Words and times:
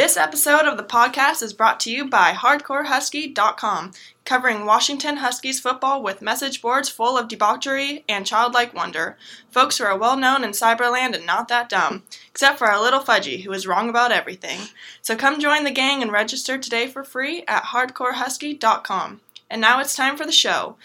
This 0.00 0.16
episode 0.16 0.62
of 0.62 0.78
the 0.78 0.82
podcast 0.82 1.42
is 1.42 1.52
brought 1.52 1.78
to 1.80 1.90
you 1.90 2.08
by 2.08 2.32
HardcoreHusky.com, 2.32 3.92
covering 4.24 4.64
Washington 4.64 5.18
Huskies 5.18 5.60
football 5.60 6.02
with 6.02 6.22
message 6.22 6.62
boards 6.62 6.88
full 6.88 7.18
of 7.18 7.28
debauchery 7.28 8.02
and 8.08 8.24
childlike 8.24 8.72
wonder. 8.72 9.18
Folks 9.50 9.76
who 9.76 9.84
are 9.84 9.98
well 9.98 10.16
known 10.16 10.42
in 10.42 10.52
Cyberland 10.52 11.14
and 11.14 11.26
not 11.26 11.48
that 11.48 11.68
dumb, 11.68 12.04
except 12.30 12.58
for 12.58 12.66
our 12.66 12.80
little 12.80 13.00
Fudgy, 13.00 13.44
who 13.44 13.52
is 13.52 13.66
wrong 13.66 13.90
about 13.90 14.10
everything. 14.10 14.68
So 15.02 15.16
come 15.16 15.38
join 15.38 15.64
the 15.64 15.70
gang 15.70 16.00
and 16.00 16.10
register 16.10 16.56
today 16.56 16.86
for 16.86 17.04
free 17.04 17.44
at 17.46 17.64
HardcoreHusky.com. 17.64 19.20
And 19.50 19.60
now 19.60 19.80
it's 19.80 19.94
time 19.94 20.16
for 20.16 20.24
the 20.24 20.32
show. 20.32 20.76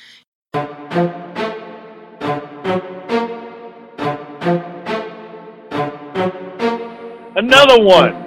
Another 7.37 7.81
one. 7.81 8.24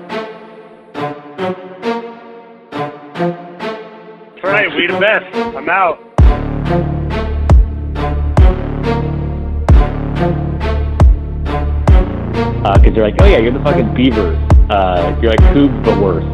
That's 4.79 4.91
right, 4.91 4.91
we 4.91 4.95
the 4.95 5.00
best. 5.00 5.57
I'm 5.57 5.68
out. 5.68 5.99
Because 12.75 12.95
they're 12.95 13.05
like, 13.05 13.21
oh 13.21 13.27
yeah, 13.27 13.39
you're 13.39 13.53
the 13.53 13.61
fucking 13.61 13.95
Beavers. 13.95 14.36
Uh, 14.71 15.19
you're 15.21 15.31
like 15.33 15.41
Cougs, 15.41 15.85
but 15.85 15.99
worse. 16.00 16.25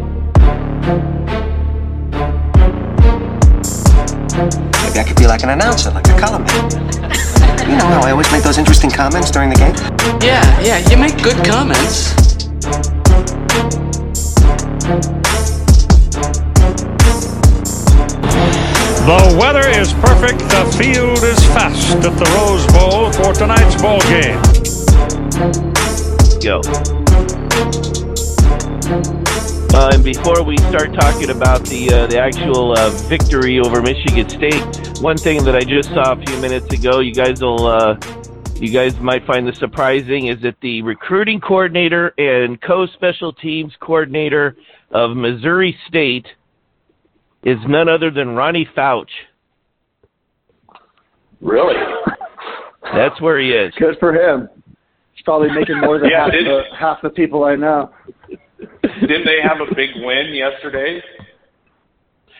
Maybe 4.82 4.98
I 4.98 5.04
could 5.06 5.16
be 5.16 5.26
like 5.26 5.42
an 5.42 5.50
announcer, 5.50 5.90
like 5.90 6.06
a 6.08 6.18
color 6.18 6.40
man. 6.40 6.90
You 7.64 7.78
know 7.78 7.86
how 7.86 8.06
I 8.06 8.10
always 8.10 8.30
make 8.30 8.42
those 8.42 8.58
interesting 8.58 8.90
comments 8.90 9.30
during 9.30 9.48
the 9.48 9.56
game? 9.56 9.74
Yeah, 10.20 10.60
yeah, 10.60 10.86
you 10.90 10.98
make 10.98 11.16
good 11.22 11.42
comments. 11.46 12.12
The 19.04 19.36
weather 19.38 19.68
is 19.68 19.92
perfect, 19.92 20.38
the 20.38 20.64
field 20.78 21.18
is 21.18 21.38
fast 21.52 21.94
at 21.96 22.16
the 22.16 22.24
Rose 22.32 22.66
Bowl 22.72 23.12
for 23.12 23.34
tonight's 23.34 23.76
ball 23.82 24.00
game. 24.08 24.40
go. 26.40 26.62
Uh, 29.76 29.90
and 29.92 30.02
before 30.02 30.42
we 30.42 30.56
start 30.56 30.94
talking 30.94 31.28
about 31.28 31.62
the 31.66 31.92
uh, 31.92 32.06
the 32.06 32.18
actual 32.18 32.72
uh, 32.78 32.88
victory 33.06 33.60
over 33.60 33.82
Michigan 33.82 34.26
State, 34.30 34.64
one 35.02 35.18
thing 35.18 35.44
that 35.44 35.54
I 35.54 35.60
just 35.60 35.90
saw 35.90 36.12
a 36.12 36.24
few 36.24 36.40
minutes 36.40 36.72
ago, 36.72 37.00
you 37.00 37.12
guys 37.12 37.42
will 37.42 37.66
uh, 37.66 37.98
you 38.54 38.72
guys 38.72 38.98
might 39.00 39.26
find 39.26 39.46
this 39.46 39.58
surprising, 39.58 40.28
is 40.28 40.40
that 40.40 40.56
the 40.62 40.80
recruiting 40.80 41.42
coordinator 41.42 42.14
and 42.16 42.58
co-special 42.62 43.34
teams 43.34 43.74
coordinator 43.80 44.56
of 44.92 45.14
Missouri 45.14 45.76
State 45.88 46.26
is 47.44 47.58
none 47.68 47.88
other 47.88 48.10
than 48.10 48.34
Ronnie 48.34 48.68
Fouch. 48.76 49.10
Really? 51.40 51.74
That's 52.94 53.20
where 53.20 53.38
he 53.38 53.50
is. 53.50 53.72
Good 53.78 53.96
for 54.00 54.14
him. 54.14 54.48
He's 55.14 55.24
probably 55.24 55.50
making 55.50 55.80
more 55.80 55.98
than 55.98 56.08
Yeah, 56.10 56.24
half, 56.24 56.32
the, 56.32 56.62
half 56.78 57.02
the 57.02 57.10
people 57.10 57.44
I 57.44 57.54
know. 57.56 57.90
Didn't 58.82 59.24
they 59.24 59.40
have 59.42 59.60
a 59.60 59.74
big 59.74 59.90
win 59.96 60.34
yesterday? 60.34 61.02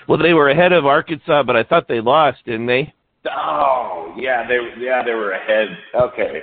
Well, 0.08 0.18
they 0.18 0.34
were 0.34 0.50
ahead 0.50 0.72
of 0.72 0.86
Arkansas, 0.86 1.42
but 1.44 1.56
I 1.56 1.62
thought 1.62 1.88
they 1.88 2.00
lost, 2.00 2.38
didn't 2.44 2.66
they? 2.66 2.92
Oh, 3.30 4.14
yeah, 4.18 4.46
they 4.46 4.58
yeah 4.78 5.02
they 5.02 5.14
were 5.14 5.32
ahead. 5.32 5.68
Okay. 5.94 6.40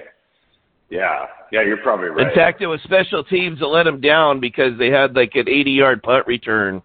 Yeah, 0.89 1.25
yeah, 1.51 1.61
you're 1.61 1.77
probably 1.77 2.07
right. 2.07 2.27
In 2.27 2.33
fact, 2.33 2.61
it 2.61 2.67
was 2.67 2.81
special 2.83 3.23
teams 3.23 3.59
that 3.59 3.67
let 3.67 3.83
them 3.83 4.01
down 4.01 4.39
because 4.39 4.77
they 4.79 4.89
had 4.89 5.15
like 5.15 5.31
an 5.35 5.45
80-yard 5.45 6.01
punt 6.01 6.25
return 6.25 6.81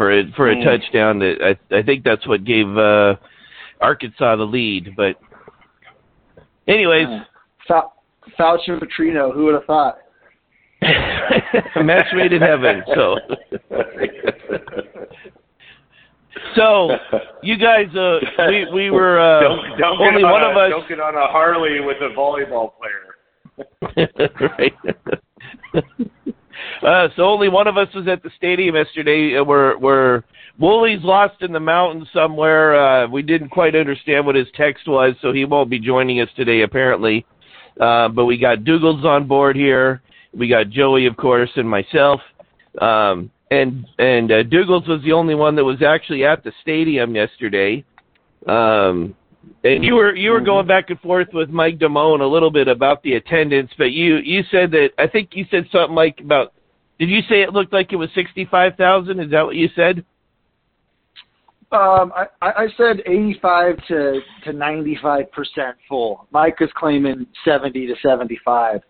for 0.00 0.10
a 0.18 0.32
for 0.34 0.50
a 0.50 0.56
Mm. 0.56 0.64
touchdown. 0.64 1.18
That 1.18 1.36
I 1.70 1.76
I 1.76 1.82
think 1.82 2.04
that's 2.04 2.26
what 2.26 2.42
gave 2.44 2.66
uh, 2.78 3.16
Arkansas 3.82 4.36
the 4.36 4.44
lead. 4.44 4.94
But 4.96 5.16
anyways, 6.66 7.06
Fou- 7.68 7.92
Fouch 8.38 8.66
and 8.68 8.80
Petrino, 8.80 9.30
who 9.34 9.44
would 9.44 9.54
have 9.54 9.66
thought? 9.66 9.98
a 10.82 11.84
match 11.84 12.06
made 12.14 12.32
in 12.32 12.40
heaven. 12.40 12.82
So 12.94 13.18
so 16.56 16.96
you 17.42 17.58
guys, 17.58 17.94
uh, 17.94 18.20
we 18.48 18.66
we 18.72 18.90
were 18.90 19.20
uh, 19.20 19.40
don't 19.42 19.78
don't 19.78 20.00
only 20.00 20.22
on 20.22 20.32
one 20.32 20.42
a, 20.44 20.48
of 20.48 20.56
us. 20.56 20.70
Don't 20.70 20.88
get 20.88 20.98
on 21.00 21.14
a 21.14 21.26
Harley 21.26 21.80
with 21.80 21.98
a 22.00 22.08
volleyball 22.16 22.72
player. 22.78 24.08
right. 24.58 24.72
uh, 26.86 27.08
so 27.16 27.22
only 27.22 27.48
one 27.48 27.66
of 27.66 27.76
us 27.76 27.88
was 27.94 28.08
at 28.08 28.22
the 28.22 28.30
stadium 28.36 28.74
yesterday. 28.74 29.36
Uh, 29.38 29.44
We're 29.44 29.78
we're 29.78 30.22
Wooley's 30.58 31.02
lost 31.02 31.42
in 31.42 31.52
the 31.52 31.60
mountains 31.60 32.08
somewhere. 32.12 32.76
Uh, 32.76 33.08
we 33.08 33.22
didn't 33.22 33.48
quite 33.48 33.74
understand 33.74 34.26
what 34.26 34.34
his 34.34 34.48
text 34.54 34.86
was, 34.86 35.14
so 35.22 35.32
he 35.32 35.44
won't 35.44 35.70
be 35.70 35.78
joining 35.78 36.20
us 36.20 36.28
today 36.36 36.62
apparently. 36.62 37.24
Uh, 37.80 38.08
but 38.08 38.26
we 38.26 38.36
got 38.36 38.58
Dougals 38.58 39.04
on 39.04 39.26
board 39.26 39.56
here. 39.56 40.02
We 40.34 40.48
got 40.48 40.68
Joey, 40.68 41.06
of 41.06 41.16
course, 41.16 41.50
and 41.56 41.68
myself. 41.68 42.20
Um, 42.80 43.30
and 43.50 43.86
and 43.98 44.30
uh, 44.30 44.42
Dougals 44.44 44.86
was 44.86 45.02
the 45.02 45.12
only 45.12 45.34
one 45.34 45.56
that 45.56 45.64
was 45.64 45.82
actually 45.82 46.24
at 46.24 46.44
the 46.44 46.52
stadium 46.62 47.14
yesterday. 47.14 47.84
Um, 48.46 49.14
and 49.64 49.84
you 49.84 49.94
were 49.94 50.14
you 50.14 50.30
were 50.30 50.40
going 50.40 50.66
back 50.66 50.90
and 50.90 51.00
forth 51.00 51.28
with 51.32 51.50
Mike 51.50 51.78
Damone 51.78 52.20
a 52.20 52.26
little 52.26 52.50
bit 52.50 52.68
about 52.68 53.02
the 53.02 53.14
attendance, 53.14 53.70
but 53.76 53.92
you 53.92 54.16
you 54.16 54.42
said 54.50 54.70
that 54.72 54.90
I 54.98 55.06
think 55.06 55.30
you 55.32 55.46
said 55.50 55.66
something 55.72 55.94
like 55.94 56.20
about. 56.20 56.52
Did 56.98 57.08
you 57.08 57.20
say 57.22 57.42
it 57.42 57.52
looked 57.52 57.72
like 57.72 57.92
it 57.92 57.96
was 57.96 58.10
sixty 58.14 58.44
five 58.44 58.76
thousand? 58.76 59.20
Is 59.20 59.30
that 59.30 59.44
what 59.44 59.56
you 59.56 59.68
said? 59.74 60.04
Um, 61.72 62.12
I, 62.16 62.26
I 62.42 62.66
said 62.76 63.00
85 63.06 63.76
to 63.88 64.20
to 64.44 64.52
95 64.52 65.30
percent 65.30 65.76
full. 65.88 66.26
Mike 66.32 66.56
is 66.60 66.68
claiming 66.76 67.26
70 67.44 67.86
to 67.86 67.94
75, 68.02 68.80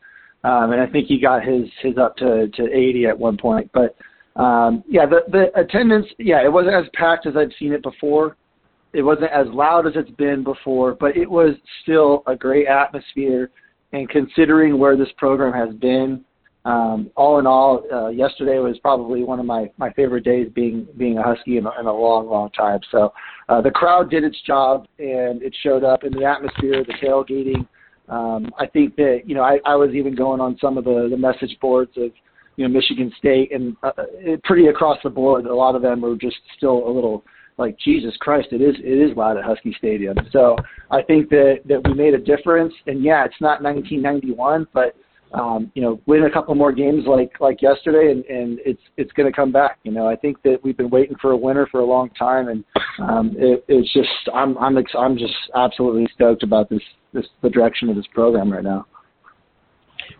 um, 0.45 0.73
and 0.73 0.81
I 0.81 0.87
think 0.87 1.07
he 1.07 1.21
got 1.21 1.45
his 1.45 1.69
his 1.83 1.99
up 1.99 2.17
to 2.17 2.49
to 2.49 2.63
80 2.65 3.07
at 3.07 3.19
one 3.19 3.37
point. 3.37 3.71
But 3.75 3.97
um, 4.41 4.83
yeah, 4.89 5.05
the 5.05 5.21
the 5.31 5.61
attendance, 5.61 6.07
yeah, 6.19 6.43
it 6.43 6.51
wasn't 6.53 6.75
as 6.75 6.87
packed 6.95 7.27
as 7.27 7.37
I've 7.37 7.53
seen 7.59 7.73
it 7.73 7.83
before. 7.83 8.37
It 8.93 9.03
wasn't 9.03 9.31
as 9.31 9.47
loud 9.49 9.87
as 9.87 9.93
it's 9.97 10.11
been 10.11 10.43
before, 10.43 10.95
but 10.95 11.17
it 11.17 11.31
was 11.31 11.55
still 11.83 12.23
a 12.27 12.35
great 12.35 12.67
atmosphere. 12.67 13.51
And 13.93 14.09
considering 14.09 14.79
where 14.79 14.97
this 14.97 15.09
program 15.17 15.53
has 15.53 15.75
been, 15.77 16.25
um, 16.65 17.11
all 17.17 17.39
in 17.39 17.47
all, 17.47 17.83
uh, 17.91 18.09
yesterday 18.09 18.59
was 18.59 18.79
probably 18.81 19.25
one 19.25 19.41
of 19.41 19.47
my, 19.47 19.71
my 19.79 19.91
favorite 19.93 20.25
days 20.25 20.49
being 20.55 20.87
being 20.99 21.17
a 21.17 21.23
Husky 21.23 21.57
in 21.57 21.67
a, 21.67 21.71
in 21.81 21.87
a 21.87 21.93
long, 21.93 22.29
long 22.29 22.51
time. 22.51 22.81
So 22.91 23.13
uh, 23.49 23.63
the 23.63 23.71
crowd 23.71 24.11
did 24.11 24.25
its 24.25 24.41
job, 24.43 24.87
and 24.99 25.43
it 25.43 25.57
showed 25.63 25.85
up 25.85 26.05
in 26.05 26.13
the 26.13 26.25
atmosphere, 26.25 26.85
the 26.85 26.95
tailgating. 27.03 27.67
Um, 28.11 28.51
I 28.59 28.67
think 28.67 28.97
that 28.97 29.23
you 29.25 29.35
know 29.35 29.43
I, 29.43 29.59
I 29.65 29.75
was 29.77 29.93
even 29.95 30.15
going 30.15 30.41
on 30.41 30.59
some 30.61 30.77
of 30.77 30.85
the, 30.85 31.09
the 31.11 31.17
message 31.17 31.57
boards 31.61 31.93
of 31.97 32.11
you 32.57 32.69
know 32.69 32.69
Michigan 32.69 33.11
State, 33.17 33.53
and 33.53 33.75
uh, 33.83 33.93
pretty 34.45 34.67
across 34.67 34.99
the 35.03 35.11
board, 35.11 35.47
a 35.47 35.55
lot 35.55 35.75
of 35.75 35.81
them 35.81 36.03
were 36.03 36.17
just 36.17 36.37
still 36.59 36.87
a 36.87 36.91
little 36.91 37.25
like 37.59 37.79
Jesus 37.79 38.17
Christ, 38.21 38.49
it 38.53 38.61
is 38.61 38.75
it 38.79 39.11
is 39.11 39.17
loud 39.17 39.37
at 39.37 39.45
Husky 39.45 39.75
Stadium. 39.79 40.17
So 40.33 40.57
I 40.91 41.03
think 41.03 41.29
that 41.31 41.61
that 41.67 41.87
we 41.87 41.95
made 41.95 42.15
a 42.15 42.19
difference, 42.19 42.75
and 42.87 43.03
yeah, 43.03 43.25
it's 43.25 43.41
not 43.41 43.63
1991, 43.63 44.67
but 44.73 44.95
um, 45.33 45.71
you 45.75 45.83
know, 45.83 46.01
win 46.07 46.25
a 46.25 46.31
couple 46.31 46.55
more 46.55 46.73
games 46.73 47.05
like 47.07 47.33
like 47.41 47.63
yesterday, 47.63 48.11
and, 48.11 48.25
and 48.25 48.59
it's 48.65 48.83
it's 48.97 49.13
going 49.13 49.31
to 49.31 49.35
come 49.35 49.53
back. 49.53 49.79
You 49.85 49.93
know, 49.93 50.09
I 50.09 50.17
think 50.17 50.43
that 50.43 50.59
we've 50.63 50.77
been 50.77 50.91
waiting 50.91 51.17
for 51.21 51.33
a 51.33 51.37
winner 51.37 51.67
for 51.71 51.81
a 51.81 51.85
long 51.85 52.11
time, 52.11 52.49
and 52.49 52.65
um, 52.99 53.35
it, 53.39 53.65
it's 53.69 53.93
just 53.93 54.09
I'm 54.35 54.59
I'm 54.59 54.77
ex- 54.77 54.95
I'm 54.99 55.17
just 55.17 55.35
absolutely 55.55 56.09
stoked 56.15 56.43
about 56.43 56.69
this 56.69 56.83
this 57.13 57.27
the 57.43 57.51
direction 57.51 57.89
of 57.89 57.97
this 57.97 58.07
program 58.13 58.53
right 58.53 58.65
now. 58.65 58.87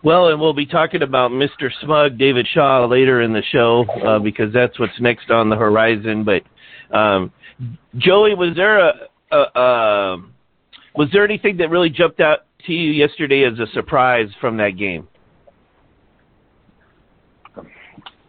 Well, 0.03 0.29
and 0.29 0.39
we'll 0.39 0.53
be 0.53 0.65
talking 0.65 1.03
about 1.03 1.31
Mr. 1.31 1.69
Smug, 1.83 2.17
David 2.17 2.47
Shaw, 2.51 2.85
later 2.85 3.21
in 3.21 3.33
the 3.33 3.43
show 3.51 3.85
uh, 4.05 4.19
because 4.19 4.51
that's 4.53 4.79
what's 4.79 4.99
next 4.99 5.29
on 5.29 5.49
the 5.49 5.55
horizon. 5.55 6.23
But 6.23 6.43
um, 6.91 7.31
Joey, 7.97 8.35
was 8.35 8.55
there 8.55 8.79
a, 8.79 8.93
a, 9.31 9.37
a 9.37 10.17
was 10.95 11.09
there 11.13 11.23
anything 11.23 11.57
that 11.57 11.69
really 11.69 11.89
jumped 11.89 12.19
out 12.19 12.39
to 12.65 12.73
you 12.73 12.91
yesterday 12.91 13.43
as 13.43 13.57
a 13.59 13.71
surprise 13.73 14.27
from 14.39 14.57
that 14.57 14.71
game? 14.77 15.07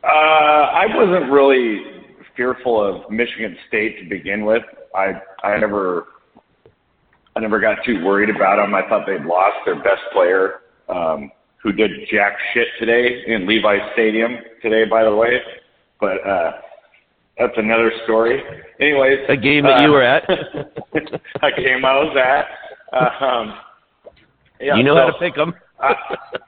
Uh, 0.05 0.07
I 0.07 0.87
wasn't 0.95 1.31
really 1.31 1.83
fearful 2.37 2.83
of 2.83 3.11
Michigan 3.11 3.57
State 3.69 4.03
to 4.03 4.09
begin 4.09 4.45
with. 4.45 4.63
I 4.95 5.13
I 5.45 5.59
never 5.59 6.07
I 7.37 7.41
never 7.41 7.61
got 7.61 7.79
too 7.85 8.05
worried 8.05 8.31
about 8.35 8.57
them. 8.57 8.75
I 8.75 8.87
thought 8.89 9.07
they'd 9.07 9.25
lost 9.25 9.57
their 9.65 9.77
best 9.77 10.03
player, 10.13 10.61
um, 10.89 11.31
who 11.63 11.73
did 11.73 11.91
jack 12.11 12.37
shit 12.53 12.67
today 12.79 13.23
in 13.27 13.47
Levi 13.47 13.79
Stadium 13.95 14.39
today, 14.61 14.85
by 14.85 15.05
the 15.05 15.15
way. 15.15 15.41
But 16.01 16.27
uh, 16.27 16.53
that's 17.47 17.59
another 17.59 17.93
story. 18.05 18.43
Anyways, 18.81 19.19
A 19.29 19.37
game 19.37 19.65
that 19.65 19.83
you 19.83 19.89
uh, 19.89 19.93
were 19.93 20.03
at. 20.03 20.29
a 20.31 21.51
game 21.61 21.85
I 21.85 21.95
was 21.99 22.17
at. 22.17 22.47
Um, 22.97 23.55
yeah, 24.61 24.77
you 24.77 24.83
know 24.83 24.95
so, 24.95 25.01
how 25.01 25.07
to 25.07 25.19
pick 25.19 25.35
them. 25.35 25.55
I, 25.81 25.95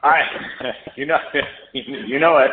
I, 0.02 0.20
you 0.96 1.06
know, 1.06 1.18
you 1.72 2.18
know 2.18 2.38
it. 2.38 2.50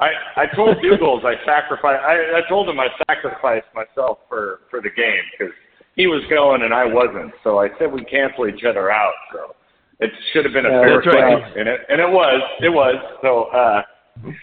I 0.00 0.10
I 0.36 0.46
told 0.54 0.76
Dougals 0.78 1.24
I 1.24 1.34
sacrificed. 1.46 2.02
I, 2.04 2.38
I 2.38 2.48
told 2.48 2.68
him 2.68 2.78
I 2.80 2.88
sacrificed 3.08 3.66
myself 3.74 4.18
for 4.28 4.60
for 4.70 4.80
the 4.80 4.90
game 4.90 5.22
because 5.38 5.54
he 5.94 6.06
was 6.06 6.22
going 6.28 6.62
and 6.62 6.74
I 6.74 6.84
wasn't. 6.84 7.32
So 7.44 7.58
I 7.60 7.68
said 7.78 7.92
we 7.92 8.04
cancel 8.04 8.46
each 8.48 8.64
other 8.68 8.90
out. 8.90 9.14
So 9.32 9.54
it 10.00 10.10
should 10.32 10.44
have 10.44 10.52
been 10.52 10.66
a 10.66 10.70
Yeah, 10.70 10.80
fair 10.82 10.94
that's 10.96 11.06
right. 11.06 11.42
fight, 11.42 11.56
and 11.56 11.68
it 11.68 11.80
and 11.88 12.00
it 12.00 12.10
was. 12.10 12.42
It 12.60 12.68
was. 12.68 12.96
So 13.22 13.44
uh, 13.44 13.82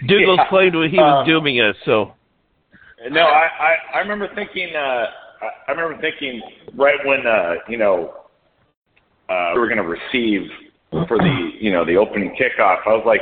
Douglas 0.07 0.37
Yeah. 0.39 0.47
claimed 0.49 0.73
he 0.89 0.97
was 0.97 1.19
Um, 1.21 1.25
dooming 1.27 1.59
us, 1.61 1.75
so 1.85 2.13
no, 3.09 3.21
I, 3.21 3.47
I 3.59 3.75
I 3.95 3.99
remember 3.99 4.27
thinking. 4.35 4.75
Uh, 4.75 5.05
I 5.67 5.71
remember 5.71 5.99
thinking 6.01 6.41
right 6.75 6.99
when 7.05 7.25
uh, 7.27 7.55
you 7.67 7.77
know 7.77 8.13
uh, 9.29 9.51
we 9.53 9.59
were 9.59 9.69
to 9.69 9.83
receive 9.83 10.49
for 11.07 11.17
the 11.17 11.49
you 11.59 11.71
know 11.71 11.85
the 11.85 11.95
opening 11.95 12.35
kickoff. 12.39 12.77
I 12.85 12.89
was 12.89 13.03
like, 13.05 13.21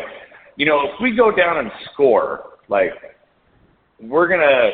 you 0.56 0.66
know, 0.66 0.82
if 0.84 1.02
we 1.02 1.16
go 1.16 1.36
down 1.36 1.58
and 1.58 1.72
score, 1.94 2.58
like 2.68 2.92
we're 4.02 4.28
gonna 4.28 4.70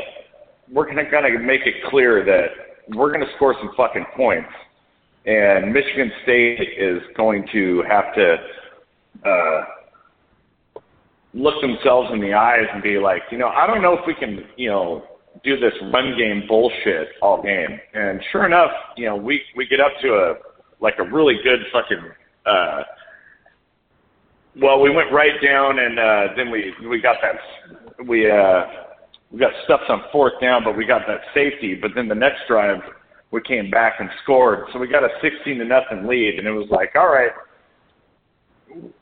we're 0.71 0.87
gonna 0.87 1.09
kind 1.09 1.33
of 1.33 1.41
make 1.41 1.61
it 1.65 1.75
clear 1.89 2.25
that 2.25 2.95
we're 2.95 3.11
gonna 3.11 3.31
score 3.35 3.55
some 3.59 3.71
fucking 3.75 4.05
points, 4.15 4.49
and 5.25 5.71
Michigan 5.71 6.11
State 6.23 6.59
is 6.77 7.01
going 7.15 7.45
to 7.51 7.83
have 7.89 8.13
to. 8.15 8.37
Uh, 9.25 9.63
look 11.37 11.61
themselves 11.61 12.09
in 12.11 12.19
the 12.19 12.33
eyes 12.33 12.65
and 12.73 12.81
be 12.81 12.97
like, 12.97 13.21
you 13.31 13.37
know, 13.37 13.47
I 13.47 13.67
don't 13.67 13.81
know 13.81 13.93
if 13.93 14.05
we 14.07 14.15
can, 14.15 14.43
you 14.57 14.69
know, 14.69 15.03
do 15.43 15.59
this 15.59 15.73
run 15.93 16.17
game 16.17 16.43
bullshit 16.47 17.09
all 17.21 17.43
game. 17.43 17.79
And 17.93 18.21
sure 18.31 18.45
enough, 18.45 18.71
you 18.97 19.05
know, 19.05 19.15
we 19.15 19.41
we 19.55 19.67
get 19.67 19.79
up 19.79 19.91
to 20.01 20.07
a 20.09 20.35
like 20.79 20.95
a 20.99 21.03
really 21.03 21.35
good 21.43 21.59
fucking 21.71 22.03
uh 22.45 22.83
well, 24.59 24.81
we 24.81 24.89
went 24.89 25.11
right 25.11 25.39
down 25.43 25.77
and 25.79 25.99
uh 25.99 26.27
then 26.35 26.49
we 26.49 26.73
we 26.89 26.99
got 26.99 27.17
that 27.21 28.07
we 28.07 28.29
uh 28.29 28.63
we 29.31 29.39
got 29.39 29.51
stuffed 29.65 29.89
on 29.89 30.03
fourth 30.11 30.39
down, 30.41 30.63
but 30.63 30.75
we 30.75 30.85
got 30.85 31.01
that 31.07 31.21
safety, 31.33 31.75
but 31.75 31.91
then 31.93 32.07
the 32.07 32.15
next 32.15 32.41
drive 32.47 32.79
we 33.29 33.41
came 33.41 33.69
back 33.69 33.95
and 33.99 34.09
scored. 34.23 34.65
So 34.71 34.79
we 34.79 34.87
got 34.87 35.03
a 35.03 35.09
16 35.21 35.59
to 35.59 35.65
nothing 35.65 36.07
lead 36.07 36.39
and 36.39 36.47
it 36.47 36.51
was 36.51 36.67
like, 36.71 36.95
all 36.95 37.09
right, 37.09 37.31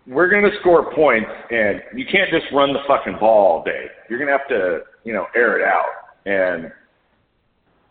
we're 0.07 0.29
going 0.29 0.43
to 0.43 0.57
score 0.59 0.93
points, 0.93 1.29
and 1.51 1.81
you 1.95 2.05
can't 2.11 2.29
just 2.31 2.45
run 2.53 2.73
the 2.73 2.79
fucking 2.87 3.17
ball 3.19 3.57
all 3.57 3.63
day. 3.63 3.87
You're 4.09 4.19
going 4.19 4.31
to 4.31 4.37
have 4.37 4.47
to, 4.49 4.79
you 5.03 5.13
know, 5.13 5.27
air 5.35 5.59
it 5.59 5.65
out. 5.65 5.85
And, 6.25 6.71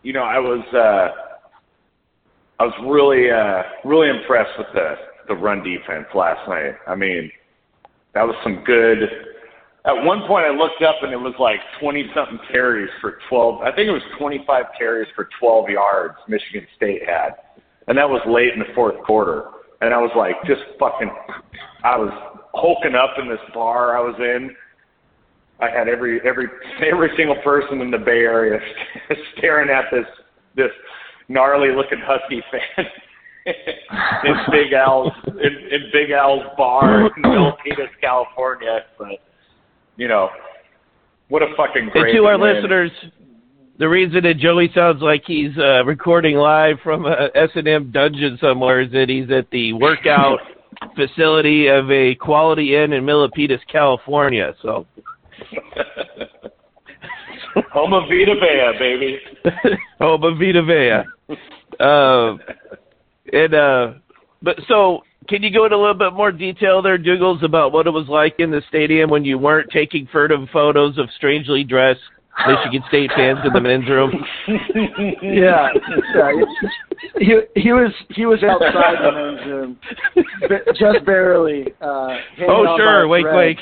you 0.03 0.13
know, 0.13 0.23
I 0.23 0.39
was, 0.39 0.65
uh, 0.73 1.53
I 2.59 2.65
was 2.65 2.73
really, 2.85 3.29
uh, 3.31 3.63
really 3.87 4.09
impressed 4.09 4.57
with 4.57 4.67
the 4.73 4.95
the 5.27 5.35
run 5.35 5.63
defense 5.63 6.05
last 6.13 6.47
night. 6.47 6.75
I 6.87 6.95
mean, 6.95 7.31
that 8.13 8.23
was 8.23 8.35
some 8.43 8.63
good. 8.65 8.99
At 9.85 10.03
one 10.03 10.21
point, 10.27 10.45
I 10.45 10.49
looked 10.49 10.81
up 10.81 10.95
and 11.03 11.11
it 11.13 11.19
was 11.19 11.33
like 11.39 11.59
20 11.79 12.09
something 12.15 12.39
carries 12.51 12.89
for 13.01 13.19
12. 13.29 13.61
I 13.61 13.71
think 13.71 13.87
it 13.87 13.91
was 13.91 14.01
25 14.17 14.65
carries 14.77 15.07
for 15.15 15.29
12 15.39 15.69
yards. 15.69 16.15
Michigan 16.27 16.65
State 16.75 17.01
had, 17.07 17.31
and 17.87 17.97
that 17.97 18.09
was 18.09 18.21
late 18.27 18.53
in 18.53 18.59
the 18.59 18.73
fourth 18.73 19.01
quarter. 19.03 19.49
And 19.85 19.93
I 19.93 19.97
was 19.97 20.09
like, 20.17 20.35
just 20.47 20.61
fucking. 20.79 21.11
I 21.83 21.95
was 21.95 22.11
hulking 22.55 22.95
up 22.95 23.11
in 23.21 23.29
this 23.29 23.39
bar 23.53 23.95
I 23.95 24.01
was 24.01 24.15
in. 24.19 24.55
I 25.61 25.69
had 25.69 25.87
every 25.87 26.19
every 26.27 26.47
every 26.85 27.09
single 27.15 27.35
person 27.43 27.81
in 27.81 27.91
the 27.91 27.99
Bay 27.99 28.25
Area 28.25 28.59
staring 29.37 29.69
at 29.69 29.85
this 29.91 30.05
this 30.55 30.71
gnarly 31.29 31.69
looking 31.75 31.99
Husky 32.03 32.41
fan 32.51 32.85
in 34.25 34.35
Big 34.51 34.73
Al's 34.73 35.11
in, 35.27 35.53
in 35.71 35.89
Big 35.93 36.09
Al's 36.09 36.43
bar 36.57 37.05
in 37.05 37.11
Milpitas, 37.23 37.93
California. 38.01 38.79
But 38.97 39.19
you 39.97 40.07
know, 40.07 40.29
what 41.29 41.43
a 41.43 41.47
fucking 41.55 41.83
And 41.83 41.91
great 41.91 42.13
to 42.13 42.25
our 42.25 42.37
listeners, 42.37 42.91
the 43.77 43.89
reason 43.89 44.23
that 44.23 44.37
Joey 44.37 44.71
sounds 44.73 45.01
like 45.01 45.23
he's 45.25 45.57
uh, 45.57 45.83
recording 45.83 46.37
live 46.37 46.77
from 46.83 47.05
a 47.05 47.29
S&M 47.35 47.91
dungeon 47.91 48.37
somewhere 48.39 48.79
is 48.81 48.89
that 48.91 49.09
he's 49.09 49.29
at 49.29 49.49
the 49.51 49.73
workout 49.73 50.39
facility 50.95 51.67
of 51.67 51.91
a 51.91 52.15
Quality 52.15 52.75
Inn 52.75 52.93
in 52.93 53.03
Milpitas, 53.03 53.59
California. 53.69 54.55
So, 54.61 54.85
Home 57.73 57.91
of 57.93 58.03
Vita 58.03 58.35
Vea, 58.35 58.71
baby. 58.79 59.19
oh, 59.99 60.17
but 60.17 60.35
Vita 60.35 60.63
Vea. 60.63 61.03
Uh, 61.79 62.37
and 63.33 63.53
uh, 63.53 63.91
but 64.41 64.57
so, 64.69 65.03
can 65.27 65.43
you 65.43 65.51
go 65.51 65.65
into 65.65 65.75
a 65.75 65.79
little 65.79 65.93
bit 65.93 66.13
more 66.13 66.31
detail 66.31 66.81
there, 66.81 66.97
Dougals, 66.97 67.43
about 67.43 67.73
what 67.73 67.87
it 67.87 67.91
was 67.91 68.07
like 68.07 68.35
in 68.39 68.51
the 68.51 68.61
stadium 68.69 69.09
when 69.09 69.25
you 69.25 69.37
weren't 69.37 69.69
taking 69.71 70.07
furtive 70.11 70.47
photos 70.53 70.97
of 70.97 71.09
strangely 71.17 71.65
dressed 71.65 71.99
Michigan 72.47 72.83
State 72.89 73.11
fans 73.15 73.39
in 73.45 73.53
the 73.53 73.61
men's 73.61 73.87
room? 73.89 74.11
yeah, 75.21 75.69
yeah. 76.15 76.31
He 77.17 77.39
he 77.55 77.71
was 77.71 77.91
he 78.09 78.25
was 78.25 78.39
outside 78.43 78.95
the 79.03 79.11
men's 79.11 79.47
room, 79.47 79.77
just 80.77 81.05
barely. 81.05 81.73
Uh, 81.81 82.17
Oh, 82.47 82.75
sure. 82.77 83.07
Wake, 83.07 83.23
thread. 83.23 83.35
wake. 83.35 83.57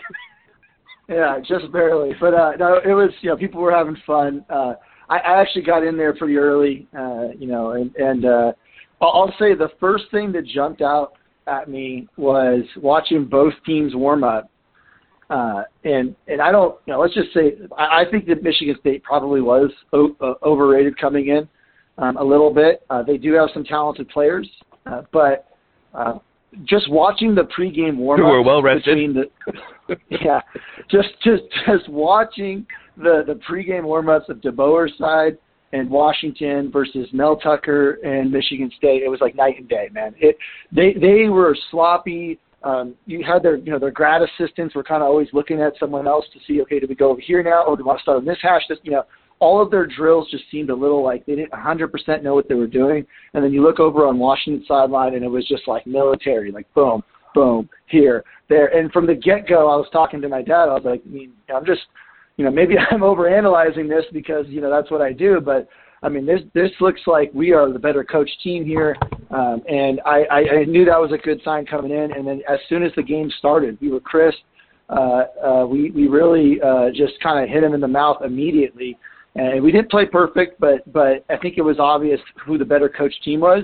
Yeah, 1.09 1.39
just 1.47 1.71
barely. 1.71 2.15
But 2.19 2.33
uh, 2.33 2.51
no, 2.57 2.79
it 2.83 2.93
was 2.93 3.11
you 3.21 3.29
know 3.29 3.37
people 3.37 3.61
were 3.61 3.71
having 3.71 3.97
fun. 4.07 4.43
Uh, 4.49 4.73
I, 5.09 5.17
I 5.17 5.41
actually 5.41 5.63
got 5.63 5.83
in 5.83 5.97
there 5.97 6.13
pretty 6.15 6.37
early, 6.37 6.87
uh, 6.97 7.27
you 7.37 7.47
know, 7.47 7.71
and 7.71 7.95
and 7.95 8.25
uh, 8.25 8.51
I'll 9.01 9.33
say 9.37 9.53
the 9.53 9.69
first 9.79 10.05
thing 10.11 10.31
that 10.31 10.45
jumped 10.45 10.81
out 10.81 11.13
at 11.47 11.69
me 11.69 12.07
was 12.17 12.63
watching 12.77 13.25
both 13.25 13.53
teams 13.65 13.93
warm 13.95 14.23
up. 14.23 14.49
Uh, 15.33 15.63
and 15.83 16.15
and 16.27 16.39
I 16.39 16.51
don't, 16.51 16.77
you 16.85 16.93
know, 16.93 16.99
let's 16.99 17.15
just 17.15 17.33
say 17.33 17.53
I, 17.75 18.01
I 18.01 18.05
think 18.11 18.27
that 18.27 18.43
Michigan 18.43 18.75
State 18.81 19.03
probably 19.03 19.41
was 19.41 19.71
o- 19.91 20.15
uh, 20.21 20.35
overrated 20.45 20.95
coming 20.99 21.29
in 21.29 21.47
um, 21.97 22.17
a 22.17 22.23
little 22.23 22.53
bit. 22.53 22.85
Uh, 22.91 23.01
they 23.01 23.17
do 23.17 23.33
have 23.33 23.49
some 23.51 23.63
talented 23.63 24.07
players, 24.09 24.47
uh, 24.85 25.01
but 25.11 25.47
uh, 25.95 26.19
just 26.65 26.87
watching 26.91 27.33
the 27.33 27.47
pregame 27.57 27.97
warm 27.97 28.19
Who 28.19 28.27
up 28.27 28.31
were 28.31 28.43
well 28.43 28.61
rested. 28.61 29.15
the 29.15 29.95
yeah, 30.21 30.39
just 30.91 31.09
just 31.23 31.43
just 31.65 31.89
watching 31.89 32.67
the 32.95 33.23
the 33.25 33.39
pregame 33.49 33.85
warm 33.85 34.09
ups 34.09 34.29
of 34.29 34.37
DeBoer's 34.37 34.93
side 34.99 35.39
and 35.71 35.89
Washington 35.89 36.69
versus 36.71 37.07
Mel 37.11 37.37
Tucker 37.37 37.93
and 38.05 38.31
Michigan 38.31 38.71
State, 38.77 39.01
it 39.01 39.09
was 39.09 39.19
like 39.19 39.35
night 39.35 39.57
and 39.57 39.67
day, 39.67 39.89
man. 39.91 40.13
It 40.19 40.37
they 40.71 40.93
they 40.93 41.27
were 41.27 41.57
sloppy. 41.71 42.39
Um, 42.63 42.95
you 43.05 43.23
had 43.23 43.43
their 43.43 43.57
you 43.57 43.71
know 43.71 43.79
their 43.79 43.91
grad 43.91 44.21
assistants 44.21 44.73
were 44.75 44.83
kind 44.83 45.03
of 45.03 45.09
always 45.09 45.27
looking 45.33 45.61
at 45.61 45.73
someone 45.79 46.07
else 46.07 46.25
to 46.33 46.39
see 46.47 46.61
okay 46.61 46.79
do 46.79 46.87
we 46.87 46.95
go 46.95 47.11
over 47.11 47.21
here 47.21 47.43
now? 47.43 47.63
Or 47.63 47.75
do 47.75 47.83
we 47.83 47.87
want 47.87 47.99
to 47.99 48.03
start 48.03 48.17
on 48.17 48.25
this 48.25 48.37
hash? 48.41 48.61
This 48.69 48.79
you 48.83 48.91
know 48.91 49.03
all 49.39 49.61
of 49.61 49.69
their 49.69 49.85
drills 49.85 50.29
just 50.31 50.45
seemed 50.49 50.69
a 50.69 50.75
little 50.75 51.03
like 51.03 51.25
they 51.25 51.35
didn't 51.35 51.51
100% 51.51 52.23
know 52.23 52.33
what 52.33 52.47
they 52.47 52.55
were 52.55 52.67
doing. 52.67 53.05
And 53.33 53.43
then 53.43 53.51
you 53.51 53.61
look 53.61 53.79
over 53.79 54.07
on 54.07 54.17
Washington 54.17 54.63
sideline 54.65 55.15
and 55.15 55.23
it 55.25 55.27
was 55.27 55.45
just 55.47 55.67
like 55.67 55.85
military 55.85 56.51
like 56.51 56.71
boom 56.73 57.03
boom 57.35 57.67
here 57.87 58.23
there. 58.47 58.67
And 58.67 58.91
from 58.91 59.05
the 59.05 59.15
get 59.15 59.47
go 59.47 59.69
I 59.69 59.75
was 59.75 59.87
talking 59.91 60.21
to 60.21 60.29
my 60.29 60.41
dad. 60.41 60.69
I 60.69 60.73
was 60.73 60.83
like 60.85 61.01
I 61.05 61.09
mean 61.09 61.33
I'm 61.53 61.65
just 61.65 61.81
you 62.37 62.45
know 62.45 62.51
maybe 62.51 62.75
I'm 62.91 63.01
overanalyzing 63.01 63.89
this 63.89 64.05
because 64.13 64.45
you 64.47 64.61
know 64.61 64.69
that's 64.69 64.89
what 64.89 65.01
I 65.01 65.11
do. 65.11 65.41
But 65.41 65.67
I 66.03 66.09
mean, 66.09 66.25
this 66.25 66.41
this 66.53 66.71
looks 66.81 67.01
like 67.07 67.31
we 67.33 67.53
are 67.53 67.71
the 67.71 67.79
better 67.79 68.03
coach 68.03 68.29
team 68.43 68.65
here, 68.65 68.95
um, 69.31 69.61
and 69.69 70.01
I, 70.05 70.23
I, 70.29 70.39
I 70.59 70.63
knew 70.65 70.83
that 70.85 70.99
was 70.99 71.13
a 71.13 71.17
good 71.17 71.41
sign 71.45 71.65
coming 71.65 71.91
in. 71.91 72.11
And 72.11 72.27
then 72.27 72.41
as 72.49 72.59
soon 72.67 72.83
as 72.83 72.91
the 72.95 73.03
game 73.03 73.31
started, 73.39 73.77
we 73.81 73.89
were 73.89 74.01
crisp. 74.01 74.39
Uh, 74.89 75.23
uh, 75.43 75.65
we 75.65 75.91
we 75.91 76.07
really 76.07 76.61
uh, 76.61 76.89
just 76.93 77.13
kind 77.23 77.41
of 77.41 77.49
hit 77.49 77.63
him 77.63 77.73
in 77.73 77.79
the 77.79 77.87
mouth 77.87 78.17
immediately, 78.23 78.97
and 79.35 79.63
we 79.63 79.71
didn't 79.71 79.89
play 79.89 80.05
perfect, 80.05 80.59
but 80.59 80.91
but 80.91 81.25
I 81.29 81.37
think 81.37 81.57
it 81.57 81.61
was 81.61 81.79
obvious 81.79 82.19
who 82.45 82.57
the 82.57 82.65
better 82.65 82.89
coach 82.89 83.13
team 83.23 83.39
was. 83.39 83.63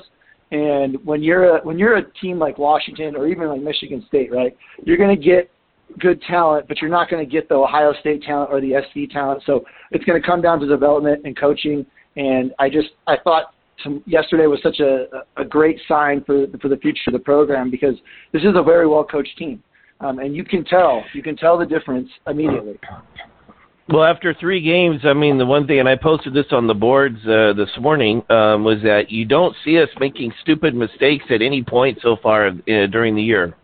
And 0.52 0.98
when 1.06 1.22
you're 1.22 1.58
a 1.58 1.62
when 1.64 1.78
you're 1.78 1.98
a 1.98 2.12
team 2.14 2.40
like 2.40 2.58
Washington 2.58 3.18
or 3.18 3.28
even 3.28 3.50
like 3.50 3.62
Michigan 3.62 4.04
State, 4.08 4.32
right, 4.32 4.56
you're 4.86 4.98
going 4.98 5.16
to 5.16 5.22
get 5.22 5.52
good 6.00 6.22
talent, 6.22 6.68
but 6.68 6.82
you're 6.82 6.90
not 6.90 7.10
going 7.10 7.24
to 7.24 7.30
get 7.30 7.50
the 7.50 7.56
Ohio 7.56 7.94
State 8.00 8.24
talent 8.24 8.50
or 8.52 8.62
the 8.62 8.74
SC 8.90 9.12
talent. 9.12 9.44
So 9.46 9.66
it's 9.92 10.06
going 10.06 10.20
to 10.20 10.26
come 10.26 10.42
down 10.42 10.60
to 10.60 10.68
development 10.68 11.22
and 11.26 11.38
coaching. 11.38 11.86
And 12.16 12.54
I 12.60 12.70
just 12.70 12.90
I 13.08 13.18
thought 13.24 13.54
some, 13.84 14.04
yesterday 14.06 14.48
was 14.48 14.60
such 14.62 14.80
a, 14.80 15.06
a 15.38 15.46
great 15.46 15.80
sign 15.88 16.24
for 16.26 16.46
for 16.62 16.68
the 16.68 16.78
future 16.78 17.02
of 17.08 17.14
the 17.14 17.20
program 17.20 17.70
because 17.70 17.96
this 18.34 18.42
is 18.42 18.56
a 18.56 18.64
very 18.64 18.88
well 18.88 19.04
coached 19.04 19.38
team, 19.38 19.64
um, 20.02 20.20
and 20.20 20.36
you 20.36 20.44
can 20.44 20.64
tell 20.66 21.04
you 21.14 21.24
can 21.24 21.36
tell 21.36 21.58
the 21.58 21.66
difference 21.66 22.10
immediately. 22.28 22.80
Well, 23.92 24.04
after 24.04 24.36
three 24.36 24.62
games, 24.62 25.02
I 25.04 25.14
mean, 25.14 25.40
the 25.40 25.48
one 25.48 25.66
thing, 25.66 25.80
and 25.80 25.90
I 25.90 25.96
posted 25.96 26.32
this 26.32 26.46
on 26.52 26.68
the 26.68 26.76
boards 26.76 27.18
uh, 27.26 27.54
this 27.54 27.72
morning, 27.82 28.22
um, 28.30 28.64
was 28.64 28.78
that 28.84 29.10
you 29.10 29.26
don't 29.26 29.56
see 29.66 29.82
us 29.82 29.90
making 30.00 30.32
stupid 30.44 30.76
mistakes 30.76 31.26
at 31.32 31.42
any 31.42 31.64
point 31.64 31.98
so 32.04 32.16
far 32.22 32.50
uh, 32.50 32.52
during 32.66 33.16
the 33.16 33.24
year. 33.24 33.56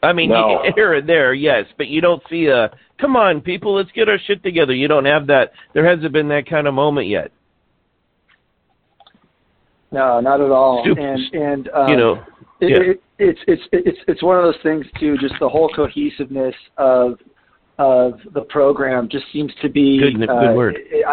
I 0.00 0.12
mean, 0.12 0.30
No. 0.30 0.62
here 0.76 0.94
and 0.94 1.08
there, 1.08 1.34
yes, 1.34 1.66
but 1.76 1.88
you 1.88 2.00
don't 2.00 2.22
see 2.30 2.46
a 2.46 2.70
come 3.00 3.16
on, 3.16 3.40
people, 3.40 3.74
let's 3.74 3.90
get 3.92 4.08
our 4.08 4.18
shit 4.26 4.44
together. 4.44 4.74
You 4.74 4.86
don't 4.86 5.06
have 5.06 5.26
that. 5.26 5.52
There 5.74 5.88
hasn't 5.88 6.12
been 6.12 6.28
that 6.28 6.48
kind 6.48 6.68
of 6.68 6.74
moment 6.74 7.08
yet. 7.08 7.32
No, 9.92 10.20
not 10.20 10.40
at 10.40 10.50
all. 10.50 10.82
Stupid. 10.84 11.04
And 11.04 11.34
and 11.34 11.68
um, 11.68 11.88
you 11.88 11.96
know, 11.96 12.24
it, 12.60 12.70
yeah. 12.70 12.92
it, 12.92 13.02
it's 13.18 13.40
it's 13.46 13.62
it's 13.72 13.98
it's 14.08 14.22
one 14.22 14.36
of 14.36 14.42
those 14.42 14.60
things 14.62 14.86
too. 14.98 15.16
Just 15.18 15.34
the 15.38 15.48
whole 15.48 15.68
cohesiveness 15.68 16.54
of 16.78 17.18
of 17.78 18.14
the 18.34 18.42
program 18.42 19.08
just 19.08 19.24
seems 19.32 19.52
to 19.60 19.68
be 19.68 19.98
good, 19.98 20.18
good 20.18 20.30
uh, 20.30 20.52
word. 20.54 20.76
It, 20.76 21.04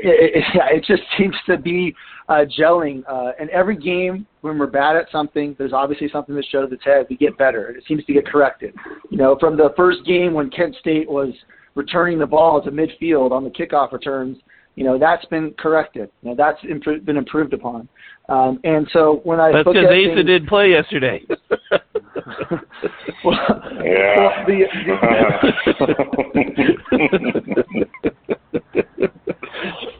it, 0.00 0.44
it, 0.54 0.84
just 0.84 1.02
seems 1.18 1.34
to 1.46 1.56
be 1.56 1.94
uh, 2.28 2.44
gelling. 2.58 3.02
Uh, 3.08 3.32
and 3.40 3.50
every 3.50 3.76
game, 3.76 4.26
when 4.42 4.58
we're 4.58 4.66
bad 4.66 4.96
at 4.96 5.10
something, 5.10 5.56
there's 5.58 5.72
obviously 5.72 6.08
something 6.10 6.34
that 6.34 6.44
shows 6.50 6.70
its 6.72 6.84
head. 6.84 7.06
We 7.10 7.16
get 7.16 7.36
better, 7.38 7.66
and 7.66 7.76
it 7.76 7.84
seems 7.88 8.04
to 8.04 8.12
get 8.12 8.26
corrected. 8.26 8.74
You 9.10 9.18
know, 9.18 9.36
from 9.40 9.56
the 9.56 9.72
first 9.76 10.04
game 10.04 10.34
when 10.34 10.50
Kent 10.50 10.76
State 10.78 11.08
was 11.08 11.32
returning 11.74 12.18
the 12.18 12.26
ball 12.26 12.62
to 12.62 12.70
midfield 12.70 13.32
on 13.32 13.44
the 13.44 13.50
kickoff 13.50 13.92
returns, 13.92 14.38
you 14.78 14.84
know 14.84 14.96
that's 14.96 15.24
been 15.24 15.52
corrected. 15.58 16.08
You 16.22 16.30
know 16.30 16.36
that's 16.36 16.60
improved, 16.62 17.04
been 17.04 17.16
improved 17.16 17.52
upon. 17.52 17.88
Um, 18.28 18.60
and 18.62 18.88
so 18.92 19.20
when 19.24 19.40
I 19.40 19.50
that's 19.50 19.66
because 19.66 19.86
Asa 19.86 20.14
things, 20.14 20.24
did 20.24 20.46
play 20.46 20.70
yesterday. 20.70 21.20
well, 23.24 23.60
Yeah. 23.84 24.14
well, 24.14 24.30
the, 24.46 24.66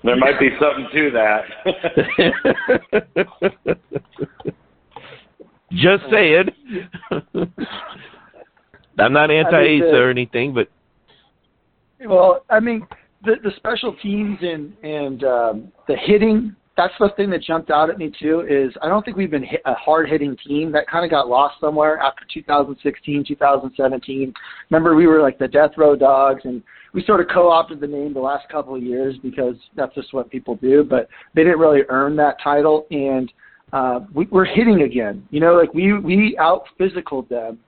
there 0.05 0.17
might 0.17 0.39
be 0.39 0.51
something 0.61 0.87
to 0.93 1.11
that. 1.11 1.43
Just 5.73 6.05
saying. 6.13 6.51
I'm 9.01 9.13
not 9.13 9.33
anti 9.33 9.57
I 9.57 9.81
Asa 9.81 9.97
or 9.97 10.09
anything, 10.11 10.55
but 10.55 10.69
Well, 12.07 12.45
I 12.49 12.61
mean, 12.61 12.87
the 13.25 13.37
the 13.43 13.51
special 13.57 13.95
teams 14.03 14.39
and 14.43 14.77
and 14.83 15.25
um, 15.25 15.73
the 15.87 15.97
hitting. 15.97 16.55
That's 16.77 16.95
the 17.01 17.09
thing 17.17 17.29
that 17.31 17.43
jumped 17.43 17.73
out 17.73 17.91
at 17.91 17.99
me 17.99 18.13
too. 18.21 18.47
Is 18.49 18.73
I 18.81 18.89
don't 18.89 19.05
think 19.05 19.17
we've 19.17 19.31
been 19.31 19.43
hit, 19.43 19.61
a 19.65 19.75
hard 19.75 20.09
hitting 20.09 20.37
team. 20.47 20.71
That 20.71 20.87
kind 20.87 21.05
of 21.05 21.11
got 21.11 21.29
lost 21.29 21.57
somewhere 21.61 21.99
after 21.99 22.25
2016, 22.33 23.25
2017. 23.27 24.33
Remember, 24.71 24.95
we 24.95 25.09
were 25.09 25.21
like 25.21 25.41
the 25.41 25.49
death 25.49 25.73
row 25.77 25.97
dogs, 25.97 26.43
and 26.45 26.63
we 26.93 27.05
sort 27.05 27.21
of 27.21 27.27
co-opted 27.35 27.81
the 27.81 27.87
name 27.89 28.15
the 28.15 28.21
last 28.21 28.49
couple 28.49 28.77
of 28.77 28.83
years 28.83 29.17
because 29.25 29.57
that's 29.75 29.95
just 29.97 30.15
what 30.15 30.31
people 30.31 30.55
do. 30.55 30.85
But 30.85 31.09
they 31.35 31.43
didn't 31.43 31.59
really 31.59 31.83
earn 31.89 32.15
that 32.17 32.37
title, 32.43 32.87
and 32.93 33.33
uh, 33.73 34.01
we, 34.15 34.27
we're 34.31 34.45
hitting 34.45 34.83
again. 34.83 35.27
You 35.31 35.41
know, 35.41 35.55
like 35.55 35.75
we 35.75 35.99
we 35.99 36.39
out 36.39 36.63
physicaled 36.79 37.29
them, 37.29 37.59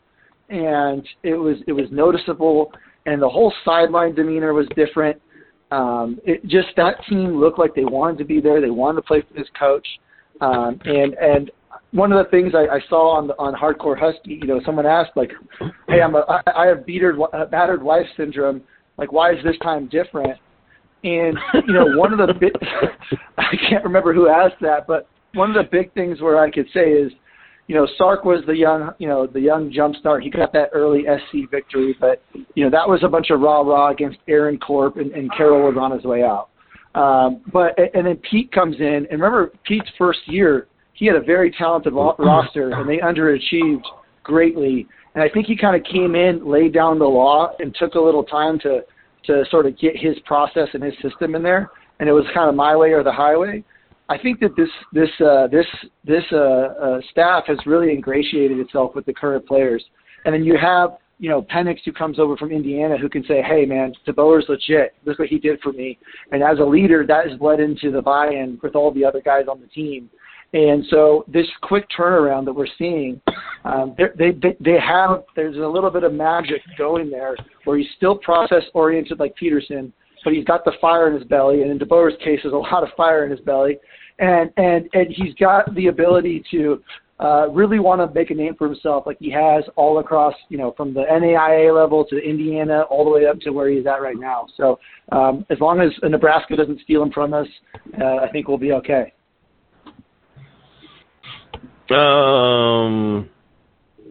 and 0.51 1.05
it 1.25 1.35
was 1.35 1.57
it 1.67 1.73
was 1.73 1.87
noticeable 1.91 2.73
and 3.07 3.21
the 3.21 3.29
whole 3.29 3.53
sideline 3.65 4.15
demeanor 4.15 4.53
was 4.53 4.67
different. 4.77 5.21
Um, 5.71 6.19
it 6.25 6.45
just 6.47 6.69
that 6.77 6.97
team 7.09 7.39
looked 7.39 7.59
like 7.59 7.75
they 7.75 7.85
wanted 7.85 8.19
to 8.19 8.25
be 8.25 8.41
there. 8.41 8.61
They 8.61 8.71
wanted 8.71 8.97
to 8.97 9.03
play 9.03 9.23
for 9.23 9.35
this 9.35 9.49
coach. 9.59 9.87
Um, 10.41 10.81
and 10.85 11.15
and 11.15 11.51
one 11.93 12.13
of 12.13 12.25
the 12.25 12.31
things 12.31 12.53
I, 12.55 12.77
I 12.77 12.81
saw 12.89 13.17
on 13.17 13.27
the, 13.29 13.35
on 13.39 13.55
Hardcore 13.55 13.99
Husky, 13.99 14.35
you 14.41 14.47
know, 14.47 14.61
someone 14.65 14.87
asked 14.87 15.13
like, 15.17 15.33
"Hey, 15.89 16.01
I'm 16.03 16.15
a 16.15 16.25
I, 16.29 16.65
I 16.65 16.67
have 16.67 16.85
uh, 17.33 17.45
battered 17.47 17.83
wife 17.83 18.07
syndrome. 18.17 18.63
Like, 18.97 19.13
why 19.13 19.33
is 19.33 19.43
this 19.45 19.57
time 19.63 19.89
different?" 19.89 20.39
And 21.03 21.39
you 21.67 21.73
know, 21.73 21.97
one 21.97 22.19
of 22.19 22.27
the 22.27 22.35
big 22.35 22.53
I 23.39 23.57
can't 23.69 23.85
remember 23.85 24.13
who 24.13 24.29
asked 24.29 24.61
that, 24.61 24.87
but 24.87 25.09
one 25.35 25.51
of 25.51 25.57
the 25.57 25.69
big 25.71 25.93
things 25.95 26.21
where 26.21 26.39
I 26.39 26.51
could 26.51 26.67
say 26.75 26.91
is, 26.91 27.13
you 27.71 27.77
know, 27.77 27.87
Sark 27.97 28.25
was 28.25 28.43
the 28.49 28.57
young, 28.57 28.91
you 28.99 29.07
know, 29.07 29.29
the 29.29 29.41
young 29.41 29.71
jumpstart. 29.71 30.25
He 30.25 30.29
got 30.29 30.53
that 30.55 30.71
early 30.73 31.05
SC 31.05 31.49
victory, 31.49 31.97
but 32.01 32.21
you 32.57 32.65
know 32.65 32.71
that 32.71 32.89
was 32.89 32.99
a 33.05 33.09
bunch 33.09 33.31
of 33.31 33.39
rah 33.39 33.61
rah 33.61 33.93
against 33.93 34.19
Aaron 34.27 34.59
Corp, 34.59 34.97
and, 34.97 35.13
and 35.13 35.31
Carroll 35.37 35.73
was 35.73 35.77
on 35.81 35.93
his 35.93 36.03
way 36.03 36.25
out. 36.25 36.49
Um, 36.97 37.43
but 37.53 37.79
and 37.95 38.09
then 38.09 38.17
Pete 38.29 38.51
comes 38.51 38.75
in, 38.81 39.07
and 39.09 39.13
remember 39.13 39.53
Pete's 39.63 39.89
first 39.97 40.19
year, 40.27 40.67
he 40.95 41.07
had 41.07 41.15
a 41.15 41.21
very 41.21 41.53
talented 41.53 41.93
ro- 41.93 42.17
roster, 42.19 42.73
and 42.73 42.89
they 42.89 42.97
underachieved 42.97 43.85
greatly. 44.25 44.89
And 45.15 45.23
I 45.23 45.29
think 45.29 45.47
he 45.47 45.57
kind 45.57 45.77
of 45.77 45.85
came 45.85 46.17
in, 46.17 46.45
laid 46.45 46.75
down 46.75 46.99
the 46.99 47.05
law, 47.05 47.53
and 47.61 47.73
took 47.79 47.95
a 47.95 48.01
little 48.01 48.25
time 48.25 48.59
to 48.65 48.81
to 49.27 49.45
sort 49.49 49.67
of 49.67 49.79
get 49.79 49.97
his 49.97 50.17
process 50.27 50.67
and 50.75 50.83
his 50.83 50.95
system 51.01 51.37
in 51.37 51.45
there. 51.45 51.71
And 52.01 52.09
it 52.09 52.13
was 52.13 52.25
kind 52.35 52.49
of 52.49 52.57
my 52.57 52.75
way 52.75 52.91
or 52.91 53.05
the 53.05 53.13
highway. 53.13 53.63
I 54.11 54.19
think 54.19 54.41
that 54.41 54.57
this 54.57 54.69
this 54.93 55.09
uh, 55.25 55.47
this 55.47 55.67
this 56.05 56.25
uh, 56.33 56.37
uh, 56.37 57.01
staff 57.13 57.45
has 57.47 57.59
really 57.65 57.93
ingratiated 57.93 58.59
itself 58.59 58.97
with 58.97 59.07
the 59.07 59.15
current 59.15 59.47
players, 59.47 59.85
and 60.25 60.35
then 60.35 60.45
you 60.45 60.59
have 60.61 60.99
you 61.21 61.31
know 61.31 61.43
Penix 61.43 61.79
who 61.85 61.93
comes 61.93 62.19
over 62.19 62.37
from 62.37 62.51
Indiana 62.51 62.99
who 62.99 63.09
can 63.09 63.25
say, 63.25 63.41
hey 63.41 63.65
man, 63.65 63.95
DeBoer's 64.09 64.47
legit. 64.49 64.95
Look 65.05 65.21
what 65.21 65.29
he 65.29 65.39
did 65.39 65.61
for 65.61 65.73
me, 65.73 65.97
and 66.33 66.43
as 66.43 66.59
a 66.59 66.65
leader, 66.65 67.07
that 67.07 67.29
has 67.29 67.39
bled 67.39 67.61
into 67.61 67.93
the 67.93 68.03
buy-in 68.03 68.59
with 68.65 68.75
all 68.75 68.93
the 68.93 69.05
other 69.05 69.21
guys 69.21 69.45
on 69.49 69.61
the 69.61 69.69
team. 69.69 70.11
And 70.53 70.85
so 70.91 71.25
this 71.29 71.47
quick 71.63 71.87
turnaround 71.97 72.45
that 72.47 72.53
we're 72.53 72.67
seeing, 72.77 73.21
um, 73.65 73.95
they, 73.97 74.33
they 74.33 74.57
they 74.59 74.81
have 74.81 75.23
there's 75.37 75.57
a 75.57 75.61
little 75.61 75.91
bit 75.91 76.03
of 76.03 76.13
magic 76.13 76.63
going 76.77 77.11
there 77.11 77.37
where 77.63 77.79
he's 77.79 77.87
still 77.97 78.17
process 78.17 78.65
oriented 78.75 79.21
like 79.21 79.37
Peterson, 79.37 79.93
but 80.25 80.33
he's 80.33 80.45
got 80.45 80.65
the 80.65 80.73
fire 80.81 81.07
in 81.07 81.15
his 81.15 81.23
belly, 81.29 81.63
and 81.63 81.71
in 81.71 81.79
DeBoer's 81.79 82.17
case, 82.19 82.41
there's 82.43 82.55
a 82.55 82.57
lot 82.57 82.83
of 82.83 82.89
fire 82.97 83.25
in 83.25 83.31
his 83.31 83.41
belly, 83.41 83.79
and 84.21 84.51
and 84.57 84.89
and 84.93 85.09
he's 85.09 85.35
got 85.35 85.75
the 85.75 85.89
ability 85.89 86.45
to 86.51 86.83
uh, 87.21 87.49
really 87.51 87.79
want 87.79 88.01
to 88.01 88.19
make 88.19 88.31
a 88.31 88.35
name 88.35 88.55
for 88.57 88.67
himself, 88.67 89.05
like 89.07 89.19
he 89.21 89.31
has 89.31 89.63
all 89.77 89.99
across, 89.99 90.35
you 90.49 90.57
know, 90.57 90.73
from 90.75 90.95
the 90.95 91.03
NAIA 91.03 91.75
level 91.75 92.05
to 92.07 92.17
Indiana, 92.17 92.83
all 92.83 93.05
the 93.05 93.11
way 93.11 93.27
up 93.27 93.39
to 93.41 93.51
where 93.51 93.69
he's 93.69 93.87
at 93.87 94.01
right 94.01 94.17
now. 94.19 94.47
So 94.57 94.79
um, 95.13 95.45
as 95.51 95.61
long 95.61 95.81
as 95.81 95.91
Nebraska 96.03 96.57
doesn't 96.57 96.81
steal 96.81 97.03
him 97.03 97.13
from 97.13 97.35
us, 97.35 97.47
uh, 98.01 98.17
I 98.17 98.29
think 98.33 98.49
we'll 98.49 98.57
be 98.57 98.73
okay. 98.73 99.13
Um, 101.91 103.29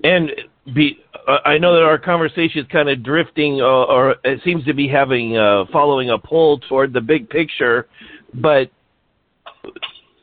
and 0.03 0.31
be, 0.75 0.99
I 1.45 1.57
know 1.57 1.73
that 1.73 1.83
our 1.83 1.97
conversation 1.97 2.61
is 2.61 2.67
kind 2.71 2.89
of 2.89 3.01
drifting, 3.01 3.59
uh, 3.59 3.65
or 3.65 4.17
it 4.23 4.41
seems 4.43 4.65
to 4.65 4.73
be 4.73 4.87
having 4.87 5.35
uh, 5.35 5.65
following 5.71 6.11
a 6.11 6.19
pull 6.19 6.59
toward 6.59 6.93
the 6.93 7.01
big 7.01 7.27
picture, 7.29 7.87
but 8.35 8.69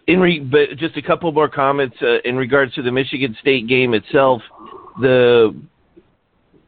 in 0.06 0.20
re- 0.20 0.40
but 0.40 0.76
just 0.76 0.96
a 0.96 1.02
couple 1.02 1.30
more 1.32 1.48
comments 1.48 1.96
uh, 2.02 2.20
in 2.24 2.36
regards 2.36 2.74
to 2.74 2.82
the 2.82 2.92
Michigan 2.92 3.36
State 3.40 3.66
game 3.66 3.94
itself. 3.94 4.42
The 5.00 5.54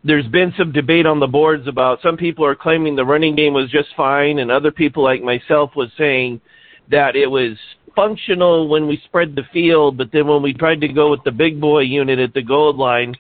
there's 0.05 0.27
been 0.29 0.55
some 0.57 0.73
debate 0.73 1.07
on 1.07 1.21
the 1.21 1.27
boards 1.27 1.67
about 1.67 2.01
some 2.03 2.17
people 2.17 2.45
are 2.45 2.55
claiming 2.55 2.95
the 2.95 3.05
running 3.05 3.35
game 3.35 3.53
was 3.53 3.71
just 3.71 3.89
fine, 3.97 4.39
and 4.39 4.51
other 4.51 4.71
people 4.71 5.03
like 5.03 5.23
myself 5.23 5.73
was 5.75 5.91
saying 5.99 6.41
that 6.91 7.17
it 7.17 7.27
was 7.27 7.57
functional 7.95 8.69
when 8.69 8.87
we 8.87 9.03
spread 9.05 9.35
the 9.35 9.43
field, 9.53 9.99
but 9.99 10.11
then 10.13 10.27
when 10.27 10.41
we 10.41 10.55
tried 10.55 10.81
to 10.81 10.89
go 10.89 11.11
with 11.11 11.23
the 11.25 11.33
big 11.33 11.61
boy 11.61 11.81
unit 11.81 12.19
at 12.19 12.33
the 12.33 12.43
goal 12.43 12.73
line, 12.75 13.15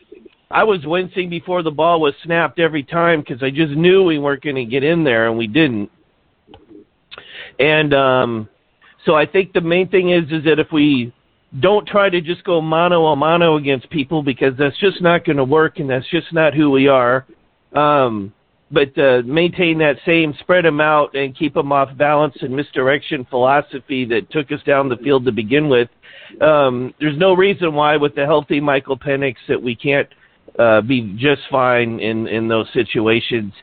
I 0.50 0.64
was 0.64 0.86
wincing 0.86 1.28
before 1.28 1.62
the 1.62 1.70
ball 1.70 2.00
was 2.00 2.14
snapped 2.22 2.58
every 2.58 2.84
time 2.84 3.20
because 3.20 3.42
I 3.42 3.50
just 3.50 3.72
knew 3.72 4.04
we 4.04 4.18
weren't 4.18 4.42
going 4.42 4.56
to 4.56 4.64
get 4.64 4.84
in 4.84 5.04
there, 5.04 5.28
and 5.28 5.36
we 5.36 5.46
didn't. 5.46 5.90
And 7.58 7.92
um, 7.92 8.48
so 9.04 9.14
I 9.14 9.26
think 9.26 9.52
the 9.52 9.60
main 9.60 9.88
thing 9.88 10.10
is 10.10 10.24
is 10.30 10.44
that 10.44 10.58
if 10.58 10.72
we 10.72 11.12
don't 11.60 11.86
try 11.86 12.10
to 12.10 12.20
just 12.20 12.44
go 12.44 12.60
mano 12.60 13.06
a 13.06 13.16
mano 13.16 13.56
against 13.56 13.88
people 13.90 14.22
because 14.22 14.54
that's 14.58 14.78
just 14.78 15.00
not 15.00 15.24
going 15.24 15.38
to 15.38 15.44
work, 15.44 15.78
and 15.78 15.88
that's 15.88 16.08
just 16.10 16.32
not 16.32 16.54
who 16.54 16.70
we 16.70 16.88
are. 16.88 17.26
Um, 17.74 18.32
but 18.70 18.96
uh, 18.98 19.22
maintain 19.24 19.78
that 19.78 19.96
same 20.04 20.34
spread 20.40 20.64
them 20.64 20.80
out 20.80 21.14
and 21.14 21.36
keep 21.36 21.54
them 21.54 21.72
off 21.72 21.96
balance 21.96 22.34
and 22.42 22.54
misdirection 22.54 23.26
philosophy 23.30 24.04
that 24.04 24.30
took 24.30 24.52
us 24.52 24.60
down 24.66 24.90
the 24.90 24.96
field 24.98 25.24
to 25.24 25.32
begin 25.32 25.68
with. 25.70 25.88
Um, 26.42 26.92
there's 27.00 27.16
no 27.16 27.32
reason 27.34 27.74
why, 27.74 27.96
with 27.96 28.14
the 28.14 28.26
healthy 28.26 28.60
Michael 28.60 28.98
Penix, 28.98 29.36
that 29.48 29.62
we 29.62 29.74
can't 29.74 30.08
uh, 30.58 30.82
be 30.82 31.16
just 31.18 31.42
fine 31.50 31.98
in 32.00 32.28
in 32.28 32.48
those 32.48 32.66
situations. 32.74 33.54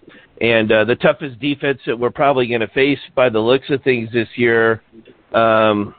And 0.41 0.71
uh, 0.71 0.85
the 0.85 0.95
toughest 0.95 1.39
defense 1.39 1.79
that 1.85 1.97
we're 1.97 2.09
probably 2.09 2.47
going 2.47 2.61
to 2.61 2.67
face 2.67 2.99
by 3.15 3.29
the 3.29 3.39
looks 3.39 3.69
of 3.69 3.83
things 3.83 4.09
this 4.11 4.27
year. 4.35 4.81
Um, 5.35 5.95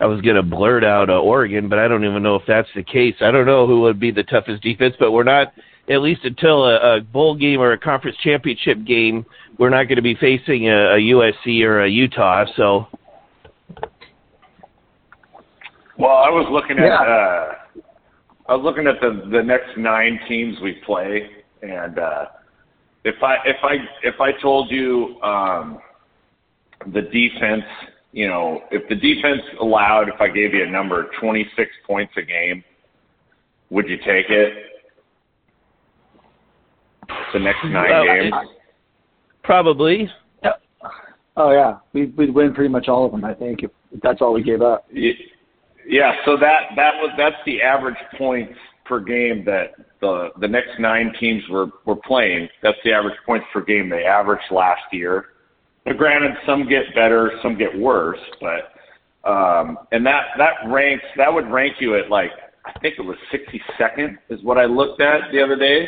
I 0.00 0.06
was 0.06 0.20
going 0.22 0.36
to 0.36 0.42
blurt 0.42 0.82
out 0.82 1.10
uh, 1.10 1.20
Oregon, 1.20 1.68
but 1.68 1.78
I 1.78 1.86
don't 1.86 2.04
even 2.04 2.22
know 2.22 2.36
if 2.36 2.42
that's 2.46 2.68
the 2.74 2.82
case. 2.82 3.14
I 3.20 3.30
don't 3.30 3.44
know 3.44 3.66
who 3.66 3.82
would 3.82 4.00
be 4.00 4.10
the 4.10 4.22
toughest 4.22 4.62
defense, 4.62 4.94
but 4.98 5.12
we're 5.12 5.24
not 5.24 5.52
at 5.90 6.00
least 6.00 6.24
until 6.24 6.64
a, 6.64 6.96
a 6.96 7.00
bowl 7.00 7.34
game 7.34 7.60
or 7.60 7.72
a 7.72 7.78
conference 7.78 8.16
championship 8.22 8.84
game, 8.86 9.26
we're 9.58 9.70
not 9.70 9.84
going 9.84 9.96
to 9.96 10.02
be 10.02 10.14
facing 10.14 10.68
a, 10.68 10.94
a 10.94 10.98
USC 10.98 11.62
or 11.64 11.82
a 11.82 11.88
Utah. 11.88 12.46
So, 12.56 12.86
Well, 15.98 16.16
I 16.16 16.30
was 16.30 16.48
looking 16.50 16.78
at 16.78 16.86
Yeah. 16.86 17.00
uh, 17.02 17.54
I 18.48 18.54
was 18.56 18.64
looking 18.64 18.86
at 18.86 19.00
the 19.00 19.28
the 19.30 19.42
next 19.42 19.76
nine 19.76 20.18
teams 20.26 20.56
we 20.60 20.72
play, 20.86 21.28
and 21.62 21.98
uh, 21.98 22.26
if 23.04 23.22
I 23.22 23.36
if 23.44 23.56
I 23.62 23.74
if 24.02 24.20
I 24.20 24.32
told 24.40 24.70
you 24.70 25.20
um, 25.22 25.78
the 26.86 27.02
defense, 27.02 27.64
you 28.12 28.26
know, 28.28 28.62
if 28.70 28.88
the 28.88 28.94
defense 28.96 29.42
allowed, 29.60 30.08
if 30.08 30.20
I 30.20 30.28
gave 30.28 30.54
you 30.54 30.64
a 30.64 30.70
number, 30.70 31.10
twenty 31.20 31.46
six 31.56 31.70
points 31.86 32.12
a 32.16 32.22
game, 32.22 32.64
would 33.70 33.88
you 33.88 33.96
take 33.98 34.28
it? 34.28 34.52
The 37.32 37.38
next 37.40 37.64
nine 37.64 37.90
Well, 37.90 38.04
games. 38.04 38.34
probably. 39.42 40.10
Oh 41.36 41.52
yeah, 41.52 41.78
we'd 41.92 42.16
we'd 42.16 42.34
win 42.34 42.52
pretty 42.52 42.68
much 42.68 42.88
all 42.88 43.06
of 43.06 43.12
them. 43.12 43.24
I 43.24 43.34
think 43.34 43.62
if 43.62 43.70
that's 44.02 44.20
all 44.20 44.32
we 44.34 44.42
gave 44.42 44.62
up. 44.62 44.86
Yeah, 44.92 46.12
so 46.24 46.36
that 46.36 46.70
that 46.76 46.94
was 46.96 47.10
that's 47.16 47.36
the 47.46 47.62
average 47.62 47.96
points 48.18 48.54
per 48.84 49.00
game 49.00 49.44
that 49.46 49.74
the 50.00 50.30
the 50.40 50.48
next 50.48 50.78
nine 50.78 51.12
teams 51.18 51.42
were 51.48 51.68
were 51.86 51.96
playing. 51.96 52.48
That's 52.62 52.76
the 52.84 52.92
average 52.92 53.16
points 53.24 53.46
per 53.52 53.62
game 53.62 53.88
they 53.88 54.04
averaged 54.04 54.50
last 54.50 54.82
year. 54.92 55.26
But 55.84 55.96
granted, 55.96 56.32
some 56.46 56.68
get 56.68 56.94
better, 56.94 57.32
some 57.42 57.56
get 57.56 57.76
worse. 57.76 58.18
But 58.40 59.28
um, 59.28 59.78
and 59.92 60.04
that 60.06 60.28
that 60.38 60.54
ranks 60.68 61.04
that 61.16 61.32
would 61.32 61.50
rank 61.50 61.76
you 61.80 61.98
at 61.98 62.10
like 62.10 62.30
I 62.64 62.78
think 62.80 62.96
it 62.98 63.02
was 63.02 63.16
62nd 63.32 64.18
is 64.28 64.42
what 64.42 64.58
I 64.58 64.66
looked 64.66 65.00
at 65.00 65.32
the 65.32 65.42
other 65.42 65.56
day. 65.56 65.86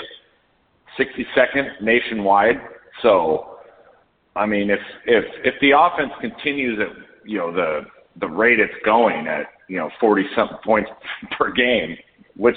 62nd 0.99 1.81
nationwide. 1.81 2.57
So, 3.03 3.59
I 4.37 4.47
mean, 4.47 4.71
if 4.71 4.81
if 5.07 5.25
if 5.45 5.55
the 5.61 5.73
offense 5.79 6.13
continues 6.21 6.79
at 6.81 7.29
you 7.29 7.39
know 7.39 7.53
the 7.53 7.83
the 8.21 8.29
rate 8.29 8.61
it's 8.61 8.73
going 8.85 9.27
at 9.27 9.47
you 9.69 9.79
know 9.79 9.91
40 10.01 10.25
something 10.37 10.59
points 10.65 10.91
per 11.39 11.53
game, 11.53 11.97
which 12.37 12.57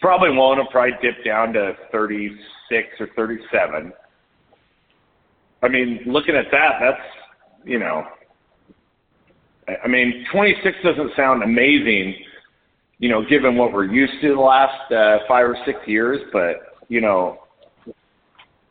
probably 0.00 0.30
won't. 0.30 0.58
It'll 0.58 0.70
probably 0.70 0.96
dip 1.02 1.24
down 1.24 1.52
to 1.54 1.72
36 1.92 2.88
or 3.00 3.08
37. 3.16 3.92
I 5.62 5.68
mean, 5.68 6.00
looking 6.06 6.36
at 6.36 6.46
that, 6.52 6.72
that's 6.80 7.00
you 7.64 7.78
know, 7.78 8.04
I 9.84 9.88
mean, 9.88 10.24
26 10.32 10.76
doesn't 10.84 11.10
sound 11.16 11.42
amazing, 11.42 12.14
you 12.98 13.08
know, 13.08 13.24
given 13.28 13.56
what 13.56 13.72
we're 13.72 13.92
used 13.92 14.14
to 14.22 14.34
the 14.34 14.40
last 14.40 14.92
uh, 14.92 15.18
five 15.26 15.46
or 15.46 15.56
six 15.66 15.78
years, 15.86 16.20
but 16.32 16.74
you 16.88 17.00
know, 17.00 17.38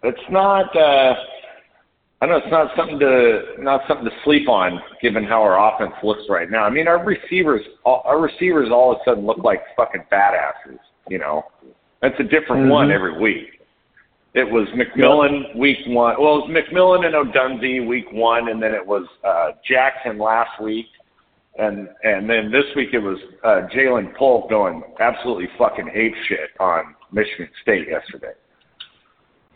it's 0.03 0.17
not. 0.29 0.75
Uh, 0.75 1.15
I 2.21 2.27
don't 2.27 2.39
know 2.39 2.45
it's 2.45 2.51
not 2.51 2.71
something 2.77 2.97
to 2.99 3.41
not 3.59 3.81
something 3.87 4.05
to 4.05 4.15
sleep 4.23 4.47
on, 4.47 4.79
given 5.01 5.25
how 5.25 5.41
our 5.41 5.73
offense 5.73 5.93
looks 6.01 6.23
right 6.29 6.49
now. 6.49 6.63
I 6.63 6.69
mean, 6.69 6.87
our 6.87 7.03
receivers, 7.03 7.61
our 7.85 8.19
receivers, 8.21 8.69
all 8.71 8.93
of 8.93 8.99
a 8.99 9.09
sudden 9.09 9.25
look 9.25 9.39
like 9.39 9.61
fucking 9.75 10.05
badasses. 10.11 10.79
You 11.09 11.19
know, 11.19 11.43
that's 12.01 12.15
a 12.19 12.23
different 12.23 12.63
mm-hmm. 12.63 12.69
one 12.69 12.91
every 12.91 13.19
week. 13.19 13.54
It 14.35 14.43
was 14.43 14.67
McMillan 14.75 15.55
week 15.55 15.77
one. 15.87 16.15
Well, 16.19 16.39
it 16.39 16.49
was 16.49 16.51
McMillan 16.51 17.05
and 17.05 17.15
Odunze 17.15 17.87
week 17.87 18.11
one, 18.11 18.49
and 18.49 18.61
then 18.61 18.73
it 18.73 18.85
was 18.85 19.07
uh, 19.23 19.51
Jackson 19.65 20.19
last 20.19 20.61
week, 20.61 20.87
and 21.57 21.87
and 22.03 22.29
then 22.29 22.51
this 22.51 22.65
week 22.75 22.89
it 22.91 22.99
was 22.99 23.17
uh, 23.45 23.61
Ja'Lynn 23.73 24.13
Polk 24.17 24.49
going 24.49 24.83
absolutely 24.99 25.47
fucking 25.57 25.89
ape 25.95 26.13
shit 26.27 26.49
on 26.59 26.95
Michigan 27.13 27.47
State 27.61 27.87
yesterday. 27.87 28.33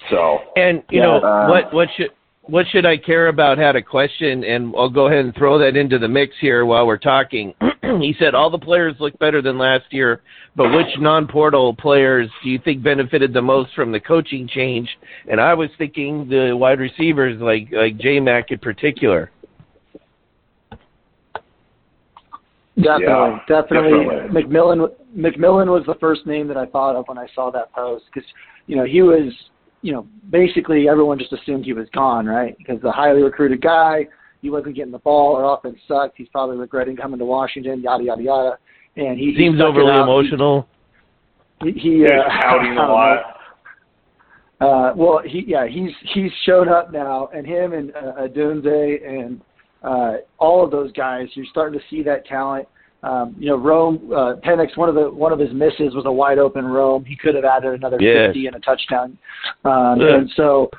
So 0.09 0.39
and 0.55 0.81
you 0.89 1.01
yeah, 1.01 1.07
know 1.07 1.17
uh, 1.19 1.49
what 1.49 1.73
what 1.73 1.89
should 1.97 2.11
what 2.49 2.65
should 2.71 2.85
I 2.85 2.97
care 2.97 3.27
about 3.27 3.57
had 3.57 3.75
a 3.75 3.81
question, 3.81 4.43
and 4.43 4.73
I'll 4.75 4.89
go 4.89 5.07
ahead 5.07 5.23
and 5.23 5.35
throw 5.35 5.59
that 5.59 5.75
into 5.75 5.99
the 5.99 6.07
mix 6.07 6.33
here 6.41 6.65
while 6.65 6.87
we're 6.87 6.97
talking. 6.97 7.53
he 7.81 8.15
said 8.19 8.33
all 8.33 8.49
the 8.49 8.57
players 8.57 8.95
look 8.99 9.17
better 9.19 9.41
than 9.41 9.57
last 9.57 9.85
year, 9.91 10.21
but 10.55 10.71
which 10.71 10.87
non-portal 10.97 11.75
players 11.75 12.29
do 12.43 12.49
you 12.49 12.59
think 12.59 12.83
benefited 12.83 13.33
the 13.33 13.41
most 13.41 13.73
from 13.75 13.91
the 13.91 13.99
coaching 13.99 14.47
change? 14.47 14.89
And 15.29 15.39
I 15.39 15.53
was 15.53 15.69
thinking 15.77 16.27
the 16.27 16.55
wide 16.55 16.79
receivers, 16.79 17.39
like 17.39 17.69
like 17.71 17.97
J 17.97 18.19
Mac 18.19 18.51
in 18.51 18.59
particular. 18.59 19.31
Definitely, 22.75 23.05
yeah, 23.07 23.39
definitely. 23.47 24.05
definitely. 24.05 24.43
McMillan 24.43 24.89
McMillan 25.15 25.67
was 25.67 25.83
the 25.85 25.95
first 25.99 26.25
name 26.25 26.47
that 26.47 26.57
I 26.57 26.65
thought 26.65 26.95
of 26.95 27.07
when 27.07 27.17
I 27.17 27.27
saw 27.35 27.51
that 27.51 27.73
post 27.73 28.05
because 28.13 28.27
you 28.67 28.75
know 28.75 28.85
he 28.85 29.01
was 29.01 29.33
you 29.81 29.93
know, 29.93 30.07
basically 30.29 30.89
everyone 30.89 31.19
just 31.19 31.33
assumed 31.33 31.65
he 31.65 31.73
was 31.73 31.87
gone, 31.93 32.25
right? 32.25 32.57
Because 32.57 32.81
the 32.81 32.91
highly 32.91 33.21
recruited 33.21 33.61
guy, 33.61 34.07
he 34.41 34.49
wasn't 34.49 34.75
getting 34.75 34.91
the 34.91 34.99
ball, 34.99 35.35
our 35.35 35.57
offense 35.57 35.77
sucked. 35.87 36.17
He's 36.17 36.27
probably 36.29 36.57
regretting 36.57 36.95
coming 36.95 37.19
to 37.19 37.25
Washington, 37.25 37.81
yada 37.81 38.03
yada 38.03 38.21
yada. 38.21 38.57
And 38.95 39.17
he 39.17 39.35
seems 39.37 39.61
overly 39.61 39.93
emotional. 39.93 40.67
He, 41.63 41.71
he 41.71 42.05
uh, 42.05 42.27
pouting 42.41 42.73
a 42.73 42.81
lot. 42.81 43.17
Uh, 44.61 44.91
well, 44.93 45.21
he 45.25 45.45
yeah, 45.47 45.65
he's 45.65 45.91
he's 46.13 46.31
showed 46.45 46.67
up 46.67 46.91
now, 46.91 47.29
and 47.33 47.47
him 47.47 47.71
and 47.71 47.95
uh, 47.95 48.27
Odunze 48.27 49.07
and 49.07 49.39
uh, 49.83 50.17
all 50.37 50.65
of 50.65 50.69
those 50.69 50.91
guys, 50.91 51.29
you're 51.33 51.45
starting 51.49 51.79
to 51.79 51.85
see 51.89 52.03
that 52.03 52.25
talent. 52.25 52.67
Um, 53.01 53.35
you 53.39 53.47
know, 53.47 53.55
Rome, 53.55 54.11
uh, 54.11 54.35
Penix, 54.45 54.75
one 54.75 54.89
of 54.89 54.95
the 54.95 55.09
one 55.09 55.31
of 55.31 55.39
his 55.39 55.53
misses 55.53 55.95
was 55.95 56.03
a 56.05 56.11
wide 56.11 56.37
open 56.37 56.65
Rome. 56.65 57.05
He 57.05 57.15
could 57.15 57.35
have 57.35 57.45
added 57.45 57.73
another 57.73 57.97
yeah. 57.99 58.27
50 58.27 58.47
and 58.47 58.55
a 58.55 58.59
touchdown. 58.59 59.17
Um, 59.63 60.01
yeah. 60.01 60.15
And 60.15 60.29
so 60.35 60.69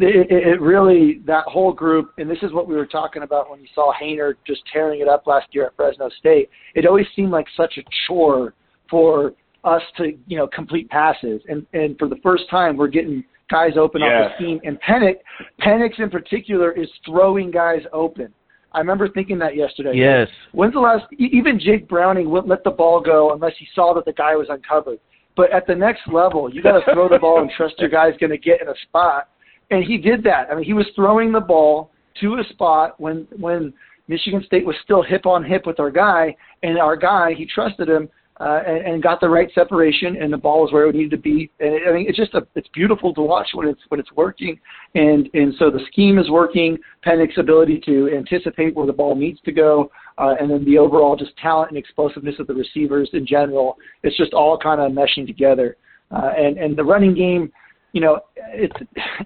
it, 0.00 0.30
it 0.30 0.60
really 0.60 1.20
that 1.26 1.44
whole 1.44 1.72
group, 1.72 2.12
and 2.18 2.30
this 2.30 2.38
is 2.42 2.52
what 2.52 2.68
we 2.68 2.74
were 2.74 2.86
talking 2.86 3.22
about 3.22 3.50
when 3.50 3.60
you 3.60 3.66
saw 3.74 3.92
Haener 3.92 4.34
just 4.46 4.62
tearing 4.72 5.00
it 5.00 5.08
up 5.08 5.26
last 5.26 5.46
year 5.52 5.66
at 5.66 5.76
Fresno 5.76 6.08
State. 6.18 6.50
It 6.74 6.86
always 6.86 7.06
seemed 7.14 7.30
like 7.30 7.46
such 7.56 7.78
a 7.78 7.82
chore 8.06 8.54
for 8.90 9.34
us 9.64 9.82
to 9.98 10.12
you 10.26 10.36
know 10.36 10.46
complete 10.46 10.88
passes, 10.88 11.42
and 11.48 11.66
and 11.74 11.98
for 11.98 12.08
the 12.08 12.18
first 12.22 12.48
time 12.50 12.76
we're 12.76 12.88
getting 12.88 13.24
guys 13.50 13.72
open 13.78 14.02
yeah. 14.02 14.06
off 14.06 14.32
the 14.38 14.44
seam. 14.44 14.60
And 14.64 14.78
Penix, 14.82 15.16
Penix 15.60 15.98
in 15.98 16.10
particular 16.10 16.72
is 16.72 16.88
throwing 17.06 17.50
guys 17.50 17.82
open. 17.92 18.32
I 18.72 18.78
remember 18.80 19.08
thinking 19.08 19.38
that 19.38 19.56
yesterday. 19.56 19.92
Yes. 19.94 20.28
When's 20.52 20.74
the 20.74 20.80
last? 20.80 21.06
Even 21.18 21.58
Jake 21.58 21.88
Browning 21.88 22.28
wouldn't 22.30 22.48
let 22.48 22.64
the 22.64 22.70
ball 22.70 23.00
go 23.00 23.32
unless 23.32 23.54
he 23.58 23.66
saw 23.74 23.94
that 23.94 24.04
the 24.04 24.12
guy 24.12 24.36
was 24.36 24.48
uncovered. 24.50 24.98
But 25.36 25.52
at 25.52 25.66
the 25.66 25.74
next 25.74 26.02
level, 26.12 26.52
you 26.52 26.62
got 26.62 26.84
to 26.84 26.92
throw 26.92 27.08
the 27.08 27.18
ball 27.18 27.40
and 27.40 27.50
trust 27.56 27.76
your 27.78 27.88
guy's 27.88 28.16
going 28.18 28.30
to 28.30 28.38
get 28.38 28.60
in 28.60 28.68
a 28.68 28.74
spot. 28.82 29.28
And 29.70 29.84
he 29.84 29.96
did 29.96 30.22
that. 30.24 30.48
I 30.50 30.54
mean, 30.54 30.64
he 30.64 30.72
was 30.72 30.86
throwing 30.96 31.32
the 31.32 31.40
ball 31.40 31.92
to 32.20 32.34
a 32.34 32.44
spot 32.50 33.00
when 33.00 33.26
when 33.38 33.72
Michigan 34.08 34.42
State 34.44 34.66
was 34.66 34.76
still 34.82 35.02
hip 35.02 35.26
on 35.26 35.44
hip 35.44 35.66
with 35.66 35.78
our 35.78 35.90
guy, 35.90 36.34
and 36.62 36.78
our 36.78 36.96
guy 36.96 37.34
he 37.34 37.46
trusted 37.46 37.88
him 37.88 38.08
uh, 38.40 38.60
and, 38.66 38.86
and 38.86 39.02
got 39.02 39.20
the 39.20 39.28
right 39.28 39.50
separation, 39.54 40.16
and 40.16 40.32
the 40.32 40.36
ball 40.36 40.66
is 40.66 40.72
where 40.72 40.88
it 40.88 40.94
needed 40.94 41.10
to 41.10 41.16
be. 41.16 41.50
And 41.58 41.74
it, 41.74 41.82
I 41.88 41.92
mean, 41.92 42.06
it's 42.08 42.16
just 42.16 42.34
a, 42.34 42.46
it's 42.54 42.68
beautiful 42.68 43.12
to 43.14 43.20
watch 43.20 43.48
when 43.54 43.68
it's 43.68 43.80
when 43.88 43.98
it's 43.98 44.12
working, 44.12 44.58
and 44.94 45.28
and 45.34 45.54
so 45.58 45.70
the 45.70 45.80
scheme 45.90 46.18
is 46.18 46.30
working. 46.30 46.78
Penix's 47.04 47.38
ability 47.38 47.80
to 47.86 48.10
anticipate 48.16 48.76
where 48.76 48.86
the 48.86 48.92
ball 48.92 49.16
needs 49.16 49.40
to 49.42 49.52
go, 49.52 49.90
uh, 50.18 50.34
and 50.40 50.50
then 50.50 50.64
the 50.64 50.78
overall 50.78 51.16
just 51.16 51.36
talent 51.36 51.70
and 51.70 51.78
explosiveness 51.78 52.36
of 52.38 52.46
the 52.46 52.54
receivers 52.54 53.10
in 53.12 53.26
general. 53.26 53.76
It's 54.04 54.16
just 54.16 54.32
all 54.34 54.56
kind 54.56 54.80
of 54.80 54.92
meshing 54.92 55.26
together, 55.26 55.76
uh, 56.12 56.30
and 56.36 56.58
and 56.58 56.76
the 56.76 56.84
running 56.84 57.14
game, 57.14 57.52
you 57.92 58.00
know, 58.00 58.20
it's 58.36 58.76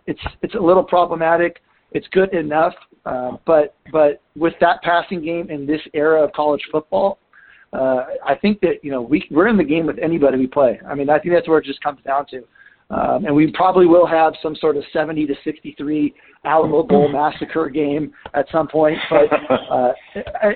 it's 0.06 0.20
it's 0.40 0.54
a 0.54 0.60
little 0.60 0.84
problematic. 0.84 1.60
It's 1.94 2.06
good 2.12 2.32
enough, 2.32 2.72
uh, 3.04 3.32
but 3.44 3.74
but 3.92 4.22
with 4.36 4.54
that 4.62 4.80
passing 4.82 5.22
game 5.22 5.50
in 5.50 5.66
this 5.66 5.82
era 5.92 6.24
of 6.24 6.32
college 6.32 6.62
football, 6.72 7.18
uh, 7.72 8.04
I 8.24 8.34
think 8.34 8.60
that 8.60 8.82
you 8.82 8.90
know 8.90 9.00
we 9.00 9.26
we're 9.30 9.48
in 9.48 9.56
the 9.56 9.64
game 9.64 9.86
with 9.86 9.98
anybody 9.98 10.38
we 10.38 10.46
play. 10.46 10.80
I 10.86 10.94
mean, 10.94 11.08
I 11.08 11.18
think 11.18 11.34
that's 11.34 11.48
where 11.48 11.58
it 11.58 11.64
just 11.64 11.82
comes 11.82 12.00
down 12.04 12.26
to. 12.26 12.44
Um, 12.90 13.24
and 13.24 13.34
we 13.34 13.50
probably 13.52 13.86
will 13.86 14.06
have 14.06 14.34
some 14.42 14.54
sort 14.56 14.76
of 14.76 14.84
70 14.92 15.26
to 15.26 15.34
63 15.44 16.14
Alamo 16.44 16.82
Bowl 16.82 17.08
massacre 17.12 17.70
game 17.70 18.12
at 18.34 18.46
some 18.52 18.68
point, 18.68 18.98
but 19.08 19.32
uh, 19.70 19.92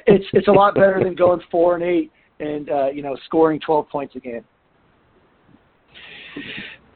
it's 0.07 0.27
it's 0.33 0.49
a 0.49 0.53
lot 0.53 0.75
better 0.75 1.01
than 1.03 1.15
going 1.15 1.41
four 1.51 1.75
and 1.75 1.83
eight 1.83 2.13
and 2.41 2.69
uh, 2.69 2.89
you 2.89 3.03
know 3.03 3.17
scoring 3.25 3.59
12 3.61 3.89
points 3.89 4.15
a 4.17 4.21
game. 4.21 4.45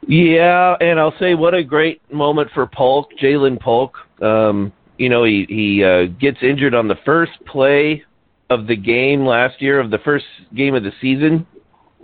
Yeah, 0.07 0.75
and 0.79 0.99
I'll 0.99 1.17
say 1.19 1.33
what 1.35 1.53
a 1.53 1.63
great 1.63 2.01
moment 2.11 2.49
for 2.53 2.67
Polk, 2.67 3.09
Ja'Lynn 3.21 3.59
Polk. 3.59 3.95
Um, 4.21 4.71
you 4.97 5.09
know, 5.09 5.23
he 5.23 5.45
he 5.49 5.83
uh, 5.83 6.05
gets 6.19 6.37
injured 6.43 6.75
on 6.75 6.87
the 6.87 6.97
first 7.05 7.31
play 7.47 8.03
of 8.51 8.67
the 8.67 8.75
game 8.75 9.25
last 9.25 9.61
year 9.61 9.79
of 9.79 9.91
the 9.91 9.97
first 9.99 10.25
game 10.55 10.75
of 10.75 10.83
the 10.83 10.91
season 10.99 11.47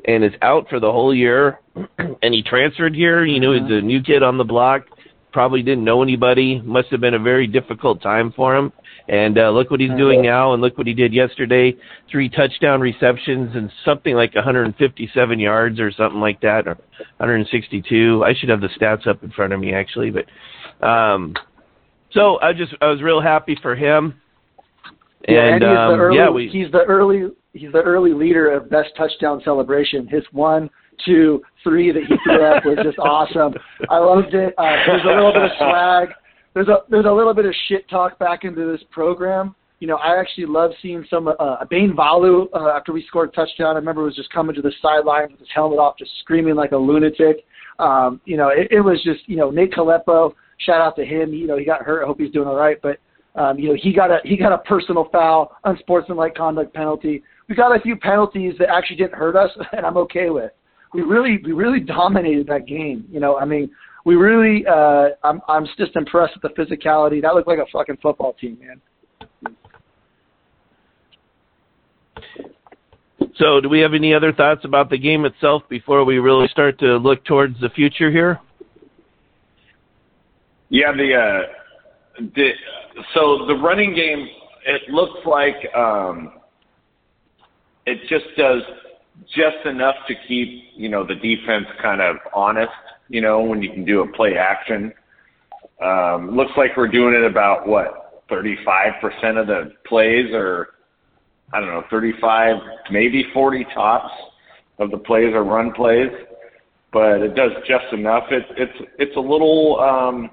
and 0.05 0.23
is 0.23 0.31
out 0.41 0.67
for 0.69 0.79
the 0.79 0.91
whole 0.91 1.13
year. 1.13 1.59
And 2.23 2.33
he 2.33 2.41
transferred 2.41 2.95
here. 2.95 3.25
You 3.25 3.39
know 3.39 3.53
he's 3.53 3.69
a 3.69 3.81
new 3.81 4.01
kid 4.01 4.23
on 4.23 4.37
the 4.37 4.43
block. 4.43 4.85
Probably 5.31 5.61
didn't 5.61 5.83
know 5.83 6.01
anybody. 6.01 6.59
Must 6.61 6.87
have 6.89 6.99
been 6.99 7.13
a 7.13 7.19
very 7.19 7.45
difficult 7.45 8.01
time 8.01 8.33
for 8.35 8.55
him. 8.55 8.73
And 9.07 9.37
uh, 9.37 9.51
look 9.51 9.69
what 9.69 9.79
he's 9.79 9.91
doing 9.91 10.21
now 10.21 10.53
and 10.53 10.61
look 10.61 10.77
what 10.77 10.87
he 10.87 10.93
did 10.93 11.13
yesterday. 11.13 11.75
Three 12.11 12.27
touchdown 12.27 12.81
receptions 12.81 13.55
and 13.55 13.71
something 13.85 14.15
like 14.15 14.33
157 14.33 15.39
yards 15.39 15.79
or 15.79 15.91
something 15.91 16.19
like 16.19 16.41
that 16.41 16.67
or 16.67 16.77
162 17.17 18.23
i 18.25 18.33
should 18.33 18.49
have 18.49 18.61
the 18.61 18.69
stats 18.79 19.07
up 19.07 19.23
in 19.23 19.31
front 19.31 19.53
of 19.53 19.59
me 19.59 19.73
actually 19.73 20.11
but 20.11 20.25
um 20.85 21.33
so 22.11 22.39
i 22.41 22.53
just 22.53 22.73
i 22.81 22.87
was 22.87 23.01
real 23.01 23.21
happy 23.21 23.57
for 23.61 23.75
him 23.75 24.19
yeah, 25.27 25.45
and, 25.45 25.63
and 25.63 25.63
he's 25.63 25.77
um, 25.77 25.91
the 25.91 26.03
early, 26.03 26.17
yeah, 26.17 26.29
we, 26.29 26.49
he's 26.49 26.71
the 26.71 26.83
early 26.83 27.29
he's 27.53 27.71
the 27.71 27.81
early 27.81 28.13
leader 28.13 28.51
of 28.51 28.69
best 28.69 28.89
touchdown 28.97 29.41
celebration. 29.43 30.07
His 30.07 30.23
one, 30.31 30.69
two, 31.05 31.41
three 31.63 31.91
that 31.91 32.03
he 32.03 32.15
threw 32.23 32.45
up 32.45 32.65
was 32.65 32.77
just 32.83 32.99
awesome. 32.99 33.53
I 33.89 33.97
loved 33.97 34.33
it. 34.33 34.53
Uh, 34.57 34.75
there's 34.85 35.03
a 35.03 35.07
little 35.07 35.33
bit 35.33 35.43
of 35.43 35.51
swag. 35.57 36.09
There's 36.53 36.67
a 36.67 36.77
there's 36.89 37.05
a 37.05 37.11
little 37.11 37.33
bit 37.33 37.45
of 37.45 37.53
shit 37.67 37.87
talk 37.89 38.17
back 38.19 38.43
into 38.43 38.71
this 38.71 38.81
program. 38.91 39.55
You 39.79 39.87
know, 39.87 39.97
I 39.97 40.19
actually 40.19 40.47
love 40.47 40.71
seeing 40.81 41.05
some 41.07 41.27
uh, 41.27 41.65
Bane 41.69 41.93
Valu 41.95 42.47
uh, 42.53 42.69
after 42.69 42.93
we 42.93 43.05
scored 43.05 43.29
a 43.29 43.31
touchdown. 43.33 43.75
I 43.75 43.79
remember 43.79 44.03
was 44.03 44.15
just 44.15 44.31
coming 44.31 44.55
to 44.55 44.61
the 44.61 44.71
sideline 44.81 45.31
with 45.31 45.39
his 45.39 45.49
helmet 45.53 45.77
off, 45.77 45.97
just 45.99 46.11
screaming 46.21 46.55
like 46.55 46.71
a 46.71 46.77
lunatic. 46.77 47.45
Um, 47.77 48.19
you 48.25 48.37
know, 48.37 48.49
it, 48.49 48.69
it 48.71 48.81
was 48.81 49.01
just 49.03 49.27
you 49.27 49.35
know 49.35 49.51
Nate 49.51 49.73
Kalepo. 49.73 50.33
Shout 50.59 50.81
out 50.81 50.95
to 50.95 51.05
him. 51.05 51.31
You 51.33 51.45
know, 51.45 51.57
he 51.57 51.65
got 51.65 51.83
hurt. 51.83 52.03
I 52.03 52.07
hope 52.07 52.19
he's 52.19 52.31
doing 52.31 52.47
all 52.47 52.55
right. 52.55 52.81
But 52.81 52.97
um, 53.37 53.59
you 53.59 53.69
know, 53.69 53.77
he 53.79 53.93
got 53.93 54.09
a 54.09 54.17
he 54.23 54.35
got 54.35 54.51
a 54.51 54.57
personal 54.59 55.07
foul, 55.11 55.55
unsportsmanlike 55.63 56.35
conduct 56.35 56.73
penalty. 56.73 57.23
We 57.47 57.55
got 57.55 57.75
a 57.75 57.79
few 57.79 57.95
penalties 57.95 58.55
that 58.59 58.69
actually 58.69 58.97
didn't 58.97 59.13
hurt 59.13 59.35
us, 59.35 59.51
and 59.71 59.85
I'm 59.85 59.97
okay 59.97 60.29
with. 60.29 60.51
we 60.93 61.01
really 61.01 61.39
we 61.43 61.51
really 61.51 61.79
dominated 61.79 62.47
that 62.47 62.65
game. 62.65 63.05
You 63.11 63.19
know, 63.19 63.37
I 63.37 63.45
mean, 63.45 63.69
we 64.05 64.15
really 64.15 64.65
uh 64.65 65.09
I'm 65.23 65.39
I'm 65.47 65.67
just 65.77 65.95
impressed 65.95 66.33
with 66.41 66.51
the 66.51 66.61
physicality. 66.61 67.21
That 67.21 67.35
looked 67.35 67.47
like 67.47 67.59
a 67.59 67.67
fucking 67.71 67.97
football 68.01 68.33
team, 68.33 68.57
man. 68.59 68.81
So, 73.35 73.61
do 73.61 73.69
we 73.69 73.79
have 73.81 73.93
any 73.93 74.15
other 74.15 74.33
thoughts 74.33 74.61
about 74.65 74.89
the 74.89 74.97
game 74.97 75.23
itself 75.25 75.61
before 75.69 76.03
we 76.03 76.17
really 76.17 76.47
start 76.47 76.79
to 76.79 76.97
look 76.97 77.23
towards 77.23 77.59
the 77.59 77.69
future 77.69 78.09
here? 78.09 78.39
Yeah, 80.69 80.91
the 80.91 81.13
uh, 81.13 81.66
the 82.19 82.51
so 83.13 83.45
the 83.47 83.55
running 83.55 83.93
game 83.95 84.27
it 84.65 84.89
looks 84.89 85.25
like 85.25 85.55
um, 85.75 86.33
it 87.85 87.99
just 88.09 88.25
does 88.37 88.61
just 89.27 89.65
enough 89.65 89.95
to 90.07 90.13
keep 90.27 90.63
you 90.75 90.89
know 90.89 91.05
the 91.05 91.15
defense 91.15 91.67
kind 91.81 92.01
of 92.01 92.17
honest. 92.35 92.71
You 93.09 93.21
know 93.21 93.41
when 93.41 93.61
you 93.61 93.71
can 93.71 93.85
do 93.85 94.01
a 94.01 94.11
play 94.13 94.35
action. 94.37 94.93
Um, 95.81 96.35
looks 96.35 96.51
like 96.57 96.75
we're 96.75 96.87
doing 96.87 97.13
it 97.13 97.23
about 97.23 97.67
what 97.67 98.27
35% 98.31 99.39
of 99.39 99.45
the 99.45 99.73
plays 99.87 100.33
or 100.33 100.69
I 101.53 101.59
don't 101.59 101.69
know 101.69 101.83
35 101.91 102.55
maybe 102.91 103.25
40 103.31 103.65
tops 103.75 104.11
of 104.79 104.91
the 104.91 104.97
plays 104.97 105.33
are 105.33 105.43
run 105.43 105.71
plays, 105.73 106.09
but 106.91 107.21
it 107.21 107.35
does 107.35 107.51
just 107.67 107.93
enough. 107.93 108.23
It, 108.31 108.43
it's 108.57 108.89
it's 108.99 109.15
a 109.15 109.19
little 109.19 109.79
um, 109.79 110.31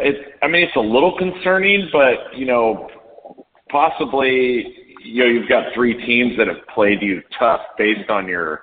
it, 0.00 0.34
I 0.42 0.48
mean, 0.48 0.62
it's 0.62 0.76
a 0.76 0.80
little 0.80 1.16
concerning, 1.16 1.88
but 1.92 2.36
you 2.36 2.46
know, 2.46 2.88
possibly, 3.70 4.76
you 5.04 5.24
know, 5.24 5.30
you've 5.30 5.48
got 5.48 5.72
three 5.74 5.94
teams 6.06 6.36
that 6.38 6.48
have 6.48 6.66
played 6.74 7.02
you 7.02 7.22
tough 7.38 7.60
based 7.78 8.10
on 8.10 8.28
your 8.28 8.62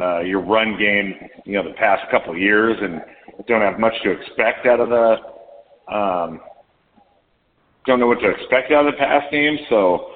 uh, 0.00 0.20
your 0.20 0.40
run 0.40 0.78
game, 0.78 1.14
you 1.44 1.54
know, 1.54 1.64
the 1.66 1.74
past 1.74 2.02
couple 2.10 2.32
of 2.32 2.38
years, 2.38 2.76
and 2.80 3.00
don't 3.46 3.60
have 3.60 3.78
much 3.78 3.94
to 4.04 4.10
expect 4.10 4.66
out 4.66 4.80
of 4.80 4.88
the. 4.88 5.94
Um, 5.94 6.40
don't 7.86 7.98
know 7.98 8.06
what 8.06 8.20
to 8.20 8.30
expect 8.30 8.72
out 8.72 8.86
of 8.86 8.92
the 8.92 8.98
pass 8.98 9.24
game, 9.32 9.58
so 9.68 10.12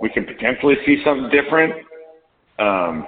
we 0.00 0.08
can 0.10 0.24
potentially 0.24 0.76
see 0.86 1.02
something 1.04 1.28
different. 1.30 1.74
Um, 2.58 3.06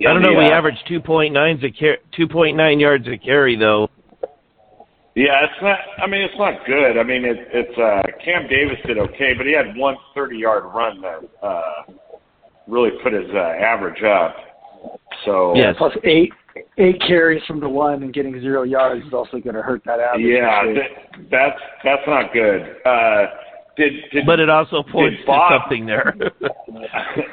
I 0.00 0.12
don't 0.12 0.22
know. 0.22 0.32
the, 0.32 0.38
We 0.38 0.46
uh, 0.46 0.50
averaged 0.50 0.86
2.9 0.88 1.64
a 1.64 1.70
car- 1.70 1.98
2.9 2.18 2.80
yards 2.80 3.06
a 3.08 3.16
carry 3.18 3.56
though. 3.56 3.88
Yeah, 5.14 5.44
it's 5.44 5.62
not. 5.62 5.78
I 6.02 6.06
mean, 6.06 6.22
it's 6.22 6.38
not 6.38 6.64
good. 6.66 6.98
I 6.98 7.02
mean, 7.02 7.24
it, 7.24 7.36
it's 7.52 7.78
uh, 7.78 8.02
Cam 8.24 8.48
Davis 8.48 8.78
did 8.86 8.98
okay, 8.98 9.34
but 9.36 9.46
he 9.46 9.52
had 9.52 9.76
one 9.76 9.96
30-yard 10.16 10.64
run 10.74 11.02
that 11.02 11.20
uh, 11.46 11.92
really 12.66 12.90
put 13.02 13.12
his 13.12 13.28
uh, 13.34 13.38
average 13.62 14.02
up. 14.02 14.34
So 15.26 15.54
Yes. 15.54 15.74
Plus 15.78 15.92
eight 16.04 16.32
eight 16.78 17.00
carries 17.06 17.42
from 17.46 17.60
the 17.60 17.68
one 17.68 18.02
and 18.02 18.12
getting 18.12 18.38
zero 18.40 18.62
yards 18.62 19.06
is 19.06 19.12
also 19.12 19.38
going 19.38 19.54
to 19.54 19.62
hurt 19.62 19.82
that 19.86 20.00
average. 20.00 20.26
yeah, 20.26 20.62
that, 20.74 21.28
that's 21.30 21.60
that's 21.84 22.02
not 22.06 22.32
good. 22.32 22.76
Uh, 22.84 23.26
did, 23.76 23.92
did 24.12 24.26
But 24.26 24.40
it 24.40 24.50
also 24.50 24.82
points 24.82 25.20
to 25.20 25.26
Bob- 25.26 25.62
something 25.62 25.86
there. 25.86 26.14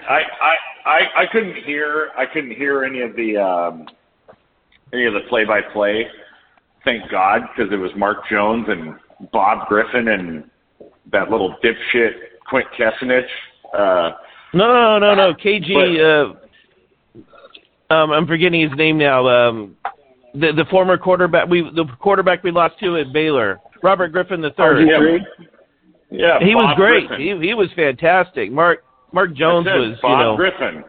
I, 0.10 0.16
I 0.16 0.54
I 0.86 1.00
I 1.18 1.26
couldn't 1.32 1.56
hear 1.66 2.12
I 2.18 2.26
couldn't 2.26 2.52
hear 2.56 2.84
any 2.84 3.02
of 3.02 3.16
the 3.16 3.38
um, 3.38 3.88
any 4.94 5.06
of 5.06 5.14
the 5.14 5.22
play-by-play. 5.30 6.06
Thank 6.86 7.10
God, 7.12 7.42
because 7.56 7.72
it 7.72 7.78
was 7.78 7.92
Mark 7.96 8.28
Jones 8.30 8.66
and 8.70 8.96
Bob 9.32 9.68
Griffin 9.68 10.08
and 10.10 10.50
that 11.12 11.30
little 11.30 11.56
dipshit 11.64 12.12
Quint 12.48 12.68
Kessenich. 12.78 13.26
Uh, 13.74 14.12
no, 14.54 14.68
no, 14.74 15.00
no, 15.00 15.16
no. 15.16 15.34
KG. 15.34 16.36
uh, 17.92 17.94
um, 17.94 18.12
I'm 18.12 18.28
forgetting 18.28 18.62
his 18.62 18.78
name 18.78 18.98
now. 18.98 19.28
Um, 19.28 19.76
the 20.34 20.52
the 20.54 20.66
former 20.70 20.98
quarterback. 20.98 21.48
We 21.48 21.62
the 21.62 21.86
quarterback 22.00 22.44
we 22.44 22.52
lost 22.52 22.80
to 22.80 22.98
at 22.98 23.12
Baylor, 23.12 23.60
Robert 23.84 24.12
Griffin 24.12 24.42
the 24.42 24.52
third. 24.52 24.88
yeah, 24.88 25.00
yeah, 26.12 26.40
He 26.40 26.56
was 26.56 26.74
great. 26.76 27.08
Griffin. 27.08 27.40
He 27.40 27.48
he 27.48 27.54
was 27.54 27.70
fantastic. 27.76 28.52
Mark 28.52 28.84
Mark 29.12 29.34
Jones 29.34 29.66
was 29.66 29.98
Bob 30.02 30.12
you 30.12 30.26
know. 30.26 30.36
Griffin. 30.36 30.84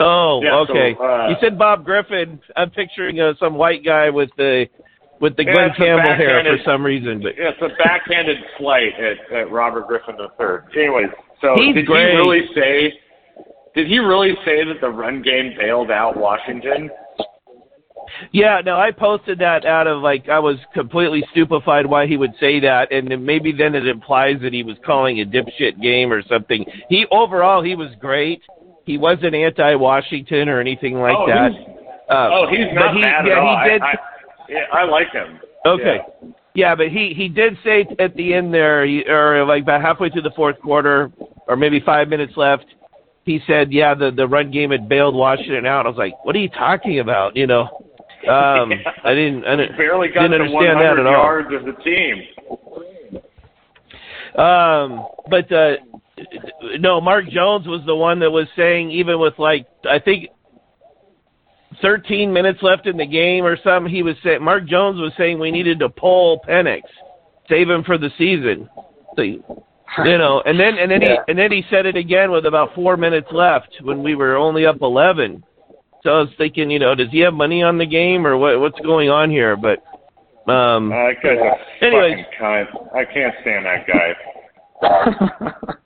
Oh, 0.00 0.40
Yeah, 0.42 0.64
so, 0.66 0.72
okay. 0.72 0.96
uh, 0.98 1.28
you 1.28 1.36
said 1.40 1.58
Bob 1.58 1.84
Griffin. 1.84 2.40
I'm 2.56 2.70
picturing 2.70 3.20
uh, 3.20 3.34
some 3.38 3.54
white 3.54 3.84
guy 3.84 4.10
with 4.10 4.30
the 4.36 4.66
with 5.20 5.36
the 5.36 5.44
Yeah, 5.44 5.52
Glen 5.52 5.70
Campbell 5.76 6.16
hair 6.16 6.42
for 6.42 6.58
some 6.64 6.82
reason, 6.84 7.20
but 7.22 7.32
Yeah, 7.36 7.50
it's 7.50 7.60
a 7.62 7.68
backhanded 7.82 8.38
slight 8.58 8.92
at, 8.98 9.36
at 9.36 9.50
Robert 9.50 9.86
Griffin 9.86 10.16
III. 10.18 10.82
Anyways, 10.82 11.08
so 11.42 11.54
He's 11.56 11.74
did 11.74 11.86
great. 11.86 12.10
he 12.12 12.16
really 12.16 12.46
say? 12.54 12.92
Did 13.74 13.86
he 13.86 13.98
really 13.98 14.34
say 14.44 14.64
that 14.64 14.80
the 14.80 14.88
run 14.88 15.22
game 15.22 15.52
bailed 15.58 15.90
out 15.90 16.16
Washington? 16.16 16.90
Yeah, 18.32 18.60
no, 18.64 18.76
I 18.76 18.90
posted 18.90 19.38
that 19.38 19.64
out 19.64 19.86
of 19.86 20.02
like 20.02 20.28
I 20.28 20.38
was 20.38 20.56
completely 20.74 21.22
stupefied 21.30 21.86
why 21.86 22.06
he 22.06 22.16
would 22.16 22.32
say 22.40 22.58
that, 22.60 22.90
and 22.92 23.10
then 23.10 23.24
maybe 23.24 23.52
then 23.52 23.74
it 23.74 23.86
implies 23.86 24.36
that 24.42 24.52
he 24.52 24.62
was 24.62 24.76
calling 24.84 25.20
a 25.20 25.24
dipshit 25.24 25.80
game 25.80 26.12
or 26.12 26.22
something. 26.28 26.64
He 26.88 27.06
overall 27.12 27.62
he 27.62 27.76
was 27.76 27.90
great. 28.00 28.42
He 28.90 28.98
wasn't 28.98 29.36
anti-Washington 29.36 30.48
or 30.48 30.60
anything 30.60 30.94
like 30.98 31.14
oh, 31.16 31.26
that. 31.28 31.52
He's, 31.52 31.66
Uh, 32.10 32.28
oh, 32.32 32.46
he's 32.50 32.66
not 32.72 32.96
he, 32.96 33.02
bad 33.02 33.24
yeah, 33.24 33.32
at 33.32 33.38
all. 33.38 33.62
He 33.62 33.70
did, 33.70 33.82
I, 33.82 33.86
I, 33.86 33.96
yeah, 34.48 34.58
I 34.72 34.84
like 34.84 35.12
him. 35.12 35.38
okay. 35.64 35.98
Yeah. 36.22 36.28
Yeah, 36.54 36.74
but 36.74 36.88
he 36.88 37.14
he 37.16 37.28
did 37.28 37.56
say 37.62 37.86
at 38.00 38.16
the 38.16 38.34
end 38.34 38.52
there, 38.52 38.82
or 39.08 39.44
like 39.44 39.62
about 39.62 39.82
halfway 39.82 40.10
through 40.10 40.22
the 40.22 40.32
fourth 40.34 40.58
quarter, 40.60 41.12
or 41.46 41.54
maybe 41.54 41.78
five 41.86 42.08
minutes 42.08 42.32
left, 42.36 42.64
he 43.24 43.38
said, 43.46 43.72
"Yeah, 43.72 43.94
the 43.94 44.10
the 44.10 44.26
run 44.26 44.50
game 44.50 44.72
had 44.72 44.88
bailed 44.88 45.14
Washington 45.14 45.64
out." 45.64 45.86
I 45.86 45.88
was 45.90 45.96
like, 45.96 46.24
"What 46.24 46.34
are 46.34 46.40
you 46.40 46.48
talking 46.48 46.98
about?" 46.98 47.36
You 47.36 47.46
know, 47.46 47.62
um, 48.28 48.72
I 49.04 49.14
didn't, 49.14 49.44
I 49.44 49.54
didn't, 49.54 49.76
Barely 49.76 50.08
got 50.08 50.22
didn't 50.22 50.40
understand 50.42 50.80
that 50.80 50.96
100 50.96 51.00
at 51.00 51.06
all. 51.06 51.12
yards 51.12 51.48
as 51.54 51.62
a 51.68 51.82
team. 51.84 52.16
Um, 54.36 55.06
but 55.30 55.52
uh, 55.52 55.76
no, 56.78 57.00
Mark 57.00 57.28
Jones 57.28 57.66
was 57.66 57.82
the 57.86 57.96
one 57.96 58.18
that 58.20 58.30
was 58.30 58.46
saying 58.56 58.90
even 58.90 59.18
with 59.18 59.38
like 59.38 59.66
I 59.88 59.98
think 59.98 60.28
13 61.82 62.32
minutes 62.32 62.60
left 62.62 62.86
in 62.86 62.96
the 62.96 63.06
game 63.06 63.44
or 63.44 63.56
something, 63.62 63.92
he 63.92 64.02
was 64.02 64.16
saying 64.22 64.42
Mark 64.42 64.66
Jones 64.66 65.00
was 65.00 65.12
saying 65.16 65.38
we 65.38 65.50
needed 65.50 65.78
to 65.80 65.88
pull 65.88 66.40
Penix, 66.48 66.82
save 67.48 67.70
him 67.70 67.84
for 67.84 67.96
the 67.96 68.10
season. 68.18 68.68
So, 69.16 69.22
you 69.22 70.18
know, 70.18 70.42
and 70.44 70.58
then 70.58 70.78
and 70.78 70.90
then 70.90 71.02
Yeah. 71.02 71.08
he 71.08 71.18
and 71.28 71.38
then 71.38 71.52
he 71.52 71.64
said 71.70 71.86
it 71.86 71.96
again 71.96 72.30
with 72.30 72.46
about 72.46 72.74
four 72.74 72.96
minutes 72.96 73.28
left 73.32 73.80
when 73.82 74.02
we 74.02 74.14
were 74.14 74.36
only 74.36 74.66
up 74.66 74.82
11. 74.82 75.42
So 76.02 76.10
I 76.10 76.20
was 76.20 76.30
thinking, 76.38 76.70
you 76.70 76.78
know, 76.78 76.94
does 76.94 77.10
he 77.10 77.20
have 77.20 77.34
money 77.34 77.62
on 77.62 77.76
the 77.76 77.86
game 77.86 78.26
or 78.26 78.36
what? 78.36 78.58
What's 78.60 78.80
going 78.80 79.10
on 79.10 79.30
here? 79.30 79.56
But 79.56 79.82
um, 80.50 80.90
Uh, 80.90 80.96
that 80.96 81.22
guy's 81.22 81.58
Anyways. 81.82 82.24
I 82.94 83.04
can't 83.04 83.34
stand 83.42 83.66
that 83.66 83.86
guy. 83.86 84.14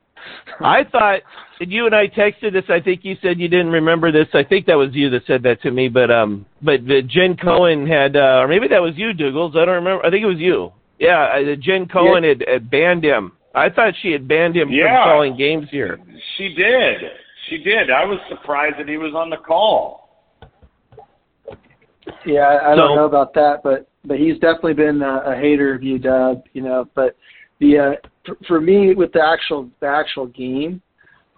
I 0.61 0.85
thought 0.85 1.21
and 1.61 1.71
you 1.73 1.87
and 1.87 1.95
I 1.95 2.09
texted 2.09 2.53
this. 2.53 2.64
I 2.69 2.81
think 2.81 3.05
you 3.05 3.17
said 3.23 3.38
you 3.38 3.49
didn't 3.49 3.71
remember 3.71 4.11
this. 4.12 4.29
I 4.35 4.43
think 4.45 4.67
that 4.67 4.75
was 4.75 4.90
you 4.93 5.11
that 5.11 5.23
said 5.27 5.43
that 5.45 5.62
to 5.62 5.71
me. 5.71 5.88
But 5.88 6.11
um, 6.11 6.47
but 6.62 6.85
the 6.87 7.03
Jen 7.03 7.37
Cohen 7.37 7.87
had, 7.87 8.17
uh, 8.17 8.40
or 8.43 8.49
maybe 8.49 8.69
that 8.69 8.83
was 8.83 8.95
you, 8.97 9.12
Douglas. 9.12 9.53
I 9.57 9.64
don't 9.64 9.77
remember. 9.77 10.05
I 10.05 10.11
think 10.11 10.23
it 10.23 10.27
was 10.27 10.38
you. 10.38 10.73
Yeah, 10.99 11.25
uh, 11.25 11.57
Jen 11.61 11.88
Cohen 11.88 12.23
had, 12.25 12.45
had 12.47 12.71
banned 12.71 13.05
him. 13.05 13.33
I 13.55 13.69
thought 13.71 13.95
she 14.03 14.11
had 14.12 14.27
banned 14.27 14.57
him 14.57 14.69
Yeah. 14.71 15.05
from 15.05 15.12
calling 15.12 15.37
games 15.37 15.69
here. 15.71 15.99
She 16.37 16.55
did. 16.55 16.97
She 17.49 17.59
did. 17.59 17.90
I 17.90 18.05
was 18.05 18.19
surprised 18.29 18.77
that 18.79 18.88
he 18.88 18.97
was 18.97 19.14
on 19.14 19.31
the 19.31 19.37
call. 19.37 20.09
Yeah, 22.27 22.40
I, 22.40 22.73
I 22.73 22.75
So- 22.75 22.81
don't 22.81 22.97
know 22.97 23.05
about 23.07 23.35
that, 23.35 23.61
but 23.62 23.88
but 24.07 24.19
he's 24.19 24.35
definitely 24.35 24.75
been 24.75 25.01
a, 25.03 25.23
a 25.33 25.37
hater 25.37 25.75
of 25.75 25.83
you, 25.83 25.99
Dub. 25.99 26.45
You 26.53 26.62
know, 26.62 26.88
but 26.95 27.17
the 27.61 27.79
uh, 27.79 27.93
for, 28.25 28.37
for 28.47 28.61
me 28.61 28.95
with 28.95 29.13
the 29.13 29.23
actual 29.23 29.71
the 29.81 29.87
actual 29.87 30.27
game, 30.27 30.81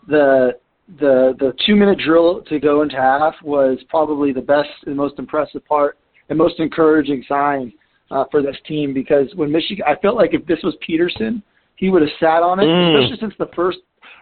the 0.08 0.52
the 1.00 1.34
the 1.38 1.52
two 1.66 1.76
minute 1.76 1.98
drill 2.04 2.42
to 2.42 2.58
go 2.58 2.82
into 2.82 2.96
half 2.96 3.34
was 3.42 3.78
probably 3.88 4.32
the 4.32 4.40
best 4.40 4.68
and 4.86 4.96
most 4.96 5.18
impressive 5.18 5.64
part 5.66 5.98
and 6.28 6.38
most 6.38 6.58
encouraging 6.60 7.24
sign 7.28 7.72
uh, 8.10 8.24
for 8.30 8.42
this 8.42 8.56
team 8.66 8.94
because 8.94 9.26
when 9.34 9.50
Michigan, 9.50 9.84
I 9.86 9.96
felt 10.00 10.16
like 10.16 10.32
if 10.32 10.46
this 10.46 10.58
was 10.62 10.76
Peterson, 10.84 11.42
he 11.76 11.90
would 11.90 12.02
have 12.02 12.10
sat 12.20 12.42
on 12.42 12.60
it, 12.60 12.64
Mm. 12.64 12.94
especially 12.94 13.18
since 13.20 13.34
the 13.38 13.50
first 13.54 13.78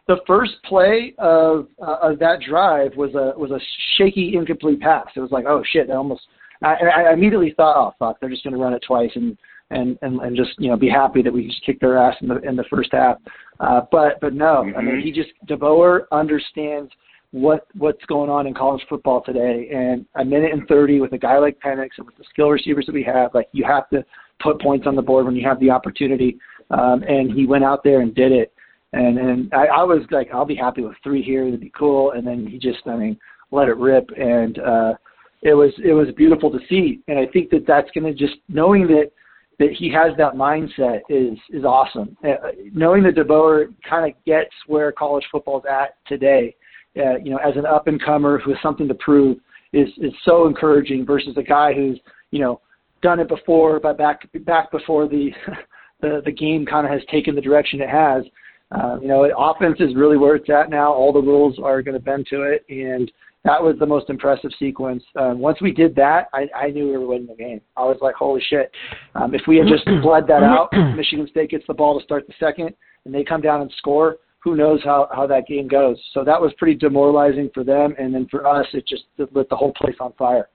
the 0.07 0.17
first 0.27 0.53
play 0.65 1.15
of 1.19 1.67
uh, 1.81 1.97
of 2.03 2.19
that 2.19 2.41
drive 2.47 2.95
was 2.97 3.15
a 3.15 3.39
was 3.39 3.51
a 3.51 3.61
shaky 3.97 4.35
incomplete 4.37 4.81
pass. 4.81 5.07
It 5.17 5.21
was 5.21 5.31
like, 5.31 5.45
oh 5.47 5.63
shit, 5.73 5.91
I 5.91 5.95
almost. 5.95 6.23
I, 6.63 6.77
I 7.09 7.13
immediately 7.13 7.53
thought, 7.57 7.77
oh 7.77 7.95
fuck, 7.99 8.19
they're 8.21 8.31
just 8.31 8.43
going 8.43 8.55
to 8.55 8.61
run 8.61 8.73
it 8.73 8.83
twice 8.87 9.11
and 9.17 9.37
and 9.71 9.99
and 10.03 10.21
and 10.21 10.37
just 10.37 10.53
you 10.59 10.69
know 10.69 10.77
be 10.77 10.89
happy 10.89 11.23
that 11.23 11.33
we 11.33 11.47
just 11.47 11.65
kicked 11.65 11.81
their 11.81 11.99
ass 11.99 12.17
in 12.21 12.29
the 12.29 12.39
in 12.41 12.57
the 12.57 12.65
first 12.65 12.91
half. 12.93 13.17
Uh, 13.61 13.83
but 13.91 14.21
but 14.21 14.35
no, 14.35 14.61
I 14.77 14.81
mean 14.81 14.97
Mhm. 14.97 15.03
he 15.03 15.13
just 15.13 15.31
DeBoer 15.47 16.07
understands 16.13 16.91
what 17.31 17.67
what's 17.77 18.05
going 18.07 18.31
on 18.31 18.47
in 18.47 18.55
college 18.55 18.85
football 18.89 19.21
today, 19.23 19.69
and 19.73 20.07
a 20.17 20.25
minute 20.25 20.53
and 20.53 20.67
thirty 20.69 21.01
with 21.01 21.13
a 21.13 21.19
guy 21.19 21.39
like 21.39 21.59
Penix 21.61 21.91
and 21.99 22.07
with 22.07 22.17
the 22.17 22.25
skill 22.31 22.51
receivers 22.51 22.87
that 22.87 22.95
we 22.95 23.03
have, 23.03 23.35
like 23.35 23.49
you 23.53 23.65
have 23.65 23.89
to 23.91 24.05
put 24.41 24.61
points 24.61 24.87
on 24.87 24.95
the 24.95 25.03
board 25.03 25.27
when 25.27 25.37
you 25.37 25.47
have 25.47 25.61
the 25.61 25.71
opportunity. 25.71 26.39
Um, 26.71 27.03
and 27.03 27.31
he 27.31 27.47
went 27.47 27.63
out 27.63 27.85
there 27.85 28.01
and 28.01 28.15
did 28.15 28.33
it. 28.33 28.53
And 28.93 29.19
and 29.19 29.53
I, 29.53 29.67
I 29.67 29.83
was 29.83 30.03
like, 30.11 30.29
I'll 30.33 30.45
be 30.45 30.55
happy 30.55 30.83
with 30.83 30.97
three 31.03 31.23
here. 31.23 31.47
It'd 31.47 31.61
be 31.61 31.73
cool. 31.77 32.13
And 32.13 32.27
then 32.27 32.47
he 32.47 32.59
just, 32.59 32.87
I 32.87 32.97
mean, 32.97 33.19
let 33.51 33.69
it 33.69 33.77
rip. 33.77 34.09
And 34.17 34.59
uh, 34.59 34.95
it 35.43 35.55
was 35.55 35.73
it 35.85 35.93
was 35.93 36.09
beautiful 36.17 36.51
to 36.51 36.59
see. 36.69 37.01
And 37.09 37.19
I 37.19 37.27
think 37.27 37.51
that 37.51 37.67
that's 37.67 37.91
going 37.91 38.05
to 38.05 38.15
just 38.15 38.37
knowing 38.49 38.87
that 38.89 39.11
that 39.59 39.71
he 39.73 39.91
has 39.91 40.17
that 40.19 40.35
mindset 40.35 41.01
is 41.09 41.39
is 41.51 41.65
awesome. 41.65 42.17
Uh, 42.25 42.51
knowing 42.73 43.03
that 43.05 43.15
DeBoer 43.15 43.73
kind 43.89 44.11
of 44.11 44.25
gets 44.25 44.51
where 44.67 44.91
college 44.93 45.25
football 45.31 45.59
is 45.59 45.65
at 45.71 45.97
today, 46.07 46.55
uh, 46.97 47.17
you 47.19 47.31
know, 47.31 47.39
as 47.39 47.57
an 47.57 47.67
up 47.67 47.87
and 47.87 48.03
comer 48.03 48.39
who 48.39 48.51
has 48.51 48.63
something 48.63 48.89
to 48.89 48.95
prove, 48.95 49.39
is 49.73 49.89
is 49.99 50.13
so 50.25 50.47
encouraging 50.47 51.07
versus 51.07 51.37
a 51.37 51.43
guy 51.43 51.73
who's 51.73 51.99
you 52.31 52.41
know 52.41 52.61
done 53.03 53.21
it 53.21 53.29
before, 53.29 53.79
but 53.79 53.99
back 53.99 54.29
back 54.45 54.71
before 54.71 55.09
the 55.09 55.31
the 56.01 56.23
the 56.25 56.33
game 56.33 56.67
kind 56.67 56.87
of 56.87 56.93
has 56.93 57.03
taken 57.11 57.35
the 57.35 57.41
direction 57.41 57.81
it 57.81 57.91
has. 57.91 58.25
Uh, 58.73 58.99
you 59.01 59.07
know, 59.07 59.31
offense 59.39 59.77
is 59.79 59.95
really 59.95 60.17
where 60.17 60.35
it's 60.35 60.51
at 60.51 60.69
now. 60.69 60.93
All 60.93 61.13
the 61.13 61.21
rules 61.21 61.59
are 61.63 61.83
going 61.83 61.97
to 61.97 62.03
bend 62.03 62.27
to 62.31 62.43
it, 62.43 62.65
and 62.69 63.11
that 63.45 63.63
was 63.63 63.77
the 63.79 63.87
most 63.87 64.09
impressive 64.09 64.51
sequence. 64.59 65.05
Um, 65.17 65.39
once 65.39 65.61
we 65.61 65.71
did 65.71 65.95
that, 65.97 66.29
I, 66.33 66.49
I 66.57 66.71
knew 66.71 66.87
we 66.87 66.97
were 66.97 67.07
winning 67.07 67.27
the 67.27 67.35
game. 67.35 67.61
I 67.77 67.83
was 67.83 67.99
like, 68.01 68.15
holy 68.15 68.43
shit. 68.49 68.71
Um, 69.15 69.35
if 69.35 69.43
we 69.47 69.59
had 69.59 69.67
just 69.69 69.85
bled 70.03 70.27
that 70.29 70.43
out, 70.43 70.71
Michigan 70.97 71.29
State 71.29 71.51
gets 71.51 71.65
the 71.67 71.75
ball 71.75 71.99
to 71.99 72.05
start 72.05 72.27
the 72.27 72.33
second, 72.41 72.75
and 73.05 73.15
they 73.15 73.23
come 73.23 73.43
down 73.43 73.61
and 73.61 73.71
score, 73.77 74.17
who 74.39 74.57
knows 74.57 74.81
how, 74.83 75.09
how 75.15 75.27
that 75.27 75.47
game 75.47 75.69
goes. 75.69 75.99
So 76.13 76.25
that 76.25 76.41
was 76.41 76.53
pretty 76.59 76.75
demoralizing 76.75 77.51
for 77.53 77.65
them. 77.65 77.95
And 77.99 78.15
then 78.15 78.27
for 78.31 78.47
us, 78.47 78.67
it 78.73 78.87
just 78.87 79.05
lit 79.19 79.49
the 79.49 79.57
whole 79.57 79.73
place 79.75 79.97
on 80.01 80.13
fire. 80.19 80.49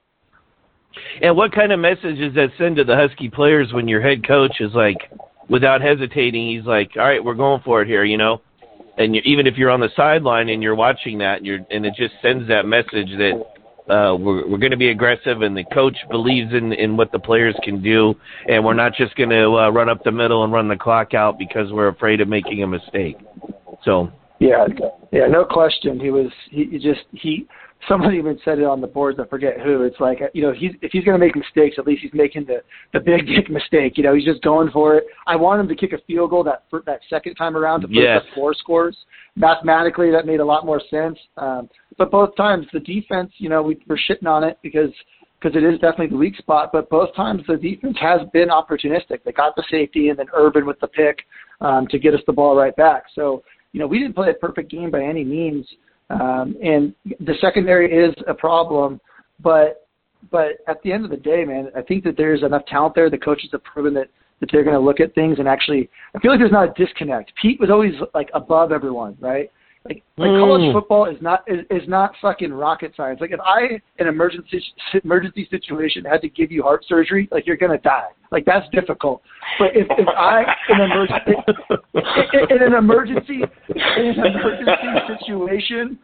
And 1.21 1.35
what 1.35 1.51
kind 1.51 1.71
of 1.71 1.79
message 1.79 2.17
does 2.17 2.33
that 2.33 2.49
send 2.57 2.75
to 2.77 2.83
the 2.83 2.95
Husky 2.95 3.29
players 3.29 3.71
when 3.71 3.87
your 3.87 4.01
head 4.01 4.27
coach 4.27 4.59
is 4.59 4.73
like, 4.73 4.97
without 5.47 5.81
hesitating, 5.81 6.55
he's 6.55 6.65
like, 6.65 6.91
all 6.95 7.03
right, 7.03 7.23
we're 7.23 7.35
going 7.35 7.61
for 7.63 7.83
it 7.83 7.87
here, 7.87 8.03
you 8.03 8.17
know? 8.17 8.41
And 8.99 9.15
you, 9.15 9.21
even 9.25 9.47
if 9.47 9.55
you're 9.57 9.71
on 9.71 9.79
the 9.79 9.89
sideline 9.95 10.49
and 10.49 10.61
you're 10.61 10.75
watching 10.75 11.17
that, 11.19 11.37
and, 11.37 11.45
you're, 11.45 11.59
and 11.71 11.85
it 11.85 11.93
just 11.95 12.13
sends 12.21 12.47
that 12.49 12.65
message 12.65 13.09
that 13.17 13.43
uh, 13.91 14.15
we're 14.15 14.47
we're 14.47 14.59
going 14.59 14.71
to 14.71 14.77
be 14.77 14.89
aggressive, 14.89 15.41
and 15.41 15.57
the 15.57 15.63
coach 15.73 15.97
believes 16.11 16.53
in 16.53 16.73
in 16.73 16.95
what 16.95 17.11
the 17.11 17.17
players 17.17 17.55
can 17.63 17.81
do, 17.81 18.13
and 18.47 18.63
we're 18.63 18.75
not 18.75 18.93
just 18.93 19.15
going 19.15 19.29
to 19.29 19.57
uh, 19.57 19.69
run 19.69 19.89
up 19.89 20.03
the 20.03 20.11
middle 20.11 20.43
and 20.43 20.53
run 20.53 20.67
the 20.67 20.75
clock 20.75 21.15
out 21.15 21.39
because 21.39 21.71
we're 21.71 21.87
afraid 21.87 22.21
of 22.21 22.27
making 22.27 22.61
a 22.61 22.67
mistake. 22.67 23.17
So. 23.83 24.11
Yeah, 24.41 24.67
yeah, 25.11 25.27
no 25.27 25.43
question. 25.43 25.99
He 25.99 26.11
was 26.11 26.31
he, 26.49 26.63
he 26.71 26.77
just 26.79 27.01
he 27.11 27.45
someone 27.87 28.13
even 28.13 28.39
said 28.43 28.59
it 28.59 28.65
on 28.65 28.81
the 28.81 28.87
boards. 28.87 29.19
I 29.19 29.27
forget 29.27 29.59
who. 29.59 29.83
It's 29.83 29.99
like 29.99 30.19
you 30.33 30.41
know, 30.41 30.51
he's 30.51 30.71
if 30.81 30.91
he's 30.91 31.03
going 31.03 31.19
to 31.19 31.25
make 31.25 31.35
mistakes, 31.35 31.75
at 31.77 31.87
least 31.87 32.01
he's 32.01 32.13
making 32.13 32.45
the 32.45 32.61
the 32.93 32.99
big 32.99 33.25
dick 33.35 33.49
mistake. 33.49 33.97
You 33.97 34.03
know, 34.03 34.13
he's 34.13 34.25
just 34.25 34.41
going 34.41 34.69
for 34.71 34.95
it. 34.95 35.05
I 35.27 35.35
want 35.35 35.61
him 35.61 35.67
to 35.67 35.75
kick 35.75 35.93
a 35.93 35.99
field 36.05 36.31
goal 36.31 36.43
that 36.43 36.65
that 36.85 36.99
second 37.09 37.35
time 37.35 37.55
around 37.55 37.81
to 37.81 37.87
put 37.87 37.95
yes. 37.95 38.21
up 38.21 38.23
four 38.35 38.53
scores. 38.53 38.97
Mathematically, 39.35 40.11
that 40.11 40.25
made 40.25 40.39
a 40.39 40.45
lot 40.45 40.65
more 40.65 40.81
sense. 40.89 41.17
Um, 41.37 41.69
but 41.97 42.11
both 42.11 42.35
times, 42.35 42.65
the 42.73 42.79
defense, 42.79 43.31
you 43.37 43.49
know, 43.49 43.61
we, 43.61 43.79
we're 43.87 43.97
shitting 43.97 44.27
on 44.27 44.43
it 44.43 44.57
because 44.61 44.91
because 45.41 45.55
it 45.55 45.63
is 45.63 45.79
definitely 45.79 46.07
the 46.07 46.17
weak 46.17 46.35
spot. 46.35 46.71
But 46.73 46.89
both 46.89 47.15
times, 47.15 47.43
the 47.47 47.55
defense 47.55 47.97
has 48.01 48.21
been 48.33 48.49
opportunistic. 48.49 49.23
They 49.23 49.31
got 49.31 49.55
the 49.55 49.63
safety, 49.71 50.09
and 50.09 50.19
then 50.19 50.27
Urban 50.33 50.65
with 50.65 50.79
the 50.81 50.87
pick 50.87 51.19
um, 51.61 51.87
to 51.87 51.99
get 51.99 52.13
us 52.13 52.21
the 52.27 52.33
ball 52.33 52.57
right 52.57 52.75
back. 52.75 53.03
So 53.15 53.43
you 53.71 53.79
know, 53.79 53.87
we 53.87 53.99
didn't 53.99 54.15
play 54.15 54.29
a 54.31 54.33
perfect 54.33 54.71
game 54.71 54.91
by 54.91 55.03
any 55.03 55.23
means. 55.23 55.65
Um, 56.09 56.55
and 56.63 56.93
the 57.19 57.35
secondary 57.39 57.91
is 57.91 58.13
a 58.27 58.33
problem, 58.33 58.99
but 59.41 59.87
but 60.31 60.57
at 60.67 60.81
the 60.83 60.91
end 60.91 61.05
of 61.05 61.11
the 61.11 61.17
day, 61.17 61.45
man, 61.45 61.69
I 61.75 61.81
think 61.81 62.03
that 62.03 62.17
there's 62.17 62.43
enough 62.43 62.65
talent 62.65 62.93
there. 62.95 63.09
The 63.09 63.17
coaches 63.17 63.49
have 63.51 63.63
proven 63.63 63.93
that 63.93 64.09
that 64.39 64.49
they're 64.51 64.63
going 64.63 64.75
to 64.75 64.79
look 64.79 64.99
at 64.99 65.13
things 65.15 65.39
and 65.39 65.47
actually. 65.47 65.89
I 66.15 66.19
feel 66.19 66.31
like 66.31 66.39
there's 66.39 66.51
not 66.51 66.69
a 66.69 66.73
disconnect. 66.85 67.31
Pete 67.41 67.59
was 67.59 67.69
always 67.69 67.93
like 68.13 68.29
above 68.33 68.71
everyone, 68.71 69.17
right? 69.19 69.51
Like, 69.89 70.03
like 70.17 70.29
mm. 70.29 70.39
college 70.39 70.73
football 70.73 71.05
is 71.09 71.19
not 71.19 71.43
is, 71.47 71.65
is 71.71 71.87
not 71.87 72.11
fucking 72.21 72.53
rocket 72.53 72.93
science. 72.95 73.19
Like 73.19 73.31
if 73.31 73.39
I 73.39 73.81
in 73.97 74.07
an 74.07 74.07
emergency 74.07 74.63
emergency 75.03 75.47
situation 75.49 76.05
had 76.05 76.21
to 76.21 76.29
give 76.29 76.51
you 76.51 76.61
heart 76.61 76.85
surgery, 76.87 77.27
like 77.31 77.47
you're 77.47 77.57
gonna 77.57 77.79
die. 77.79 78.09
Like 78.31 78.45
that's 78.45 78.67
difficult. 78.71 79.23
But 79.57 79.69
if, 79.73 79.87
if 79.89 80.07
I 80.07 80.43
in 80.69 80.79
an 80.79 80.91
emergency 80.91 81.33
in, 82.51 82.57
in 82.57 82.63
an 82.63 82.73
emergency 82.73 83.41
in 83.69 84.19
an 84.19 84.25
emergency 84.27 85.15
situation, 85.17 85.97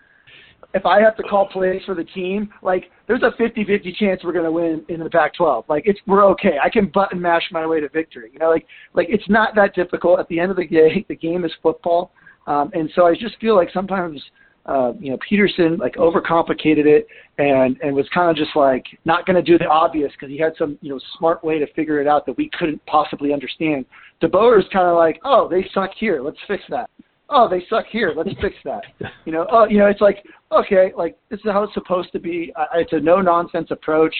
if 0.73 0.83
I 0.85 0.99
have 1.01 1.15
to 1.17 1.23
call 1.23 1.47
plays 1.47 1.83
for 1.85 1.93
the 1.93 2.03
team, 2.03 2.49
like 2.63 2.85
there's 3.07 3.21
a 3.21 3.39
50-50 3.39 3.95
chance 3.97 4.21
we're 4.23 4.33
going 4.33 4.45
to 4.45 4.51
win 4.51 4.83
in 4.89 4.99
the 4.99 5.09
Pac-12. 5.09 5.69
Like 5.69 5.83
it's 5.85 5.99
we're 6.07 6.25
okay. 6.31 6.57
I 6.63 6.69
can 6.69 6.87
button 6.91 7.21
mash 7.21 7.43
my 7.51 7.67
way 7.67 7.79
to 7.81 7.89
victory. 7.89 8.31
You 8.33 8.39
know, 8.39 8.49
like 8.49 8.65
like 8.95 9.07
it's 9.11 9.29
not 9.29 9.53
that 9.55 9.75
difficult. 9.75 10.19
At 10.19 10.27
the 10.27 10.39
end 10.39 10.49
of 10.49 10.57
the 10.57 10.65
day, 10.65 11.05
the 11.07 11.15
game 11.15 11.45
is 11.45 11.51
football. 11.61 12.11
Um, 12.47 12.69
and 12.73 12.89
so 12.95 13.05
I 13.05 13.13
just 13.13 13.39
feel 13.39 13.55
like 13.55 13.69
sometimes, 13.73 14.21
uh, 14.65 14.93
you 14.99 15.11
know, 15.11 15.17
Peterson 15.27 15.77
like 15.77 15.95
overcomplicated 15.95 16.85
it 16.85 17.07
and 17.37 17.77
and 17.81 17.95
was 17.95 18.07
kind 18.13 18.29
of 18.29 18.35
just 18.35 18.55
like 18.55 18.85
not 19.05 19.25
going 19.25 19.35
to 19.35 19.41
do 19.41 19.57
the 19.57 19.65
obvious 19.65 20.11
because 20.13 20.29
he 20.29 20.37
had 20.37 20.53
some 20.57 20.77
you 20.81 20.89
know 20.89 20.99
smart 21.17 21.43
way 21.43 21.59
to 21.59 21.67
figure 21.73 21.99
it 22.01 22.07
out 22.07 22.25
that 22.25 22.37
we 22.37 22.49
couldn't 22.57 22.83
possibly 22.85 23.33
understand. 23.33 23.85
DeBoer 24.21 24.59
is 24.59 24.65
kind 24.71 24.87
of 24.87 24.95
like, 24.95 25.19
oh, 25.23 25.47
they 25.49 25.67
suck 25.73 25.91
here, 25.97 26.21
let's 26.21 26.37
fix 26.47 26.63
that. 26.69 26.89
Oh, 27.29 27.49
they 27.49 27.65
suck 27.69 27.85
here, 27.91 28.13
let's 28.15 28.29
fix 28.41 28.55
that. 28.65 28.83
You 29.25 29.31
know, 29.31 29.47
oh, 29.51 29.65
you 29.65 29.79
know, 29.79 29.87
it's 29.87 30.01
like 30.01 30.23
okay, 30.51 30.91
like 30.95 31.17
this 31.29 31.39
is 31.39 31.45
how 31.45 31.63
it's 31.63 31.73
supposed 31.73 32.11
to 32.11 32.19
be. 32.19 32.53
Uh, 32.55 32.65
it's 32.75 32.93
a 32.93 32.99
no 32.99 33.21
nonsense 33.21 33.69
approach. 33.71 34.15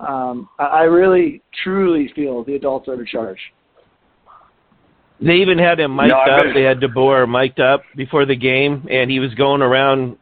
Um, 0.00 0.48
I, 0.58 0.64
I 0.64 0.82
really 0.82 1.42
truly 1.62 2.10
feel 2.14 2.42
the 2.44 2.56
adults 2.56 2.88
are 2.88 2.94
in 2.94 3.06
charge. 3.06 3.38
They 5.20 5.34
even 5.34 5.58
had 5.58 5.80
him 5.80 5.96
mic'd 5.96 6.10
no, 6.10 6.18
up. 6.18 6.54
They 6.54 6.62
had 6.62 6.80
DeBoer 6.80 7.28
mic'd 7.28 7.60
up 7.60 7.82
before 7.96 8.24
the 8.24 8.36
game, 8.36 8.86
and 8.90 9.10
he 9.10 9.18
was 9.18 9.34
going 9.34 9.62
around 9.62 10.16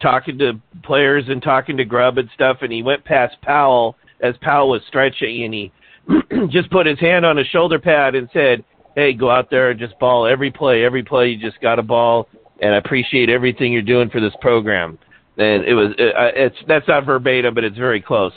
talking 0.00 0.38
to 0.38 0.60
players 0.82 1.24
and 1.28 1.42
talking 1.42 1.76
to 1.78 1.84
Grubb 1.84 2.18
and 2.18 2.28
stuff. 2.34 2.58
And 2.60 2.70
he 2.70 2.82
went 2.82 3.04
past 3.04 3.36
Powell 3.42 3.96
as 4.20 4.34
Powell 4.42 4.68
was 4.68 4.82
stretching, 4.88 5.44
and 5.44 5.54
he 5.54 5.72
just 6.50 6.70
put 6.70 6.86
his 6.86 6.98
hand 6.98 7.24
on 7.24 7.36
his 7.36 7.46
shoulder 7.46 7.78
pad 7.78 8.14
and 8.14 8.28
said, 8.32 8.62
"Hey, 8.94 9.14
go 9.14 9.30
out 9.30 9.48
there 9.50 9.70
and 9.70 9.80
just 9.80 9.98
ball 9.98 10.26
every 10.26 10.50
play. 10.50 10.84
Every 10.84 11.02
play, 11.02 11.30
you 11.30 11.38
just 11.38 11.60
got 11.62 11.78
a 11.78 11.82
ball, 11.82 12.28
and 12.60 12.74
I 12.74 12.78
appreciate 12.78 13.30
everything 13.30 13.72
you're 13.72 13.82
doing 13.82 14.10
for 14.10 14.20
this 14.20 14.34
program." 14.40 14.98
And 15.38 15.64
it 15.64 15.74
was 15.74 15.92
it, 15.96 16.14
it's 16.36 16.56
that's 16.68 16.86
not 16.88 17.06
verbatim, 17.06 17.54
but 17.54 17.64
it's 17.64 17.78
very 17.78 18.02
close. 18.02 18.34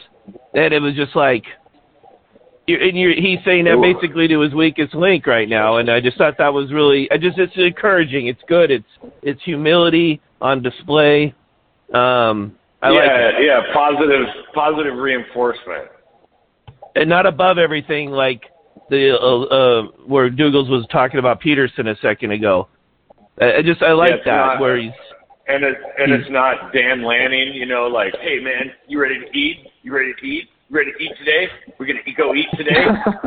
And 0.54 0.74
it 0.74 0.82
was 0.82 0.96
just 0.96 1.16
like 1.16 1.44
and 2.68 2.98
you're, 2.98 3.14
he's 3.14 3.40
saying 3.46 3.66
that 3.66 3.80
basically 3.82 4.28
to 4.28 4.40
his 4.40 4.54
weakest 4.54 4.96
link 4.96 5.28
right 5.28 5.48
now, 5.48 5.78
and 5.78 5.90
I 5.90 6.02
just 6.02 6.18
thought 6.18 6.38
that 6.38 6.54
was 6.54 6.72
really, 6.74 7.10
I 7.12 7.18
just 7.18 7.38
it's 7.38 7.54
encouraging. 7.56 8.28
It's 8.28 8.42
good. 8.48 8.72
It's 8.72 8.88
it's 9.22 9.42
humility 9.44 10.22
on 10.42 10.64
display. 10.64 11.34
Um, 11.94 12.56
I 12.82 12.90
yeah, 12.90 12.98
like 12.98 13.08
that. 13.08 13.32
yeah, 13.42 13.62
positive 13.74 14.26
positive 14.54 14.96
reinforcement, 14.96 15.90
and 16.96 17.08
not 17.08 17.26
above 17.26 17.58
everything 17.58 18.10
like 18.10 18.44
the 18.90 19.12
uh, 19.12 19.42
uh, 19.44 19.84
where 20.08 20.30
Dougals 20.30 20.70
was 20.70 20.86
talking 20.92 21.20
about 21.20 21.40
Peterson 21.40 21.88
a 21.88 21.96
second 21.98 22.32
ago. 22.32 22.68
I, 23.40 23.58
I 23.58 23.62
just 23.62 23.82
I 23.84 23.92
like 23.94 24.12
yeah, 24.12 24.18
that 24.26 24.38
not, 24.38 24.60
where 24.60 24.78
he's 24.78 24.92
and 25.48 25.64
it 25.64 25.76
and 26.00 26.12
it's 26.12 26.30
not 26.32 26.74
Dan 26.74 27.04
Lanning, 27.04 27.54
you 27.54 27.66
know, 27.66 27.88
like, 27.88 28.14
hey 28.22 28.40
man, 28.40 28.72
you 28.88 29.00
ready 29.00 29.20
to 29.20 29.38
eat? 29.38 29.68
You 29.84 29.96
ready 29.96 30.14
to 30.20 30.26
eat? 30.26 30.50
Ready 30.72 30.92
to 30.92 31.04
eat 31.04 31.12
today? 31.20 31.48
We're 31.80 31.86
gonna 31.86 32.00
go 32.18 32.34
eat 32.34 32.48
today. 32.58 32.74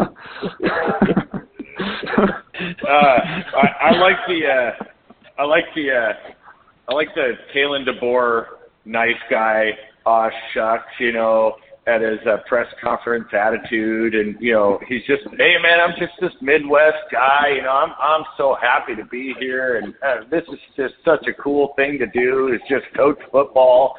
uh, 2.85 2.91
I, 2.91 3.67
I 3.81 3.97
like 3.97 4.17
the 4.27 4.41
uh, 4.45 4.85
I 5.39 5.45
like 5.45 5.65
the 5.77 5.91
uh, 5.93 6.13
I 6.89 6.95
like 6.95 7.15
the 7.15 7.35
Kalen 7.55 7.87
DeBoer 7.87 8.47
nice 8.85 9.13
guy. 9.31 9.71
Aw 10.05 10.31
shucks, 10.53 10.91
you 10.99 11.13
know, 11.13 11.55
at 11.87 12.01
his 12.01 12.19
uh, 12.27 12.39
press 12.49 12.67
conference 12.83 13.29
attitude, 13.33 14.15
and 14.17 14.37
you 14.41 14.53
know, 14.53 14.81
he's 14.89 15.05
just, 15.07 15.23
hey 15.37 15.55
man, 15.63 15.79
I'm 15.81 15.95
just 15.99 16.15
this 16.21 16.33
Midwest 16.41 16.97
guy. 17.13 17.53
You 17.55 17.63
know, 17.63 17.71
I'm 17.71 17.93
I'm 18.01 18.25
so 18.37 18.57
happy 18.61 18.97
to 18.97 19.05
be 19.05 19.35
here, 19.39 19.77
and 19.77 19.95
uh, 20.05 20.29
this 20.29 20.43
is 20.53 20.59
just 20.77 20.95
such 21.05 21.25
a 21.29 21.41
cool 21.41 21.73
thing 21.77 21.99
to 21.99 22.07
do. 22.07 22.53
Is 22.53 22.61
just 22.69 22.87
coach 22.97 23.19
football 23.31 23.97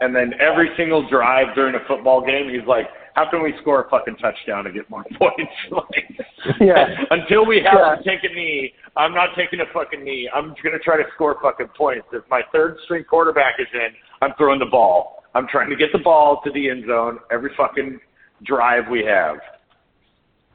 and 0.00 0.14
then 0.14 0.32
every 0.40 0.70
single 0.76 1.08
drive 1.08 1.54
during 1.54 1.74
a 1.74 1.84
football 1.86 2.24
game, 2.24 2.48
he's 2.48 2.66
like, 2.66 2.86
"How 3.14 3.28
can 3.30 3.42
we 3.42 3.54
score 3.60 3.82
a 3.82 3.90
fucking 3.90 4.16
touchdown 4.16 4.64
to 4.64 4.72
get 4.72 4.88
more 4.88 5.04
points?" 5.18 5.52
like, 5.70 6.58
yeah. 6.60 6.86
Until 7.10 7.46
we 7.46 7.62
have 7.64 7.78
yeah. 7.78 7.96
to 7.96 8.02
take 8.02 8.24
a 8.30 8.34
knee, 8.34 8.72
I'm 8.96 9.14
not 9.14 9.30
taking 9.36 9.60
a 9.60 9.72
fucking 9.72 10.02
knee. 10.02 10.28
I'm 10.34 10.54
gonna 10.64 10.78
try 10.78 10.96
to 10.96 11.04
score 11.14 11.36
fucking 11.42 11.68
points. 11.76 12.06
If 12.12 12.24
my 12.30 12.42
third 12.52 12.78
string 12.84 13.04
quarterback 13.04 13.54
is 13.58 13.68
in, 13.74 13.90
I'm 14.22 14.32
throwing 14.36 14.58
the 14.58 14.66
ball. 14.66 15.22
I'm 15.34 15.46
trying 15.46 15.70
to 15.70 15.76
get 15.76 15.92
the 15.92 15.98
ball 15.98 16.40
to 16.44 16.50
the 16.50 16.70
end 16.70 16.84
zone 16.86 17.18
every 17.30 17.50
fucking 17.56 18.00
drive 18.44 18.84
we 18.90 19.04
have. 19.04 19.36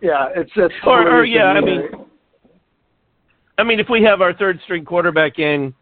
Yeah, 0.02 0.28
it's 0.36 0.52
it's 0.56 0.74
or, 0.86 1.20
or 1.20 1.26
yeah, 1.26 1.46
I 1.46 1.62
mean, 1.62 1.82
I 3.58 3.64
mean, 3.64 3.80
if 3.80 3.88
we 3.90 4.04
have 4.04 4.22
our 4.22 4.34
third 4.34 4.60
string 4.66 4.84
quarterback 4.84 5.40
in 5.40 5.74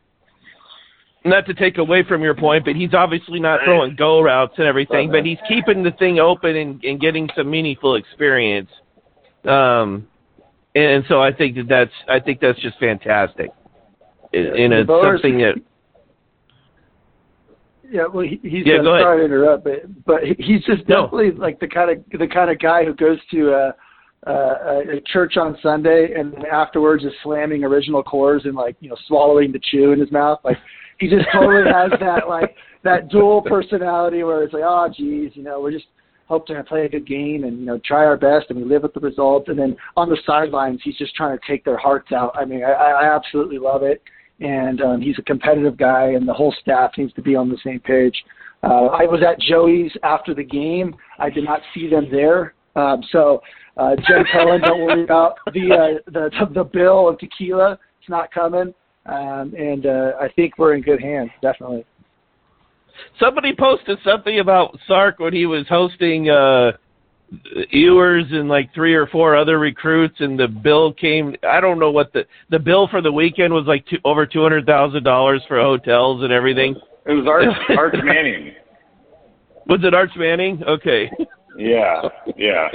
not 1.25 1.45
to 1.45 1.53
take 1.53 1.77
away 1.77 2.03
from 2.03 2.21
your 2.21 2.35
point, 2.35 2.65
but 2.65 2.75
he's 2.75 2.93
obviously 2.93 3.39
not 3.39 3.61
throwing 3.63 3.95
go 3.95 4.21
routes 4.21 4.55
and 4.57 4.67
everything, 4.67 5.09
but 5.09 5.25
he's 5.25 5.37
keeping 5.47 5.83
the 5.83 5.91
thing 5.91 6.19
open 6.19 6.55
and, 6.55 6.83
and 6.83 6.99
getting 6.99 7.29
some 7.35 7.49
meaningful 7.49 7.95
experience. 7.95 8.69
Um, 9.45 10.07
and 10.75 11.03
so 11.07 11.21
I 11.21 11.31
think 11.31 11.55
that 11.55 11.67
that's 11.69 11.91
I 12.09 12.19
think 12.19 12.39
that's 12.41 12.59
just 12.59 12.77
fantastic. 12.79 13.51
in 14.33 14.73
a 14.73 14.83
Boers- 14.83 15.21
something 15.21 15.37
that 15.39 15.55
Yeah, 17.89 18.07
well, 18.07 18.25
he, 18.25 18.39
he's 18.41 18.65
Yeah, 18.65 18.79
uh, 18.79 18.83
sorry 19.01 19.19
to 19.19 19.25
interrupt, 19.25 19.63
but 19.65 20.05
but 20.05 20.23
he- 20.23 20.35
he's 20.39 20.63
just 20.65 20.87
No. 20.89 21.03
definitely 21.03 21.31
like 21.31 21.59
the 21.59 21.67
kind 21.67 21.91
of 21.91 22.19
the 22.19 22.27
kind 22.27 22.49
of 22.49 22.57
guy 22.59 22.83
who 22.85 22.93
goes 22.93 23.19
to 23.31 23.53
a, 23.53 23.75
a 24.31 25.01
church 25.11 25.37
on 25.37 25.57
Sunday 25.61 26.13
and 26.15 26.33
afterwards 26.45 27.03
is 27.03 27.11
slamming 27.23 27.63
original 27.63 28.03
Coors 28.03 28.45
and 28.45 28.55
like 28.55 28.75
you 28.79 28.89
know 28.89 28.95
swallowing 29.07 29.51
the 29.51 29.59
chew 29.71 29.91
in 29.91 29.99
his 29.99 30.11
mouth. 30.11 30.39
Like 30.43 30.57
he 30.99 31.09
just 31.09 31.25
totally 31.33 31.63
has 31.71 31.91
that 31.99 32.27
like 32.27 32.55
that 32.83 33.09
dual 33.09 33.41
personality 33.41 34.23
where 34.23 34.43
it's 34.43 34.53
like, 34.53 34.63
oh 34.65 34.89
geez, 34.95 35.31
you 35.33 35.43
know, 35.43 35.61
we're 35.61 35.71
just 35.71 35.85
hope 36.27 36.47
to 36.47 36.63
play 36.63 36.85
a 36.85 36.89
good 36.89 37.05
game 37.05 37.43
and 37.43 37.59
you 37.59 37.65
know 37.65 37.79
try 37.85 38.05
our 38.05 38.17
best 38.17 38.45
and 38.49 38.57
we 38.57 38.65
live 38.65 38.83
with 38.83 38.93
the 38.93 38.99
results. 38.99 39.49
And 39.49 39.57
then 39.57 39.75
on 39.97 40.09
the 40.09 40.17
sidelines, 40.25 40.81
he's 40.83 40.97
just 40.97 41.15
trying 41.15 41.37
to 41.37 41.43
take 41.47 41.65
their 41.65 41.77
hearts 41.77 42.11
out. 42.11 42.35
I 42.35 42.45
mean, 42.45 42.63
I, 42.63 42.71
I 42.71 43.15
absolutely 43.15 43.57
love 43.57 43.83
it 43.83 44.01
and 44.39 44.81
um, 44.81 45.01
he's 45.01 45.17
a 45.19 45.21
competitive 45.23 45.77
guy, 45.77 46.11
and 46.11 46.27
the 46.27 46.33
whole 46.33 46.53
staff 46.61 46.91
needs 46.97 47.13
to 47.13 47.21
be 47.21 47.35
on 47.35 47.49
the 47.49 47.57
same 47.63 47.79
page. 47.79 48.15
Uh, 48.63 48.87
I 48.87 49.03
was 49.03 49.21
at 49.27 49.39
Joey's 49.39 49.91
after 50.03 50.33
the 50.33 50.43
game. 50.43 50.95
I 51.19 51.29
did 51.29 51.43
not 51.43 51.61
see 51.73 51.89
them 51.89 52.07
there, 52.11 52.53
um, 52.75 53.01
so 53.11 53.41
uh, 53.77 53.95
Jen 54.07 54.23
Cohen, 54.31 54.61
don't 54.61 54.81
worry 54.81 55.03
about 55.03 55.35
the, 55.53 55.71
uh, 55.73 56.11
the 56.11 56.29
the 56.53 56.63
bill 56.63 57.07
of 57.09 57.17
tequila. 57.19 57.79
It's 57.99 58.09
not 58.09 58.31
coming, 58.31 58.73
um, 59.05 59.53
and 59.57 59.85
uh, 59.85 60.11
I 60.21 60.27
think 60.35 60.57
we're 60.57 60.75
in 60.75 60.81
good 60.81 61.01
hands, 61.01 61.31
definitely. 61.41 61.85
somebody 63.19 63.53
posted 63.57 63.97
something 64.03 64.39
about 64.39 64.77
Sark 64.87 65.19
when 65.19 65.33
he 65.33 65.45
was 65.45 65.65
hosting 65.67 66.29
uh 66.29 66.73
Ewers 67.71 68.25
and 68.29 68.47
like 68.47 68.71
three 68.75 68.93
or 68.93 69.07
four 69.07 69.35
other 69.35 69.57
recruits, 69.57 70.17
and 70.19 70.39
the 70.39 70.47
bill 70.47 70.93
came. 70.93 71.35
I 71.41 71.59
don't 71.59 71.79
know 71.79 71.89
what 71.89 72.13
the 72.13 72.25
the 72.51 72.59
bill 72.59 72.87
for 72.87 73.01
the 73.01 73.11
weekend 73.11 73.51
was 73.51 73.65
like 73.65 73.83
two, 73.87 73.97
over 74.05 74.27
two 74.27 74.43
hundred 74.43 74.67
thousand 74.67 75.03
dollars 75.03 75.41
for 75.47 75.59
hotels 75.59 76.21
and 76.23 76.31
everything. 76.31 76.75
It 77.07 77.11
was 77.13 77.25
Arch 77.27 77.47
Arch 77.77 77.95
Manning. 78.03 78.53
Was 79.67 79.79
it 79.83 79.95
Arch 79.95 80.11
Manning? 80.15 80.61
Okay. 80.67 81.09
Yeah, 81.57 82.03
yeah. 82.37 82.67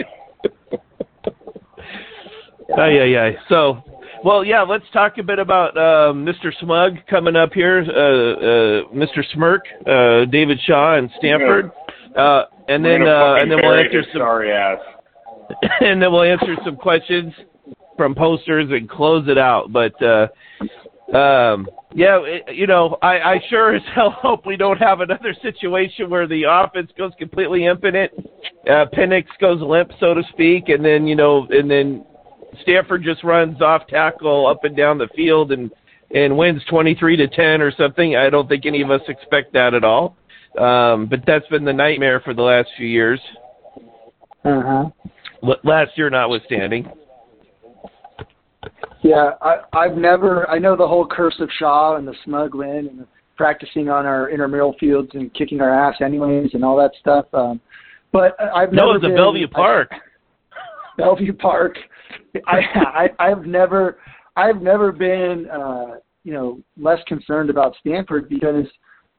Ay, 2.77 2.91
yeah, 2.91 3.05
yeah. 3.05 3.31
So, 3.49 3.83
well, 4.25 4.45
yeah, 4.45 4.63
let's 4.63 4.85
talk 4.93 5.17
a 5.19 5.23
bit 5.23 5.39
about 5.39 5.77
uh, 5.77 6.13
Mr. 6.13 6.53
Smug 6.61 6.95
coming 7.09 7.37
up 7.37 7.53
here, 7.53 7.79
uh, 7.79 7.91
uh, 7.91 8.95
Mr. 8.95 9.23
Smirk, 9.33 9.63
uh, 9.87 10.31
David 10.31 10.59
Shaw, 10.67 10.97
and 10.97 11.11
Stanford, 11.19 11.71
uh, 12.17 12.45
and 12.69 12.85
then 12.85 13.03
uh, 13.03 13.37
and 13.41 13.51
then 13.51 13.61
we'll 13.63 13.75
answer 13.75 14.03
some 14.13 14.21
sorry 14.21 14.53
ass. 14.53 14.79
and 15.81 16.03
then 16.03 16.13
we'll 16.13 16.23
answer 16.23 16.57
some 16.65 16.77
questions 16.77 17.33
from 17.97 18.15
posters 18.15 18.69
and 18.71 18.89
close 18.89 19.27
it 19.29 19.39
out. 19.39 19.73
But 19.73 19.95
uh, 20.03 20.29
um, 21.17 21.67
yeah, 21.95 22.21
it, 22.23 22.55
you 22.55 22.67
know, 22.67 22.99
I, 23.01 23.19
I 23.19 23.41
sure 23.49 23.75
as 23.75 23.83
hell 23.95 24.11
hope 24.21 24.45
we 24.45 24.57
don't 24.57 24.79
have 24.79 25.01
another 25.01 25.35
situation 25.41 26.11
where 26.11 26.27
the 26.27 26.45
offense 26.49 26.91
goes 26.99 27.13
completely 27.19 27.65
impotent, 27.65 28.13
uh, 28.69 28.85
Penix 28.93 29.25
goes 29.41 29.63
limp, 29.63 29.91
so 30.01 30.13
to 30.13 30.23
speak, 30.33 30.69
and 30.69 30.85
then 30.85 31.07
you 31.07 31.17
know, 31.17 31.47
and 31.51 31.71
then 31.71 32.05
Stanford 32.63 33.03
just 33.05 33.23
runs 33.25 33.61
off 33.61 33.87
tackle 33.89 34.47
up 34.47 34.65
and 34.65 34.77
down 34.77 34.99
the 34.99 35.09
field 35.15 35.53
and 35.53 35.71
and 36.15 36.37
wins 36.37 36.63
twenty 36.71 36.95
three 36.95 37.17
to 37.17 37.29
ten 37.29 37.61
or 37.61 37.71
something. 37.73 38.17
I 38.17 38.31
don't 38.31 38.49
think 38.49 38.65
any 38.67 38.81
of 38.83 38.91
us 38.91 39.03
expect 39.09 39.53
that 39.53 39.75
at 39.75 39.85
all. 39.85 40.17
Um, 40.59 41.07
but 41.07 41.21
that's 41.27 41.47
been 41.49 41.65
the 41.65 41.73
nightmare 41.73 42.21
for 42.21 42.33
the 42.35 42.43
last 42.43 42.69
few 42.77 42.87
years. 42.87 43.21
Uh 44.45 44.63
huh. 44.63 44.85
L- 45.45 45.57
Last 45.65 45.91
year 45.97 46.09
notwithstanding. 46.11 46.91
Yeah, 49.03 49.33
I, 49.41 49.59
I've 49.73 49.97
never. 49.97 50.49
I 50.51 50.59
know 50.59 50.75
the 50.77 50.87
whole 50.89 51.07
curse 51.07 51.37
of 51.41 51.49
Shaw 51.59 51.97
and 51.97 52.09
the 52.09 52.15
smug 52.25 52.55
win 52.55 52.89
and 52.89 53.07
practicing 53.37 53.89
on 53.89 54.05
our 54.07 54.31
intramural 54.31 54.75
fields 54.81 55.11
and 55.15 55.33
kicking 55.35 55.61
our 55.61 55.73
ass 55.73 55.97
anyways 56.01 56.51
and 56.55 56.65
all 56.65 56.77
that 56.77 56.91
stuff. 56.99 57.27
Um, 57.33 57.61
but 58.13 58.35
I've 58.41 58.73
No, 58.73 58.87
never 58.87 58.97
it's 58.97 59.05
a 59.05 59.09
been, 59.09 59.17
Bellevue 59.17 59.47
I- 59.53 59.55
Park. 59.57 59.91
Bellevue 60.99 61.35
Park. 61.35 61.77
I, 62.47 63.09
I've 63.19 63.47
never 63.47 63.99
I've 64.37 64.63
never 64.63 64.93
been 64.93 65.49
uh, 65.51 65.97
you 66.25 66.33
know 66.33 66.61
less 66.77 66.99
concerned 67.07 67.51
about 67.51 67.75
Stanford 67.81 68.29
because 68.29 68.67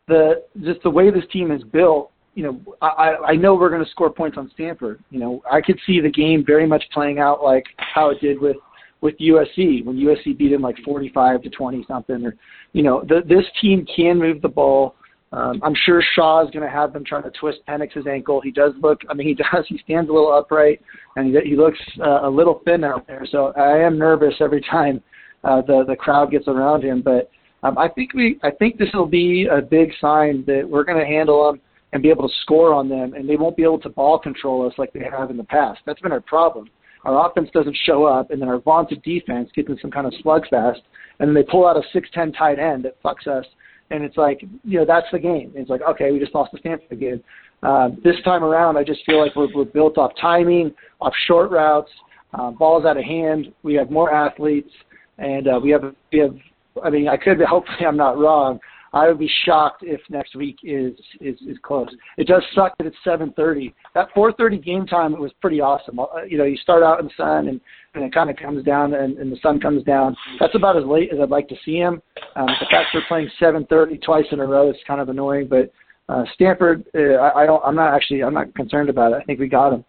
the 0.08 0.44
just 0.62 0.82
the 0.84 0.90
way 0.90 1.10
this 1.12 1.26
team 1.32 1.52
is 1.52 1.64
built. 1.64 2.12
You 2.36 2.44
know, 2.44 2.76
I 2.82 3.16
I 3.28 3.36
know 3.36 3.56
we're 3.56 3.70
going 3.70 3.84
to 3.84 3.92
score 3.92 4.12
points 4.12 4.38
on 4.38 4.50
Stanford. 4.54 5.04
You 5.10 5.20
know, 5.20 5.42
I 5.52 5.62
could 5.62 5.80
see 5.86 6.00
the 6.00 6.12
game 6.12 6.44
very 6.46 6.68
much 6.68 6.84
playing 6.94 7.20
out 7.20 7.44
like 7.44 7.66
how 7.78 8.10
it 8.10 8.22
did 8.22 8.40
with 8.40 8.58
with 9.02 9.18
USC 9.18 9.84
when 9.86 9.98
USC 9.98 10.38
beat 10.38 10.50
them 10.50 10.62
like 10.62 10.78
45 10.84 11.42
to 11.44 11.50
20 11.50 11.86
something. 11.88 12.26
Or 12.26 12.36
you 12.74 12.84
know, 12.84 13.04
the, 13.08 13.22
this 13.28 13.46
team 13.62 13.86
can 13.94 14.20
move 14.20 14.42
the 14.42 14.50
ball. 14.50 14.96
Um, 15.32 15.62
I'm 15.64 15.76
sure 15.86 16.02
Shaw 16.16 16.44
is 16.44 16.52
going 16.52 16.66
to 16.66 16.72
have 16.72 16.92
them 16.92 17.06
trying 17.06 17.24
to 17.24 17.32
twist 17.40 17.60
Penix's 17.68 18.08
ankle. 18.08 18.42
He 18.42 18.52
does 18.52 18.74
look. 18.82 19.02
I 19.10 19.14
mean, 19.14 19.28
he 19.28 19.34
does. 19.54 19.66
He 19.68 19.78
stands 19.80 20.10
a 20.10 20.14
little 20.14 20.34
upright, 20.34 20.82
and 21.16 21.28
he, 21.28 21.50
he 21.50 21.56
looks 21.56 21.80
uh, 22.02 22.22
a 22.24 22.30
little 22.30 22.62
thin 22.66 22.84
out 22.84 23.06
there. 23.08 23.26
So 23.30 23.54
I 23.56 23.78
am 23.78 23.98
nervous 23.98 24.36
every 24.40 24.62
time 24.62 25.02
uh, 25.44 25.62
the 25.62 25.84
the 25.88 25.96
crowd 25.96 26.32
gets 26.32 26.48
around 26.48 26.84
him. 26.84 27.02
But 27.02 27.30
um, 27.64 27.78
I 27.78 27.88
think 27.90 28.14
we. 28.14 28.40
I 28.44 28.52
think 28.52 28.78
this 28.78 28.90
will 28.94 29.06
be 29.06 29.48
a 29.52 29.62
big 29.62 29.92
sign 30.02 30.44
that 30.48 30.68
we're 30.68 30.84
going 30.84 31.00
to 31.00 31.06
handle 31.06 31.52
them 31.52 31.62
and 31.94 32.04
be 32.04 32.10
able 32.10 32.28
to 32.28 32.36
score 32.42 32.74
on 32.74 32.90
them, 32.90 33.14
and 33.14 33.28
they 33.28 33.36
won't 33.36 33.58
be 33.58 33.64
able 33.64 33.80
to 33.80 33.90
ball 33.90 34.20
control 34.20 34.68
us 34.68 34.74
like 34.78 34.94
they 34.94 35.04
have 35.12 35.30
in 35.30 35.38
the 35.38 35.44
past. 35.44 35.80
That's 35.86 36.02
been 36.02 36.12
our 36.12 36.22
problem. 36.22 36.70
Our 37.04 37.30
offense 37.30 37.50
doesn't 37.54 37.78
show 37.86 38.04
up, 38.04 38.30
and 38.30 38.42
then 38.42 38.50
our 38.50 38.60
vaunted 38.60 39.02
defense 39.04 39.50
gets 39.56 39.70
in 39.70 39.78
some 39.82 39.90
kind 39.90 40.06
of 40.06 40.14
slugfest, 40.24 40.82
and 41.20 41.28
then 41.28 41.34
they 41.34 41.44
pull 41.44 41.66
out 41.66 41.78
a 41.78 41.82
six-ten 41.94 42.34
tight 42.34 42.60
end 42.60 42.84
that 42.86 43.02
fucks 43.02 43.26
us 43.26 43.46
and 43.92 44.04
it's 44.04 44.18
like 44.18 44.42
you 44.64 44.80
know 44.80 44.86
that's 44.86 45.08
the 45.12 45.20
game. 45.20 45.52
It's 45.56 45.70
like 45.70 45.82
okay, 45.82 46.12
we 46.12 46.20
just 46.20 46.34
lost 46.36 46.52
to 46.52 46.60
Stanford 46.60 46.92
again. 46.92 47.24
Uh, 47.62 47.90
this 48.04 48.16
time 48.24 48.44
around, 48.44 48.78
I 48.78 48.84
just 48.84 49.06
feel 49.06 49.20
like 49.20 49.36
we're, 49.36 49.54
we're 49.54 49.66
built 49.66 49.98
off 49.98 50.12
timing, 50.20 50.74
off 51.02 51.14
short 51.28 51.52
routes, 51.52 51.92
uh, 52.34 52.52
balls 52.52 52.86
out 52.86 52.98
of 52.98 53.04
hand. 53.04 53.54
We 53.64 53.74
have 53.76 53.92
more 53.92 54.14
athletes, 54.14 54.72
and 55.18 55.48
uh, 55.48 55.60
we 55.62 55.72
have 55.72 55.94
we 56.12 56.20
have. 56.20 56.36
I 56.84 56.90
mean, 56.90 57.08
I 57.08 57.18
could 57.18 57.42
hopefully 57.50 57.86
I'm 57.86 57.98
not 57.98 58.18
wrong. 58.18 58.60
I 58.94 59.08
would 59.08 59.20
be 59.20 59.30
shocked 59.46 59.84
if 59.84 60.02
next 60.10 60.36
week 60.36 60.58
is 60.64 60.94
is 61.22 61.40
is 61.42 61.58
close. 61.62 61.90
It 62.18 62.28
does 62.28 62.44
suck 62.56 62.78
that 62.78 62.88
it's 62.88 62.98
7:30. 63.06 63.74
That 63.94 64.10
4:30 64.16 64.64
game 64.64 64.86
time 64.88 65.14
it 65.14 65.20
was 65.20 65.32
pretty 65.42 65.62
awesome. 65.62 66.00
Uh, 66.00 66.08
you 66.28 66.38
know, 66.38 66.44
you 66.44 66.58
start 66.58 66.84
out 66.84 67.00
in 67.00 67.06
the 67.06 67.12
sun 67.16 67.48
and 67.50 67.62
and 67.96 68.04
it 68.04 68.14
kind 68.14 68.30
of 68.30 68.36
comes 68.36 68.64
down 68.64 68.94
and, 68.94 69.18
and 69.18 69.32
the 69.32 69.38
sun 69.42 69.60
comes 69.60 69.84
down. 69.84 70.16
That's 70.40 70.56
about 70.56 70.78
as 70.78 70.86
late 70.86 71.12
as 71.14 71.20
I'd 71.20 71.30
like 71.30 71.48
to 71.50 71.56
see 71.66 71.78
him. 71.78 72.02
Um, 72.36 72.48
the 72.60 72.68
fact 72.70 72.90
they're 72.94 73.04
playing 73.08 73.30
7:30 73.40 74.02
twice 74.02 74.26
in 74.32 74.40
a 74.40 74.46
row 74.46 74.70
is 74.70 74.78
kind 74.88 75.02
of 75.02 75.10
annoying. 75.10 75.48
But 75.48 75.72
uh, 76.08 76.24
Stanford, 76.34 76.84
uh, 76.96 77.16
I, 77.16 77.44
I 77.44 77.46
don't. 77.46 77.62
I'm 77.64 77.76
not 77.76 77.94
actually. 77.94 78.24
I'm 78.24 78.34
not 78.34 78.54
concerned 78.56 78.90
about 78.90 79.14
it. 79.14 79.18
I 79.22 79.24
think 79.24 79.40
we 79.40 79.48
got 79.48 79.74
him. 79.74 79.86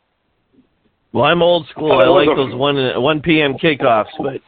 Well, 1.12 1.24
I'm 1.24 1.42
old 1.42 1.66
school. 1.68 1.92
I 1.92 2.04
I 2.04 2.08
like 2.08 2.26
thought 2.26 2.32
it 2.32 2.36
was 2.36 2.48
a- 2.48 2.50
those 2.50 2.58
one 2.58 3.02
one 3.02 3.20
p.m. 3.22 3.54
kickoffs, 3.54 4.12
but 4.18 4.40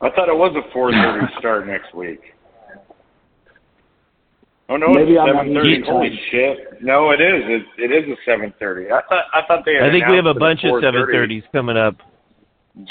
I 0.00 0.10
thought 0.10 0.28
it 0.28 0.36
was 0.36 0.56
a 0.56 0.76
4:30 0.76 1.38
start 1.38 1.66
next 1.66 1.94
week. 1.94 2.20
Oh 4.68 4.76
no, 4.76 4.88
Maybe 4.88 5.12
it's 5.12 5.20
I'm 5.20 5.36
on 5.36 5.46
7:30. 5.48 5.84
Holy 5.84 6.08
time. 6.10 6.18
shit! 6.30 6.82
No, 6.82 7.10
it 7.10 7.20
is. 7.20 7.42
It, 7.78 7.90
it 7.90 8.04
is 8.04 8.16
a 8.26 8.30
7:30. 8.30 8.86
I 8.92 9.00
thought 9.08 9.24
I 9.34 9.40
thought 9.46 9.64
they. 9.64 9.74
Had 9.74 9.84
I 9.84 9.90
think 9.90 10.06
we 10.06 10.16
have 10.16 10.26
a 10.26 10.34
bunch 10.34 10.60
of 10.64 10.80
seven 10.82 11.02
4:30. 11.02 11.42
coming 11.52 11.76
up. 11.76 11.96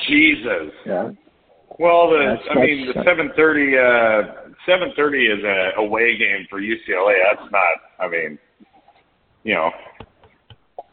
Jesus. 0.07 0.71
Yeah. 0.86 1.10
Well, 1.79 2.12
the 2.12 2.38
That's- 2.38 2.47
I 2.51 2.60
mean 2.60 2.88
the 2.88 2.93
7:30 3.01 3.34
uh 3.79 4.51
7:30 4.67 5.38
is 5.38 5.43
a 5.43 5.79
away 5.81 6.17
game 6.17 6.45
for 6.49 6.60
UCLA. 6.62 7.15
That's 7.34 7.51
not. 7.51 7.63
I 7.99 8.07
mean, 8.07 8.38
you 9.43 9.55
know, 9.55 9.71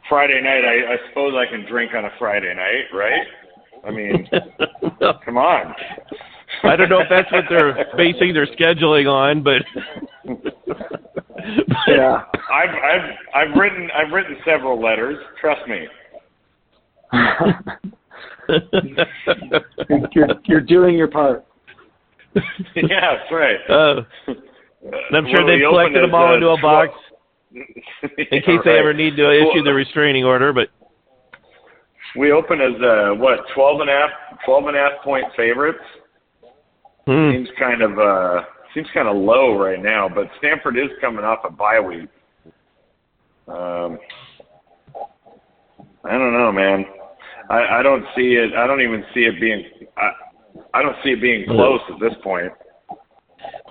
Friday 0.08 0.40
night. 0.40 0.64
I, 0.64 0.94
I 0.94 1.08
suppose 1.08 1.34
I 1.36 1.50
can 1.50 1.66
drink 1.68 1.92
on 1.94 2.06
a 2.06 2.10
Friday 2.18 2.54
night, 2.54 2.86
right? 2.94 3.26
I 3.84 3.90
mean, 3.90 4.26
come 5.24 5.36
on. 5.36 5.74
I 6.64 6.76
don't 6.76 6.88
know 6.88 7.00
if 7.00 7.08
that's 7.08 7.30
what 7.32 7.44
they're 7.48 7.86
basing 7.96 8.32
their 8.34 8.46
scheduling 8.46 9.10
on, 9.10 9.42
but 9.42 9.62
Yeah. 11.86 12.24
I've 12.52 12.70
I've 12.70 13.10
I've 13.34 13.56
written 13.56 13.88
I've 13.94 14.12
written 14.12 14.36
several 14.44 14.80
letters. 14.82 15.16
Trust 15.40 15.66
me. 15.68 15.86
you're, 20.12 20.28
you're 20.44 20.60
doing 20.60 20.96
your 20.96 21.08
part. 21.08 21.44
yeah, 22.74 23.16
that's 23.16 23.32
right. 23.32 23.56
uh, 23.70 24.02
and 24.26 25.16
I'm 25.16 25.26
sure 25.26 25.46
they've 25.46 25.66
collected 25.68 26.02
them 26.02 26.14
all 26.14 26.28
uh, 26.32 26.34
into 26.34 26.50
a 26.50 26.56
tw- 26.58 26.62
box 26.62 26.92
in 27.52 28.42
case 28.42 28.60
they 28.64 28.78
ever 28.78 28.92
need 28.92 29.16
to 29.16 29.30
issue 29.32 29.62
the 29.62 29.72
restraining 29.72 30.24
order. 30.24 30.52
But 30.52 30.68
We 32.16 32.32
open 32.32 32.60
as 32.60 32.74
uh 32.82 33.14
what 33.14 33.40
twelve 33.54 33.80
and 33.80 33.88
a 33.90 33.92
half 33.92 34.10
twelve 34.44 34.66
and 34.66 34.76
a 34.76 34.80
half 34.80 35.02
point 35.02 35.24
favorites. 35.36 35.78
Hmm, 37.08 37.30
Seems 37.32 37.48
kind 37.58 37.82
of 37.82 37.98
uh 37.98 38.42
seems 38.74 38.86
kind 38.92 39.08
of 39.08 39.16
low 39.16 39.58
right 39.58 39.82
now, 39.82 40.08
but 40.08 40.26
Stanford 40.38 40.76
is 40.76 40.90
coming 41.00 41.24
off 41.24 41.38
a 41.44 41.50
bye 41.50 41.80
week. 41.80 42.08
Um, 43.48 43.98
I 46.04 46.12
don't 46.12 46.34
know, 46.34 46.52
man. 46.52 46.84
I, 47.50 47.78
I 47.78 47.82
don't 47.82 48.04
see 48.14 48.34
it. 48.34 48.54
I 48.54 48.66
don't 48.66 48.82
even 48.82 49.04
see 49.14 49.20
it 49.20 49.40
being. 49.40 49.64
I, 49.96 50.10
I 50.74 50.82
don't 50.82 50.96
see 51.02 51.10
it 51.10 51.20
being 51.22 51.46
close 51.46 51.80
at 51.90 51.98
this 51.98 52.12
point. 52.22 52.52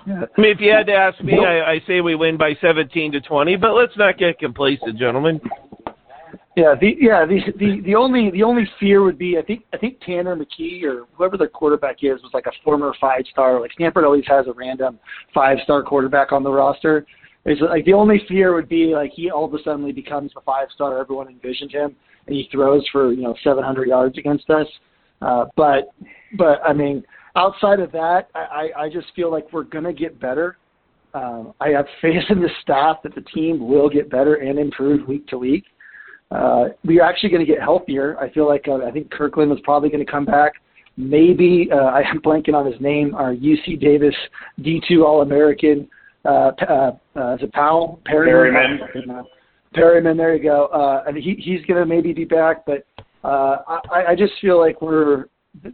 I 0.06 0.40
mean, 0.40 0.52
if 0.52 0.60
you 0.60 0.72
had 0.72 0.86
to 0.86 0.94
ask 0.94 1.22
me, 1.22 1.38
I, 1.38 1.72
I 1.72 1.80
say 1.86 2.00
we 2.00 2.14
win 2.14 2.36
by 2.36 2.54
17 2.60 3.12
to 3.12 3.20
20, 3.20 3.56
but 3.56 3.74
let's 3.74 3.96
not 3.96 4.16
get 4.18 4.38
complacent, 4.38 4.98
gentlemen. 4.98 5.40
Yeah, 6.58 6.74
the 6.74 6.96
yeah 6.98 7.24
the 7.24 7.38
the 7.56 7.80
the 7.84 7.94
only 7.94 8.32
the 8.32 8.42
only 8.42 8.68
fear 8.80 9.04
would 9.04 9.16
be 9.16 9.38
I 9.38 9.42
think 9.42 9.62
I 9.72 9.76
think 9.76 10.00
Tanner 10.00 10.34
McKee 10.34 10.82
or 10.82 11.06
whoever 11.12 11.36
the 11.36 11.46
quarterback 11.46 11.98
is 12.02 12.20
was 12.20 12.32
like 12.34 12.46
a 12.46 12.52
former 12.64 12.92
five 13.00 13.22
star. 13.30 13.60
Like 13.60 13.70
Stanford 13.72 14.04
always 14.04 14.24
has 14.26 14.48
a 14.48 14.52
random 14.52 14.98
five 15.32 15.58
star 15.62 15.84
quarterback 15.84 16.32
on 16.32 16.42
the 16.42 16.50
roster. 16.50 17.06
Is 17.46 17.58
like 17.60 17.84
the 17.84 17.92
only 17.92 18.20
fear 18.26 18.54
would 18.54 18.68
be 18.68 18.86
like 18.86 19.12
he 19.14 19.30
all 19.30 19.44
of 19.44 19.54
a 19.54 19.62
sudden 19.62 19.94
becomes 19.94 20.32
the 20.34 20.40
five 20.40 20.66
star 20.74 20.98
everyone 20.98 21.28
envisioned 21.28 21.70
him, 21.70 21.94
and 22.26 22.34
he 22.34 22.48
throws 22.50 22.84
for 22.90 23.12
you 23.12 23.22
know 23.22 23.36
700 23.44 23.86
yards 23.86 24.18
against 24.18 24.50
us. 24.50 24.66
Uh, 25.22 25.44
but 25.54 25.90
but 26.36 26.60
I 26.64 26.72
mean 26.72 27.04
outside 27.36 27.78
of 27.78 27.92
that, 27.92 28.30
I 28.34 28.70
I 28.76 28.88
just 28.88 29.06
feel 29.14 29.30
like 29.30 29.52
we're 29.52 29.62
gonna 29.62 29.92
get 29.92 30.18
better. 30.18 30.56
Um, 31.14 31.54
I 31.60 31.68
have 31.68 31.86
faith 32.02 32.24
in 32.30 32.40
the 32.40 32.50
staff 32.62 32.96
that 33.04 33.14
the 33.14 33.22
team 33.32 33.68
will 33.68 33.88
get 33.88 34.10
better 34.10 34.34
and 34.34 34.58
improve 34.58 35.06
week 35.06 35.24
to 35.28 35.38
week. 35.38 35.64
Uh, 36.30 36.64
we 36.84 37.00
are 37.00 37.08
actually 37.08 37.30
going 37.30 37.44
to 37.44 37.50
get 37.50 37.60
healthier. 37.60 38.18
I 38.18 38.30
feel 38.30 38.46
like 38.46 38.66
uh, 38.68 38.84
I 38.84 38.90
think 38.90 39.10
Kirkland 39.10 39.50
was 39.50 39.60
probably 39.64 39.88
going 39.88 40.04
to 40.04 40.10
come 40.10 40.24
back. 40.24 40.52
Maybe 40.96 41.68
uh, 41.72 41.76
I 41.76 42.00
am 42.00 42.20
blanking 42.20 42.54
on 42.54 42.70
his 42.70 42.78
name. 42.80 43.14
Our 43.14 43.34
UC 43.34 43.80
Davis 43.80 44.14
D2 44.60 45.04
All 45.04 45.22
American. 45.22 45.88
Uh, 46.24 46.50
uh, 46.68 46.90
uh, 47.16 47.34
is 47.34 47.42
it 47.42 47.52
Powell? 47.52 48.00
Perryman. 48.04 48.80
Perryman. 48.92 49.24
Perryman. 49.72 50.16
There 50.16 50.34
you 50.34 50.42
go. 50.42 50.66
Uh, 50.66 51.04
I 51.06 51.12
mean, 51.12 51.22
he, 51.22 51.34
he's 51.34 51.64
going 51.66 51.80
to 51.80 51.86
maybe 51.86 52.12
be 52.12 52.24
back, 52.24 52.66
but 52.66 52.84
uh, 53.24 53.58
I, 53.90 54.06
I 54.08 54.14
just 54.16 54.32
feel 54.40 54.58
like 54.58 54.82
we're 54.82 55.26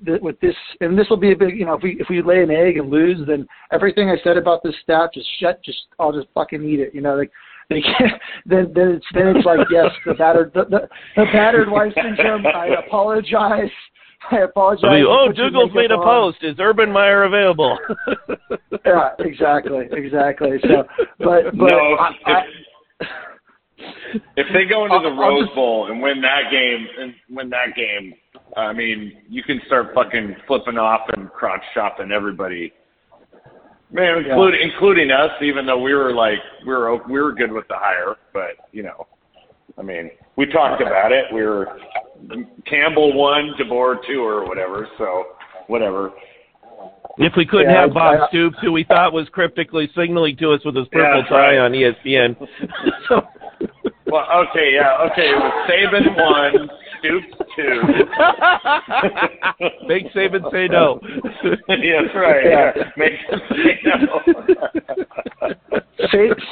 th- 0.04 0.20
with 0.20 0.38
this, 0.40 0.54
and 0.80 0.98
this 0.98 1.08
will 1.08 1.16
be 1.16 1.32
a 1.32 1.36
big. 1.36 1.56
You 1.56 1.66
know, 1.66 1.74
if 1.74 1.82
we 1.82 1.96
if 2.00 2.08
we 2.08 2.22
lay 2.22 2.42
an 2.42 2.50
egg 2.50 2.76
and 2.76 2.90
lose, 2.90 3.26
then 3.26 3.46
everything 3.72 4.10
I 4.10 4.16
said 4.22 4.36
about 4.36 4.62
this 4.62 4.74
staff 4.82 5.10
just 5.14 5.28
shut. 5.40 5.62
Just 5.64 5.78
I'll 5.98 6.12
just 6.12 6.28
fucking 6.34 6.62
eat 6.62 6.80
it. 6.80 6.94
You 6.94 7.00
know, 7.00 7.16
like 7.16 7.30
they 7.70 7.80
can't, 7.80 8.20
then 8.46 8.72
then 8.74 8.88
it's 8.96 9.06
then 9.14 9.28
it's 9.36 9.46
like 9.46 9.60
yes, 9.70 9.86
the 10.06 10.14
battered 10.14 10.52
the, 10.54 10.64
the, 10.64 10.88
the 11.16 11.24
battered 11.32 11.70
wife 11.70 11.92
syndrome. 11.94 12.46
I 12.46 12.68
apologize. 12.86 13.70
I 14.30 14.38
apologize. 14.38 14.84
I 14.88 14.94
mean, 14.94 15.06
oh, 15.06 15.26
Put 15.28 15.36
your 15.36 15.50
Dougal's 15.50 15.74
made 15.74 15.90
a 15.90 15.98
post. 15.98 16.38
Is 16.42 16.56
Urban 16.58 16.90
Meyer 16.92 17.24
available? 17.24 17.78
Yeah, 18.86 19.10
exactly, 19.18 19.88
exactly. 19.92 20.58
So, 20.62 20.84
but 21.18 21.44
but 21.56 21.70
No, 21.70 21.94
I, 21.94 22.10
I, 22.26 22.42
If 24.36 24.46
they 24.52 24.66
go 24.68 24.84
into 24.84 24.98
the 25.02 25.08
I'll- 25.14 25.20
I'll 25.22 25.30
Rose 25.30 25.44
just- 25.46 25.54
Bowl 25.54 25.90
and 25.90 26.02
win 26.02 26.20
that 26.20 26.50
game 26.50 26.86
and 27.00 27.14
win 27.30 27.48
that 27.50 27.74
game, 27.76 28.12
I 28.58 28.72
mean, 28.74 29.22
you 29.28 29.42
can 29.42 29.60
start 29.66 29.94
fucking 29.94 30.36
flipping 30.46 30.76
off 30.78 31.08
and 31.16 31.30
crotch 31.30 31.62
shopping 31.72 32.12
everybody. 32.12 32.72
Man, 33.92 34.18
including 34.26 34.60
including 34.72 35.10
us, 35.10 35.30
even 35.42 35.66
though 35.66 35.80
we 35.80 35.94
were 35.94 36.12
like 36.12 36.38
we 36.66 36.72
were 36.72 36.96
we 37.06 37.20
were 37.20 37.32
good 37.32 37.52
with 37.52 37.68
the 37.68 37.76
hire, 37.76 38.16
but 38.32 38.50
you 38.72 38.82
know, 38.82 39.06
I 39.78 39.82
mean, 39.82 40.10
we 40.36 40.46
talked 40.46 40.82
about 40.82 41.12
it. 41.12 41.26
We 41.32 41.42
were 41.42 41.78
Campbell 42.66 43.14
one, 43.16 43.52
DeBoer 43.58 43.96
two, 44.06 44.20
or 44.24 44.48
whatever. 44.48 44.88
So 44.98 45.24
whatever. 45.68 46.10
if 47.18 47.32
we 47.36 47.46
couldn't 47.46 47.70
Yeah, 47.70 47.82
have 47.82 47.94
Bob 47.94 48.20
I- 48.22 48.28
Stoops, 48.28 48.56
who 48.62 48.72
we 48.72 48.84
thought 48.84 49.12
was 49.12 49.28
cryptically 49.30 49.88
signaling 49.94 50.36
to 50.38 50.52
us 50.52 50.64
with 50.64 50.74
his 50.76 50.88
purple 50.88 51.20
that's 51.20 51.28
tie 51.28 51.56
right. 51.56 51.58
on 51.58 51.72
ESPN. 51.72 52.36
so, 53.08 53.22
Well, 54.06 54.26
okay, 54.50 54.72
yeah, 54.74 55.06
okay. 55.12 55.28
It 55.30 55.36
was 55.38 55.52
Saban 55.70 56.16
one, 56.16 56.68
Stoops 57.04 57.26
two. 57.56 57.82
Make 59.86 60.10
Saban 60.12 60.50
say 60.50 60.68
no. 60.68 61.00
yeah, 61.68 62.02
that's 62.02 62.14
right. 62.14 62.44
Yeah, 62.44 62.72
make 62.96 63.12
them 63.30 63.40
say 63.50 63.80
no. 63.84 64.20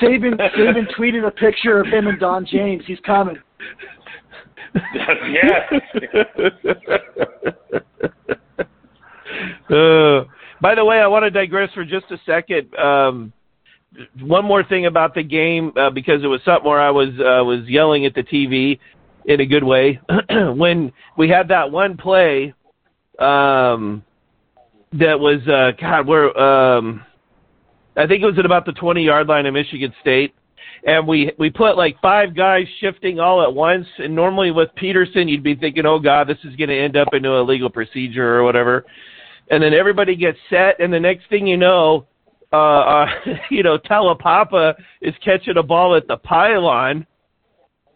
Saban 0.00 0.38
Saban 0.38 0.94
tweeted 0.98 1.26
a 1.26 1.30
picture 1.30 1.80
of 1.80 1.86
him 1.86 2.06
and 2.06 2.20
Don 2.20 2.44
James. 2.46 2.82
He's 2.86 3.00
coming. 3.06 3.36
yeah. 5.30 5.68
uh, 9.70 10.24
by 10.60 10.74
the 10.74 10.84
way, 10.84 10.98
I 10.98 11.06
want 11.06 11.24
to 11.24 11.30
digress 11.30 11.72
for 11.74 11.84
just 11.84 12.06
a 12.10 12.18
second. 12.26 12.74
Um, 12.76 13.32
one 14.20 14.44
more 14.44 14.64
thing 14.64 14.86
about 14.86 15.14
the 15.14 15.22
game 15.22 15.72
uh, 15.76 15.90
because 15.90 16.24
it 16.24 16.26
was 16.26 16.40
something 16.44 16.68
where 16.68 16.80
I 16.80 16.90
was 16.90 17.08
uh, 17.18 17.44
was 17.44 17.68
yelling 17.68 18.06
at 18.06 18.14
the 18.14 18.22
TV 18.22 18.78
in 19.26 19.40
a 19.40 19.46
good 19.46 19.64
way 19.64 20.00
when 20.54 20.92
we 21.16 21.28
had 21.28 21.48
that 21.48 21.70
one 21.70 21.96
play 21.96 22.52
um, 23.18 24.02
that 24.92 25.18
was 25.18 25.40
uh, 25.48 25.72
God 25.80 26.06
where 26.06 26.38
um, 26.38 27.04
I 27.96 28.06
think 28.06 28.22
it 28.22 28.26
was 28.26 28.38
at 28.38 28.46
about 28.46 28.66
the 28.66 28.72
20 28.72 29.02
yard 29.02 29.28
line 29.28 29.46
of 29.46 29.54
Michigan 29.54 29.92
State. 30.00 30.34
And 30.84 31.06
we 31.06 31.30
we 31.38 31.48
put 31.48 31.76
like 31.76 32.00
five 32.00 32.34
guys 32.34 32.66
shifting 32.80 33.20
all 33.20 33.42
at 33.42 33.54
once. 33.54 33.86
And 33.98 34.14
normally 34.16 34.50
with 34.50 34.68
Peterson, 34.74 35.28
you'd 35.28 35.42
be 35.42 35.54
thinking, 35.54 35.86
"Oh 35.86 36.00
God, 36.00 36.26
this 36.26 36.38
is 36.42 36.56
going 36.56 36.70
to 36.70 36.76
end 36.76 36.96
up 36.96 37.08
into 37.12 37.38
a 37.38 37.42
legal 37.42 37.70
procedure 37.70 38.36
or 38.36 38.42
whatever." 38.42 38.84
And 39.50 39.62
then 39.62 39.74
everybody 39.74 40.16
gets 40.16 40.38
set, 40.50 40.80
and 40.80 40.92
the 40.92 40.98
next 40.98 41.28
thing 41.28 41.46
you 41.46 41.56
know, 41.56 42.06
uh, 42.52 42.56
uh 42.56 43.06
you 43.48 43.62
know, 43.62 43.78
Talapapa 43.78 44.74
is 45.00 45.14
catching 45.24 45.56
a 45.56 45.62
ball 45.62 45.94
at 45.94 46.08
the 46.08 46.16
pylon 46.16 47.06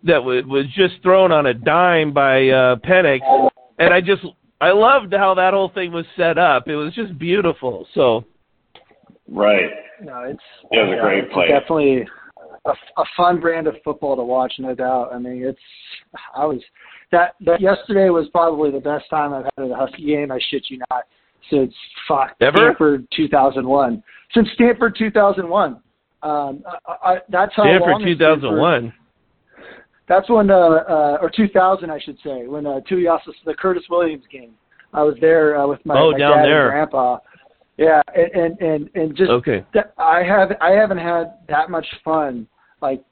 that 0.07 0.19
w- 0.19 0.47
was 0.47 0.67
just 0.75 0.95
thrown 1.03 1.33
on 1.33 1.47
a 1.47 1.55
dime 1.55 2.13
by 2.13 2.49
uh, 2.49 2.77
Penix, 2.77 3.21
and 3.79 3.93
I 3.93 4.01
just 4.01 4.23
I 4.61 4.71
loved 4.73 5.13
how 5.13 5.35
that 5.35 5.53
whole 5.53 5.71
thing 5.71 5.93
was 5.93 6.07
set 6.17 6.39
up. 6.39 6.69
It 6.69 6.77
was 6.77 6.95
just 6.95 7.19
beautiful. 7.19 7.87
So 7.95 8.25
Right. 9.29 9.71
No, 10.03 10.23
it's 10.23 10.41
It 10.71 10.89
was 10.89 10.99
a 10.99 11.01
great 11.01 11.25
it's 11.25 11.33
play. 11.33 11.49
Definitely 11.49 12.07
a, 12.65 12.71
a 12.71 13.05
fun 13.17 13.41
brand 13.41 13.67
of 13.67 13.75
football 13.85 14.17
to 14.17 14.23
watch, 14.23 14.55
no 14.59 14.75
doubt. 14.75 15.11
I 15.13 15.19
mean, 15.19 15.43
it's 15.45 15.59
I 16.35 16.45
was 16.45 16.61
that 17.13 17.35
that 17.45 17.61
yesterday 17.61 18.11
was 18.11 18.29
probably 18.33 18.71
the 18.71 18.81
best 18.81 19.09
time 19.11 19.33
I've 19.33 19.45
had 19.45 19.65
at 19.65 19.71
a 19.71 19.75
Husky 19.75 20.07
game. 20.07 20.31
I 20.31 20.39
shit 20.51 20.65
you 20.69 20.81
not. 20.91 21.05
Since 21.51 21.75
fuck 22.09 22.35
Ever? 22.41 22.57
Stanford 22.57 23.07
2001. 23.17 24.03
Since 24.35 24.49
Stanford 24.55 24.97
2001. 24.99 25.81
Um, 26.23 26.65
I, 26.87 26.93
I, 27.03 27.19
that's 27.29 27.55
how 27.55 27.63
Stanford 27.63 27.89
long 27.89 28.03
it's 28.03 28.19
2001. 28.19 28.93
That's 30.09 30.29
when, 30.31 30.51
uh, 30.51 30.55
uh, 30.55 31.19
or 31.21 31.31
2000, 31.35 31.91
I 31.91 31.99
should 31.99 32.17
say, 32.23 32.47
when 32.47 32.67
uh, 32.67 32.81
Tuiasis, 32.89 33.35
the 33.45 33.55
Curtis 33.55 33.83
Williams 33.91 34.25
game. 34.31 34.53
I 34.95 35.03
was 35.03 35.17
there 35.21 35.59
uh, 35.59 35.67
with 35.67 35.85
my, 35.85 35.99
Oh, 35.99 36.13
my 36.13 36.19
down 36.19 36.39
dad 36.39 36.45
there. 36.47 36.67
and 36.67 36.73
grandpa. 36.91 37.19
Yeah, 37.77 38.01
and 38.15 38.33
and 38.33 38.61
and, 38.63 38.91
and 38.95 39.17
just 39.17 39.31
Okay. 39.31 39.63
that 39.75 39.93
I 39.99 40.23
have 40.23 40.53
I 40.63 40.71
haven't 40.71 40.97
had 40.99 41.35
that 41.49 41.69
much 41.69 41.87
fun. 42.03 42.47
Like 42.81 43.05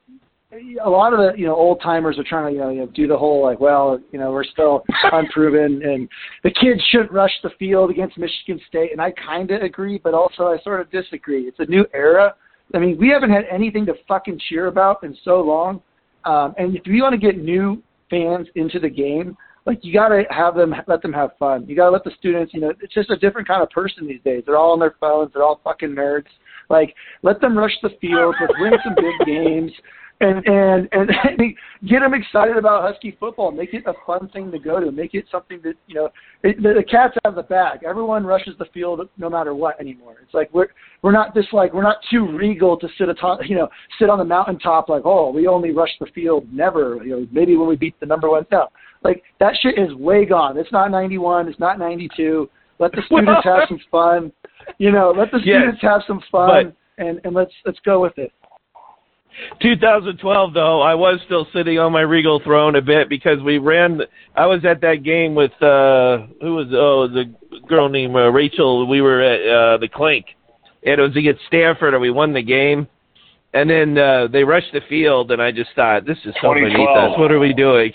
a 0.82 0.88
lot 0.88 1.12
of 1.12 1.18
the 1.18 1.38
you 1.38 1.46
know 1.46 1.54
old 1.54 1.82
timers 1.82 2.18
are 2.18 2.24
trying 2.24 2.46
to 2.46 2.52
you 2.52 2.58
know, 2.60 2.70
you 2.70 2.80
know 2.80 2.86
do 2.94 3.06
the 3.06 3.16
whole 3.18 3.42
like 3.42 3.60
well 3.60 4.00
you 4.10 4.18
know 4.18 4.32
we're 4.32 4.44
still 4.44 4.82
unproven 5.12 5.82
and 5.84 6.08
the 6.44 6.50
kids 6.50 6.80
shouldn't 6.90 7.12
rush 7.12 7.32
the 7.42 7.50
field 7.58 7.90
against 7.90 8.16
Michigan 8.16 8.58
State 8.68 8.92
and 8.92 9.02
I 9.02 9.10
kind 9.12 9.50
of 9.50 9.60
agree 9.62 10.00
but 10.02 10.14
also 10.14 10.44
I 10.44 10.58
sort 10.62 10.80
of 10.80 10.90
disagree. 10.90 11.42
It's 11.42 11.58
a 11.60 11.66
new 11.66 11.84
era. 11.92 12.34
I 12.74 12.78
mean 12.78 12.96
we 12.98 13.08
haven't 13.10 13.30
had 13.32 13.44
anything 13.50 13.84
to 13.86 13.94
fucking 14.08 14.40
cheer 14.48 14.68
about 14.68 15.02
in 15.02 15.14
so 15.24 15.42
long. 15.42 15.82
Um, 16.24 16.54
and 16.56 16.76
if 16.76 16.86
you 16.86 17.02
want 17.02 17.12
to 17.12 17.18
get 17.18 17.42
new 17.42 17.82
fans 18.10 18.46
into 18.54 18.78
the 18.78 18.88
game, 18.88 19.36
like 19.66 19.78
you 19.82 19.92
got 19.92 20.08
to 20.08 20.24
have 20.30 20.54
them 20.54 20.74
let 20.86 21.02
them 21.02 21.12
have 21.12 21.30
fun. 21.38 21.66
You 21.66 21.76
got 21.76 21.86
to 21.86 21.90
let 21.90 22.04
the 22.04 22.12
students, 22.18 22.52
you 22.52 22.60
know, 22.60 22.72
it's 22.80 22.94
just 22.94 23.10
a 23.10 23.16
different 23.16 23.48
kind 23.48 23.62
of 23.62 23.70
person 23.70 24.06
these 24.06 24.20
days. 24.24 24.42
They're 24.46 24.56
all 24.56 24.72
on 24.72 24.78
their 24.78 24.94
phones. 25.00 25.32
They're 25.32 25.42
all 25.42 25.60
fucking 25.64 25.90
nerds. 25.90 26.26
Like 26.68 26.94
let 27.22 27.40
them 27.40 27.56
rush 27.56 27.72
the 27.82 27.90
field. 28.00 28.34
Let's 28.40 28.52
win 28.58 28.72
some 28.84 28.94
big 28.94 29.14
games. 29.26 29.72
And 30.20 30.46
and 30.46 30.88
and 30.92 31.10
get 31.88 32.00
them 32.00 32.14
excited 32.14 32.56
about 32.56 32.82
Husky 32.82 33.16
football. 33.18 33.50
Make 33.50 33.74
it 33.74 33.82
a 33.86 33.94
fun 34.06 34.28
thing 34.28 34.52
to 34.52 34.58
go 34.58 34.78
to. 34.78 34.92
Make 34.92 35.14
it 35.14 35.24
something 35.30 35.60
that 35.64 35.74
you 35.86 35.96
know. 35.96 36.08
It, 36.42 36.62
the, 36.62 36.74
the 36.74 36.84
cats 36.84 37.16
have 37.24 37.34
the 37.34 37.42
bag. 37.42 37.80
Everyone 37.84 38.24
rushes 38.24 38.54
the 38.58 38.66
field 38.66 39.00
no 39.18 39.28
matter 39.28 39.54
what 39.54 39.78
anymore. 39.80 40.16
It's 40.22 40.32
like 40.32 40.50
we're 40.54 40.68
we're 41.02 41.12
not 41.12 41.34
this 41.34 41.46
like 41.52 41.74
we're 41.74 41.82
not 41.82 41.96
too 42.10 42.26
regal 42.36 42.78
to 42.78 42.88
sit 42.96 43.08
atop 43.08 43.40
you 43.46 43.56
know 43.56 43.68
sit 43.98 44.08
on 44.08 44.18
the 44.18 44.24
mountaintop 44.24 44.88
like 44.88 45.02
oh 45.04 45.30
we 45.30 45.48
only 45.48 45.72
rush 45.72 45.90
the 45.98 46.06
field 46.14 46.46
never 46.52 47.00
you 47.04 47.10
know 47.10 47.26
maybe 47.32 47.56
when 47.56 47.68
we 47.68 47.76
beat 47.76 47.98
the 47.98 48.06
number 48.06 48.30
one 48.30 48.46
no 48.52 48.68
like 49.04 49.22
that 49.38 49.54
shit 49.60 49.78
is 49.78 49.94
way 49.94 50.24
gone. 50.24 50.56
It's 50.56 50.72
not 50.72 50.90
91. 50.90 51.48
It's 51.48 51.60
not 51.60 51.78
92. 51.78 52.48
Let 52.78 52.92
the 52.92 53.02
students 53.06 53.44
have 53.44 53.68
some 53.68 53.80
fun. 53.90 54.32
You 54.78 54.90
know, 54.90 55.14
let 55.16 55.30
the 55.30 55.38
Yes, 55.44 55.60
students 55.60 55.82
have 55.82 56.02
some 56.06 56.22
fun 56.32 56.74
and 56.98 57.20
and 57.24 57.34
let's 57.34 57.52
let's 57.64 57.78
go 57.84 58.00
with 58.00 58.16
it. 58.16 58.32
2012 59.60 60.54
though, 60.54 60.80
I 60.80 60.94
was 60.94 61.20
still 61.26 61.46
sitting 61.52 61.78
on 61.78 61.92
my 61.92 62.02
regal 62.02 62.40
throne 62.40 62.76
a 62.76 62.82
bit 62.82 63.08
because 63.08 63.40
we 63.42 63.58
ran. 63.58 64.00
I 64.36 64.46
was 64.46 64.64
at 64.64 64.80
that 64.82 65.02
game 65.02 65.34
with 65.34 65.52
uh 65.62 66.26
who 66.40 66.54
was 66.54 66.68
oh 66.72 67.08
the 67.08 67.34
girl 67.68 67.88
named 67.88 68.14
uh, 68.14 68.30
Rachel. 68.30 68.86
We 68.86 69.00
were 69.00 69.20
at 69.22 69.40
uh 69.40 69.78
the 69.78 69.88
Clink, 69.88 70.26
and 70.84 70.98
it 70.98 71.02
was 71.02 71.16
against 71.16 71.42
Stanford, 71.46 71.94
and 71.94 72.00
we 72.00 72.10
won 72.10 72.32
the 72.32 72.42
game. 72.42 72.86
And 73.52 73.68
then 73.68 73.98
uh 73.98 74.28
they 74.28 74.44
rushed 74.44 74.72
the 74.72 74.80
field, 74.88 75.30
and 75.30 75.42
I 75.42 75.50
just 75.50 75.70
thought, 75.74 76.06
this 76.06 76.18
is 76.24 76.34
so 76.40 76.54
beneath 76.54 76.72
2012. 76.72 77.12
us. 77.12 77.18
What 77.18 77.32
are 77.32 77.40
we 77.40 77.52
doing? 77.52 77.92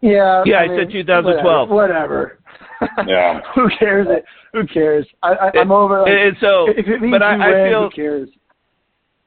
Yeah. 0.00 0.42
Yeah, 0.46 0.58
I 0.58 0.68
mean, 0.68 0.78
said 0.78 0.92
2012. 0.92 1.68
Whatever. 1.68 2.38
whatever. 2.80 3.10
Yeah. 3.10 3.40
who 3.54 3.68
cares? 3.78 4.06
Who 4.52 4.66
cares? 4.66 5.06
I, 5.22 5.32
I, 5.32 5.50
I'm 5.58 5.72
over. 5.72 6.02
Like, 6.02 6.12
and 6.12 6.36
so, 6.40 6.68
if 6.70 6.86
it 6.86 7.00
means 7.00 7.12
but 7.12 7.22
I, 7.22 7.36
you 7.36 7.42
I 7.42 7.50
win, 7.50 7.70
feel 7.70 7.82
who 7.82 7.90
cares? 7.90 8.28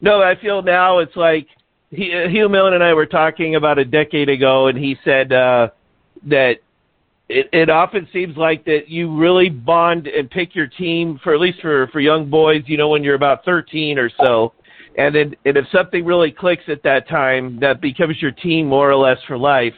No, 0.01 0.21
I 0.21 0.35
feel 0.41 0.61
now 0.61 0.99
it's 0.99 1.15
like 1.15 1.47
he, 1.91 2.11
Hugh 2.29 2.49
Millen 2.49 2.73
and 2.73 2.83
I 2.83 2.93
were 2.93 3.05
talking 3.05 3.55
about 3.55 3.77
a 3.77 3.85
decade 3.85 4.29
ago, 4.29 4.67
and 4.67 4.77
he 4.77 4.97
said 5.05 5.31
uh, 5.31 5.69
that 6.27 6.55
it, 7.29 7.47
it 7.53 7.69
often 7.69 8.07
seems 8.11 8.35
like 8.35 8.65
that 8.65 8.89
you 8.89 9.15
really 9.15 9.49
bond 9.49 10.07
and 10.07 10.29
pick 10.29 10.55
your 10.55 10.67
team 10.67 11.19
for 11.23 11.33
at 11.33 11.39
least 11.39 11.61
for 11.61 11.87
for 11.87 11.99
young 11.99 12.29
boys. 12.29 12.63
You 12.65 12.77
know, 12.77 12.89
when 12.89 13.03
you're 13.03 13.15
about 13.15 13.45
13 13.45 13.99
or 13.99 14.09
so, 14.19 14.53
and 14.97 15.13
then 15.13 15.35
and 15.45 15.57
if 15.57 15.65
something 15.71 16.03
really 16.03 16.31
clicks 16.31 16.63
at 16.67 16.83
that 16.83 17.07
time, 17.07 17.59
that 17.61 17.79
becomes 17.79 18.21
your 18.21 18.31
team 18.31 18.67
more 18.67 18.89
or 18.89 18.95
less 18.95 19.17
for 19.27 19.37
life. 19.37 19.75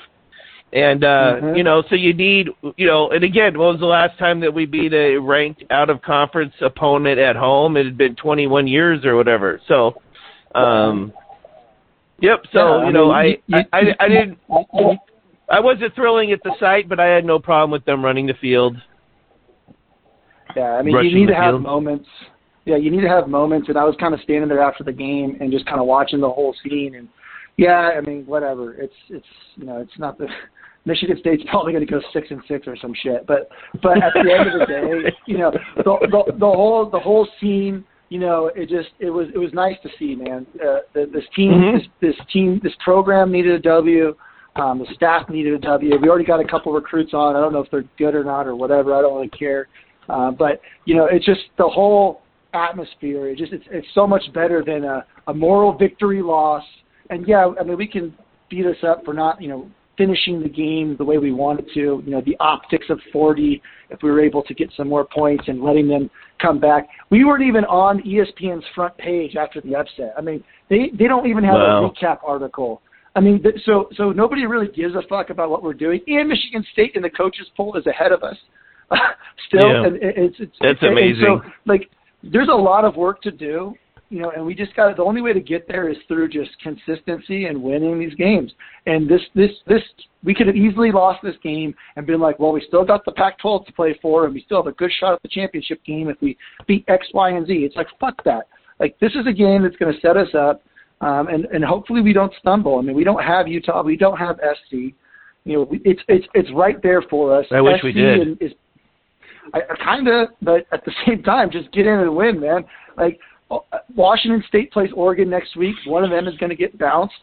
And 0.71 1.03
uh, 1.03 1.35
Mhm. 1.35 1.57
you 1.57 1.63
know, 1.63 1.83
so 1.89 1.95
you 1.95 2.13
need 2.13 2.49
you 2.77 2.87
know, 2.87 3.09
and 3.09 3.23
again, 3.23 3.57
when 3.57 3.67
was 3.67 3.79
the 3.79 3.85
last 3.85 4.17
time 4.17 4.39
that 4.39 4.51
we 4.51 4.65
beat 4.65 4.93
a 4.93 5.17
ranked 5.17 5.63
out 5.69 5.89
of 5.89 6.01
conference 6.01 6.53
opponent 6.61 7.19
at 7.19 7.35
home? 7.35 7.77
It 7.77 7.85
had 7.85 7.97
been 7.97 8.15
21 8.15 8.67
years 8.67 9.05
or 9.05 9.15
whatever. 9.15 9.61
So, 9.67 10.01
um, 10.55 11.13
yep. 12.19 12.43
So 12.51 12.79
Yeah, 12.79 12.87
you 12.87 12.93
know, 12.93 13.13
mean, 13.13 13.37
you- 13.47 13.57
I, 13.57 13.65
I 13.73 13.79
I 13.79 13.95
I 14.05 14.07
didn't. 14.07 14.37
I 15.49 15.59
wasn't 15.59 15.93
thrilling 15.93 16.31
at 16.31 16.41
the 16.43 16.55
sight, 16.59 16.87
but 16.89 16.99
I 16.99 17.07
had 17.07 17.25
no 17.25 17.37
problem 17.37 17.71
with 17.71 17.85
them 17.85 18.03
running 18.03 18.25
the 18.25 18.33
field. 18.35 18.77
Yeah, 20.55 20.73
I 20.73 20.81
mean, 20.81 20.95
you 21.03 21.15
need 21.15 21.27
to 21.27 21.35
have 21.35 21.53
field. 21.53 21.63
moments. 21.63 22.07
Yeah, 22.65 22.77
you 22.77 22.91
need 22.91 23.01
to 23.01 23.09
have 23.09 23.27
moments. 23.27 23.67
And 23.69 23.77
I 23.77 23.83
was 23.83 23.95
kind 23.99 24.13
of 24.13 24.21
standing 24.21 24.47
there 24.47 24.61
after 24.61 24.83
the 24.83 24.91
game 24.91 25.37
and 25.41 25.51
just 25.51 25.65
kind 25.65 25.79
of 25.79 25.85
watching 25.85 26.21
the 26.21 26.29
whole 26.29 26.55
scene. 26.63 26.95
And 26.95 27.07
yeah, 27.57 27.91
I 27.97 28.01
mean, 28.01 28.25
whatever. 28.25 28.73
It's 28.73 28.93
it's 29.09 29.25
you 29.55 29.65
know, 29.65 29.77
it's 29.77 29.97
not 29.99 30.17
the 30.17 30.27
Michigan 30.85 31.17
State's 31.19 31.43
probably 31.49 31.73
going 31.73 31.85
to 31.85 31.91
go 31.91 32.01
six 32.13 32.27
and 32.29 32.41
six 32.47 32.67
or 32.67 32.75
some 32.77 32.93
shit. 33.03 33.25
But 33.27 33.49
but 33.81 34.01
at 34.01 34.13
the 34.13 34.31
end 34.31 34.49
of 34.49 34.59
the 34.59 34.65
day, 34.67 35.15
you 35.25 35.37
know, 35.37 35.51
the 35.51 35.83
the, 35.83 36.33
the 36.39 36.45
whole 36.45 36.89
the 36.89 36.99
whole 36.99 37.27
scene. 37.41 37.83
You 38.13 38.19
know, 38.19 38.51
it 38.55 38.69
just 38.69 38.89
it 38.99 39.09
was 39.09 39.29
it 39.33 39.39
was 39.39 39.51
nice 39.53 39.75
to 39.81 39.89
see, 39.97 40.13
man. 40.13 40.45
Uh, 40.63 40.81
the, 40.93 41.09
this 41.11 41.23
team, 41.35 41.53
Mhm. 41.53 41.79
this, 41.79 41.87
this 41.99 42.25
team, 42.31 42.59
this 42.61 42.73
program 42.85 43.31
needed 43.31 43.53
a 43.53 43.59
W. 43.59 44.15
Um, 44.55 44.77
the 44.77 44.85
staff 44.93 45.27
needed 45.29 45.51
a 45.55 45.57
W. 45.57 45.97
We 45.99 46.09
already 46.09 46.23
got 46.23 46.39
a 46.39 46.47
couple 46.47 46.71
recruits 46.73 47.15
on. 47.15 47.35
I 47.35 47.41
don't 47.41 47.53
know 47.53 47.61
if 47.61 47.71
they're 47.71 47.89
good 47.97 48.13
or 48.13 48.23
not 48.23 48.45
or 48.45 48.55
whatever. 48.55 48.93
I 48.93 49.01
don't 49.01 49.15
really 49.15 49.29
care. 49.29 49.67
Uh, 50.09 50.29
but 50.29 50.61
you 50.85 50.93
know, 50.95 51.05
it's 51.05 51.25
just 51.25 51.41
the 51.57 51.67
whole 51.67 52.21
atmosphere. 52.53 53.29
It 53.29 53.37
just 53.39 53.51
it's 53.51 53.65
it's 53.71 53.87
so 53.95 54.05
much 54.05 54.21
better 54.31 54.63
than 54.63 54.83
a, 54.83 55.03
a 55.25 55.33
moral 55.33 55.75
victory 55.75 56.21
loss. 56.21 56.63
And 57.09 57.27
yeah, 57.27 57.51
I 57.59 57.63
mean 57.63 57.77
we 57.77 57.87
can 57.87 58.13
beat 58.47 58.67
us 58.67 58.77
up 58.83 59.03
for 59.05 59.15
not 59.15 59.41
you 59.41 59.47
know 59.47 59.71
finishing 59.97 60.41
the 60.41 60.49
game 60.49 60.95
the 60.97 61.03
way 61.05 61.17
we 61.17 61.31
wanted 61.31 61.65
to. 61.73 62.01
You 62.05 62.11
know 62.11 62.21
the 62.25 62.35
optics 62.39 62.87
of 62.89 62.99
40 63.11 63.61
if 63.89 64.01
we 64.01 64.09
were 64.11 64.21
able 64.21 64.41
to 64.43 64.53
get 64.53 64.71
some 64.75 64.87
more 64.89 65.05
points 65.05 65.45
and 65.47 65.61
letting 65.61 65.87
them 65.87 66.09
come 66.41 66.59
back. 66.59 66.87
We 67.09 67.25
weren't 67.25 67.43
even 67.43 67.63
on 67.65 68.01
ESPN's 68.01 68.65
front 68.73 68.97
page 68.97 69.35
after 69.35 69.61
the 69.61 69.75
upset. 69.75 70.13
I 70.17 70.21
mean 70.21 70.43
they 70.69 70.89
they 70.97 71.07
don't 71.07 71.27
even 71.27 71.43
have 71.43 71.55
Wow. 71.55 71.85
a 71.85 71.89
recap 71.91 72.19
article. 72.25 72.81
I 73.15 73.19
mean, 73.19 73.43
th- 73.43 73.55
so 73.65 73.89
so 73.95 74.11
nobody 74.11 74.45
really 74.47 74.67
gives 74.67 74.95
a 74.95 75.03
fuck 75.07 75.29
about 75.29 75.49
what 75.51 75.61
we're 75.61 75.75
doing. 75.75 76.01
And 76.07 76.27
Michigan 76.27 76.65
State 76.73 76.93
in 76.95 77.03
the 77.03 77.09
coaches 77.11 77.45
poll 77.55 77.75
is 77.77 77.85
ahead 77.85 78.11
of 78.11 78.23
us. 78.23 78.35
Still, 79.47 79.69
Yeah. 79.69 79.85
and 79.85 79.95
it- 79.97 80.17
it's 80.17 80.35
it's 80.39 80.57
That's 80.59 80.79
and 80.81 80.91
amazing. 80.93 81.23
so 81.23 81.41
like, 81.65 81.89
there's 82.23 82.49
a 82.49 82.55
lot 82.55 82.85
of 82.85 82.95
work 82.95 83.21
to 83.23 83.31
do, 83.31 83.75
you 84.13 84.19
know, 84.21 84.29
and 84.29 84.45
we 84.45 84.53
just 84.53 84.75
got 84.75 84.95
the 84.95 85.03
only 85.03 85.21
way 85.21 85.33
to 85.33 85.39
get 85.39 85.67
there 85.67 85.89
is 85.89 85.97
through 86.07 86.29
just 86.29 86.51
consistency 86.61 87.45
and 87.45 87.61
winning 87.61 87.99
these 87.99 88.13
games. 88.13 88.51
And 88.85 89.09
this 89.09 89.21
this 89.33 89.49
this 89.67 89.81
we 90.23 90.35
could 90.35 90.45
have 90.47 90.55
easily 90.55 90.91
lost 90.91 91.19
this 91.23 91.35
game 91.43 91.73
and 91.95 92.05
been 92.05 92.19
like, 92.19 92.37
well, 92.39 92.51
we 92.51 92.63
still 92.67 92.85
got 92.85 93.03
the 93.05 93.11
Pac-12 93.11 93.65
to 93.65 93.73
play 93.73 93.97
for, 94.01 94.25
and 94.25 94.33
we 94.33 94.41
still 94.43 94.57
have 94.57 94.67
a 94.67 94.75
good 94.77 94.91
shot 94.99 95.13
at 95.13 95.21
the 95.23 95.27
championship 95.29 95.83
game 95.83 96.09
if 96.09 96.17
we 96.21 96.37
beat 96.67 96.85
X, 96.87 97.07
Y, 97.13 97.29
and 97.31 97.47
Z. 97.47 97.53
It's 97.53 97.75
like 97.75 97.87
fuck 97.99 98.23
that. 98.23 98.47
Like 98.79 98.97
this 98.99 99.11
is 99.15 99.25
a 99.27 99.33
game 99.33 99.63
that's 99.63 99.75
going 99.77 99.93
to 99.93 99.99
set 99.99 100.15
us 100.15 100.29
up, 100.35 100.61
um, 101.01 101.27
and 101.27 101.45
and 101.45 101.63
hopefully 101.63 102.01
we 102.01 102.13
don't 102.13 102.33
stumble. 102.39 102.77
I 102.77 102.81
mean, 102.83 102.95
we 102.95 103.03
don't 103.03 103.23
have 103.23 103.47
Utah, 103.47 103.81
we 103.81 103.97
don't 103.97 104.17
have 104.17 104.37
SC. 104.39 104.93
You 105.45 105.53
know, 105.53 105.63
we- 105.63 105.81
it's 105.83 106.01
it's 106.07 106.27
it's 106.35 106.49
right 106.53 106.81
there 106.83 107.01
for 107.09 107.35
us. 107.37 107.47
I 107.51 107.61
wish 107.61 107.81
we 107.83 107.91
SC 107.91 107.95
did. 107.95 108.19
and- 108.27 108.41
Is, 108.41 108.51
I, 109.53 109.59
I 109.71 109.75
kind 109.83 110.07
of, 110.07 110.29
but 110.41 110.65
at 110.71 110.85
the 110.85 110.91
same 111.05 111.21
time, 111.23 111.49
just 111.51 111.71
get 111.73 111.85
in 111.85 111.99
and 111.99 112.15
win, 112.15 112.39
man. 112.39 112.63
Like 112.97 113.19
Washington 113.95 114.43
State 114.47 114.71
plays 114.71 114.89
Oregon 114.95 115.29
next 115.29 115.55
week. 115.55 115.75
One 115.85 116.03
of 116.03 116.09
them 116.09 116.27
is 116.27 116.35
going 116.37 116.49
to 116.49 116.55
get 116.55 116.77
bounced. 116.77 117.13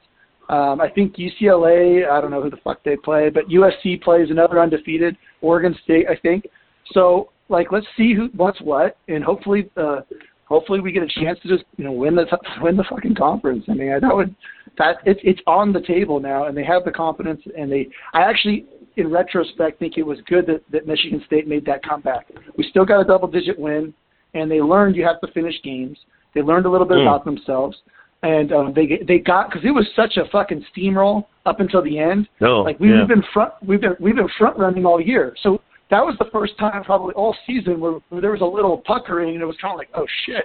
Um, 0.49 0.81
I 0.81 0.89
think 0.89 1.15
UCLA. 1.17 2.11
I 2.11 2.21
don't 2.21 2.31
know 2.31 2.43
who 2.43 2.51
the 2.51 2.57
fuck 2.65 2.83
they 2.85 2.97
play, 2.97 3.31
but 3.31 3.49
USC 3.49 4.03
plays 4.03 4.31
another 4.31 4.61
undefeated 4.61 5.17
Oregon 5.41 5.77
State. 5.85 6.07
I 6.11 6.17
think. 6.17 6.45
So, 6.93 7.31
like, 7.49 7.71
let's 7.71 7.87
see 7.97 8.15
who 8.15 8.31
what's 8.35 8.61
what, 8.61 8.97
and 9.07 9.23
hopefully, 9.23 9.71
uh, 9.77 10.01
hopefully 10.47 10.81
we 10.81 10.91
get 10.91 11.05
a 11.05 11.21
chance 11.21 11.39
to 11.43 11.49
just 11.49 11.65
you 11.77 11.85
know 11.85 11.93
win 11.93 12.17
the 12.17 12.27
win 12.61 12.77
the 12.77 12.85
fucking 12.91 13.15
conference. 13.15 13.65
I 13.69 13.75
mean, 13.75 13.97
that 14.01 14.15
would 14.15 14.35
that 14.77 14.97
it's 15.05 15.21
it's 15.23 15.41
on 15.47 15.73
the 15.73 15.83
table 15.83 16.19
now, 16.19 16.47
and 16.47 16.57
they 16.57 16.65
have 16.65 16.85
the 16.85 16.91
confidence, 16.91 17.41
and 17.57 17.71
they. 17.71 17.89
I 18.13 18.23
actually, 18.23 18.67
in 18.97 19.09
retrospect, 19.09 19.79
think 19.79 19.99
it 19.99 20.03
was 20.03 20.19
good 20.27 20.47
that 20.47 20.63
that 20.73 20.87
Michigan 20.87 21.23
State 21.27 21.47
made 21.47 21.65
that 21.67 21.85
comeback. 21.85 22.27
We 22.57 22.67
still 22.71 22.85
got 22.85 23.01
a 23.01 23.05
double 23.05 23.29
digit 23.29 23.59
win, 23.59 23.95
and 24.35 24.51
they 24.51 24.61
learned 24.61 24.97
you 24.97 25.05
have 25.05 25.21
to 25.21 25.33
finish 25.33 25.55
games. 25.63 25.97
They 26.35 26.43
learned 26.43 26.67
a 26.67 26.71
little 26.71 26.87
bit 26.87 26.99
Mm. 26.99 27.03
about 27.03 27.25
themselves, 27.25 27.77
and 28.23 28.53
um, 28.53 28.73
they 28.75 29.01
they 29.07 29.19
got 29.19 29.51
because 29.51 29.65
it 29.65 29.71
was 29.71 29.87
such 29.97 30.17
a 30.17 30.25
fucking 30.31 30.65
steamroll 30.75 31.27
up 31.47 31.61
until 31.61 31.83
the 31.83 31.99
end. 31.99 32.29
No, 32.41 32.63
Like 32.63 32.79
we've 32.81 32.91
yeah. 32.91 33.05
been 33.07 33.23
front, 33.33 33.53
we've 33.67 33.81
been 33.81 33.97
we've 34.01 34.17
been 34.17 34.29
front 34.39 34.59
running 34.59 34.85
all 34.85 35.01
year. 35.01 35.35
So 35.43 35.61
that 35.91 36.05
was 36.05 36.17
the 36.19 36.27
first 36.33 36.57
time 36.59 36.85
probably 36.85 37.15
all 37.15 37.37
season 37.47 37.81
where, 37.81 37.99
where 38.11 38.21
there 38.21 38.31
was 38.31 38.43
a 38.43 38.45
little 38.45 38.79
puckering 38.79 39.35
and 39.35 39.43
it 39.43 39.47
was 39.47 39.57
kind 39.61 39.73
of 39.73 39.79
like, 39.79 39.89
oh 39.95 40.07
shit, 40.27 40.45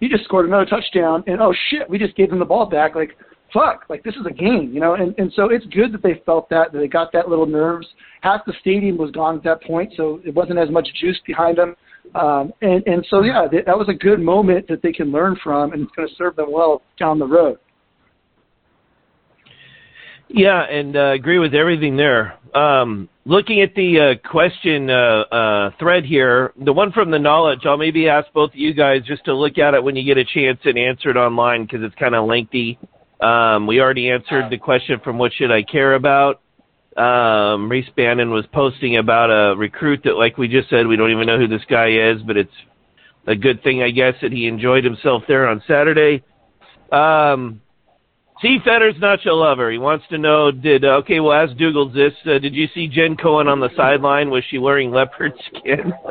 he 0.00 0.08
just 0.08 0.24
scored 0.24 0.46
another 0.46 0.66
touchdown, 0.66 1.24
and 1.26 1.40
oh 1.40 1.54
shit, 1.70 1.88
we 1.88 1.98
just 1.98 2.14
gave 2.16 2.30
him 2.30 2.38
the 2.38 2.44
ball 2.44 2.66
back. 2.66 2.94
Like 2.94 3.16
fuck, 3.52 3.84
like 3.88 4.02
this 4.02 4.14
is 4.16 4.24
a 4.26 4.32
game, 4.32 4.70
you 4.72 4.80
know. 4.80 4.94
And 4.94 5.14
and 5.18 5.32
so 5.34 5.50
it's 5.50 5.64
good 5.66 5.92
that 5.92 6.02
they 6.02 6.20
felt 6.26 6.48
that 6.50 6.72
that 6.72 6.78
they 6.78 6.88
got 6.88 7.12
that 7.12 7.28
little 7.28 7.46
nerves. 7.46 7.86
Half 8.22 8.44
the 8.46 8.54
stadium 8.60 8.96
was 8.96 9.10
gone 9.10 9.36
at 9.36 9.44
that 9.44 9.62
point, 9.62 9.92
so 9.96 10.20
it 10.24 10.34
wasn't 10.34 10.58
as 10.58 10.70
much 10.70 10.88
juice 11.00 11.20
behind 11.26 11.58
them. 11.58 11.76
Um, 12.14 12.52
and 12.60 12.86
and 12.86 13.06
so 13.08 13.22
yeah, 13.22 13.46
th- 13.50 13.64
that 13.64 13.78
was 13.78 13.88
a 13.88 13.94
good 13.94 14.20
moment 14.20 14.68
that 14.68 14.82
they 14.82 14.92
can 14.92 15.10
learn 15.10 15.36
from, 15.42 15.72
and 15.72 15.82
it's 15.82 15.92
going 15.96 16.08
to 16.08 16.14
serve 16.16 16.36
them 16.36 16.52
well 16.52 16.82
down 16.98 17.18
the 17.18 17.26
road. 17.26 17.58
Yeah, 20.28 20.62
and 20.62 20.96
uh, 20.96 21.12
agree 21.12 21.38
with 21.38 21.54
everything 21.54 21.96
there. 21.96 22.38
Um, 22.54 23.08
looking 23.26 23.60
at 23.60 23.74
the 23.74 24.16
uh, 24.16 24.28
question 24.28 24.88
uh, 24.88 25.24
uh, 25.30 25.70
thread 25.78 26.04
here, 26.04 26.52
the 26.64 26.72
one 26.72 26.90
from 26.92 27.10
the 27.10 27.18
knowledge, 27.18 27.60
I'll 27.64 27.76
maybe 27.76 28.08
ask 28.08 28.32
both 28.32 28.50
of 28.50 28.56
you 28.56 28.72
guys 28.72 29.02
just 29.06 29.24
to 29.26 29.34
look 29.34 29.58
at 29.58 29.74
it 29.74 29.82
when 29.82 29.94
you 29.94 30.04
get 30.04 30.16
a 30.16 30.24
chance 30.24 30.58
and 30.64 30.78
answer 30.78 31.10
it 31.10 31.16
online 31.16 31.64
because 31.64 31.80
it's 31.82 31.94
kind 31.96 32.14
of 32.14 32.26
lengthy. 32.26 32.78
Um, 33.20 33.66
we 33.66 33.80
already 33.80 34.10
answered 34.10 34.50
the 34.50 34.58
question 34.58 35.00
from 35.04 35.18
what 35.18 35.32
should 35.34 35.52
I 35.52 35.62
care 35.62 35.94
about. 35.94 36.40
Um, 36.96 37.70
Reese 37.70 37.88
Bannon 37.96 38.30
was 38.30 38.44
posting 38.52 38.96
about 38.96 39.30
a 39.30 39.56
recruit 39.56 40.02
that, 40.04 40.16
like 40.16 40.36
we 40.36 40.48
just 40.48 40.68
said, 40.68 40.86
we 40.86 40.96
don't 40.96 41.10
even 41.10 41.26
know 41.26 41.38
who 41.38 41.48
this 41.48 41.64
guy 41.68 41.88
is, 41.90 42.20
but 42.22 42.36
it's 42.36 42.52
a 43.26 43.34
good 43.34 43.62
thing, 43.62 43.82
I 43.82 43.90
guess, 43.90 44.14
that 44.22 44.32
he 44.32 44.46
enjoyed 44.46 44.84
himself 44.84 45.22
there 45.26 45.48
on 45.48 45.62
Saturday. 45.66 46.22
Um, 46.90 47.60
C. 48.42 48.58
Fetter's 48.64 48.96
not 48.98 49.24
your 49.24 49.34
lover. 49.34 49.70
He 49.70 49.78
wants 49.78 50.04
to 50.10 50.18
know, 50.18 50.50
did, 50.50 50.84
uh, 50.84 50.96
okay, 50.98 51.20
well, 51.20 51.32
ask 51.32 51.56
Dougals 51.56 51.94
this. 51.94 52.12
Uh, 52.26 52.38
did 52.38 52.54
you 52.54 52.66
see 52.74 52.88
Jen 52.88 53.16
Cohen 53.16 53.48
on 53.48 53.60
the 53.60 53.70
sideline? 53.76 54.30
Was 54.30 54.44
she 54.50 54.58
wearing 54.58 54.90
leopard 54.90 55.32
skin? 55.48 55.92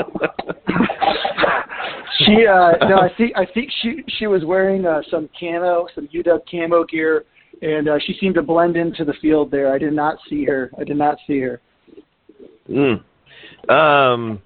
She 2.25 2.45
uh 2.45 2.73
no, 2.87 2.99
I 2.99 3.09
think 3.17 3.33
I 3.35 3.45
think 3.45 3.71
she 3.81 4.03
she 4.19 4.27
was 4.27 4.43
wearing 4.45 4.85
uh, 4.85 5.01
some 5.09 5.29
camo, 5.39 5.87
some 5.95 6.07
UW 6.09 6.39
camo 6.49 6.83
gear, 6.83 7.25
and 7.61 7.89
uh, 7.89 7.99
she 7.99 8.15
seemed 8.19 8.35
to 8.35 8.41
blend 8.41 8.75
into 8.75 9.05
the 9.05 9.13
field 9.21 9.51
there. 9.51 9.73
I 9.73 9.77
did 9.77 9.93
not 9.93 10.17
see 10.29 10.45
her. 10.45 10.71
I 10.79 10.83
did 10.83 10.97
not 10.97 11.17
see 11.27 11.39
her. 11.39 11.61
Mm. 12.69 13.03
Um, 13.69 14.41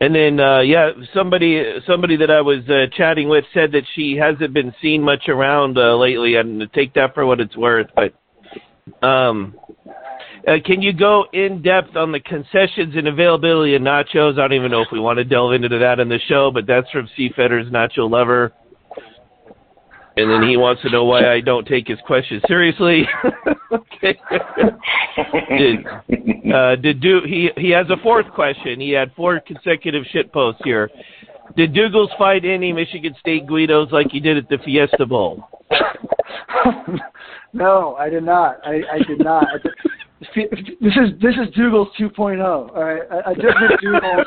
and 0.00 0.14
then, 0.14 0.40
uh, 0.40 0.60
yeah, 0.60 0.90
somebody 1.14 1.62
somebody 1.86 2.16
that 2.16 2.30
I 2.30 2.40
was 2.40 2.68
uh, 2.68 2.86
chatting 2.96 3.28
with 3.28 3.44
said 3.54 3.72
that 3.72 3.84
she 3.94 4.16
hasn't 4.16 4.52
been 4.52 4.74
seen 4.82 5.02
much 5.02 5.28
around 5.28 5.78
uh, 5.78 5.96
lately, 5.96 6.36
and 6.36 6.68
take 6.72 6.94
that 6.94 7.14
for 7.14 7.24
what 7.26 7.40
it's 7.40 7.56
worth. 7.56 7.86
But 7.94 9.06
um, 9.06 9.54
uh, 10.46 10.56
can 10.64 10.82
you 10.82 10.92
go 10.92 11.24
in 11.32 11.62
depth 11.62 11.96
on 11.96 12.12
the 12.12 12.20
concessions 12.20 12.94
and 12.96 13.08
availability 13.08 13.74
of 13.76 13.82
nachos? 13.82 14.34
I 14.34 14.42
don't 14.42 14.52
even 14.52 14.70
know 14.70 14.82
if 14.82 14.88
we 14.92 15.00
want 15.00 15.18
to 15.18 15.24
delve 15.24 15.54
into 15.54 15.78
that 15.78 16.00
in 16.00 16.08
the 16.08 16.18
show, 16.28 16.50
but 16.52 16.66
that's 16.66 16.90
from 16.90 17.08
C. 17.16 17.30
Fetter's 17.34 17.70
Nacho 17.70 18.10
Lover. 18.10 18.52
And 20.16 20.30
then 20.30 20.48
he 20.48 20.56
wants 20.56 20.80
to 20.82 20.90
know 20.90 21.04
why 21.04 21.32
I 21.32 21.40
don't 21.40 21.66
take 21.66 21.88
his 21.88 21.98
question 22.06 22.40
seriously. 22.46 23.02
did 25.58 25.84
uh, 26.54 26.76
did 26.76 27.00
do 27.00 27.20
he 27.26 27.50
he 27.56 27.70
has 27.70 27.86
a 27.90 27.96
fourth 28.02 28.26
question. 28.32 28.80
He 28.80 28.90
had 28.90 29.12
four 29.16 29.40
consecutive 29.40 30.04
shit 30.12 30.32
posts 30.32 30.60
here. 30.64 30.88
Did 31.56 31.74
Dougals 31.74 32.16
fight 32.16 32.44
any 32.44 32.72
Michigan 32.72 33.14
State 33.18 33.46
Guidos 33.46 33.90
like 33.90 34.06
he 34.10 34.20
did 34.20 34.36
at 34.36 34.48
the 34.48 34.58
Fiesta 34.64 35.04
Bowl? 35.04 35.48
no, 37.52 37.96
I 37.96 38.08
did 38.08 38.24
not. 38.24 38.60
I, 38.64 38.82
I 38.92 38.98
did 39.06 39.18
not. 39.18 39.44
I 39.44 39.58
did, 39.58 39.72
this 40.80 40.94
is 40.96 41.20
this 41.20 41.34
is 41.34 41.54
Dougall's 41.54 41.88
2.0. 41.98 42.42
All 42.42 42.82
right, 42.82 43.02
a, 43.10 43.30
a 43.30 43.34
different 43.34 43.80
Dougal 43.80 44.24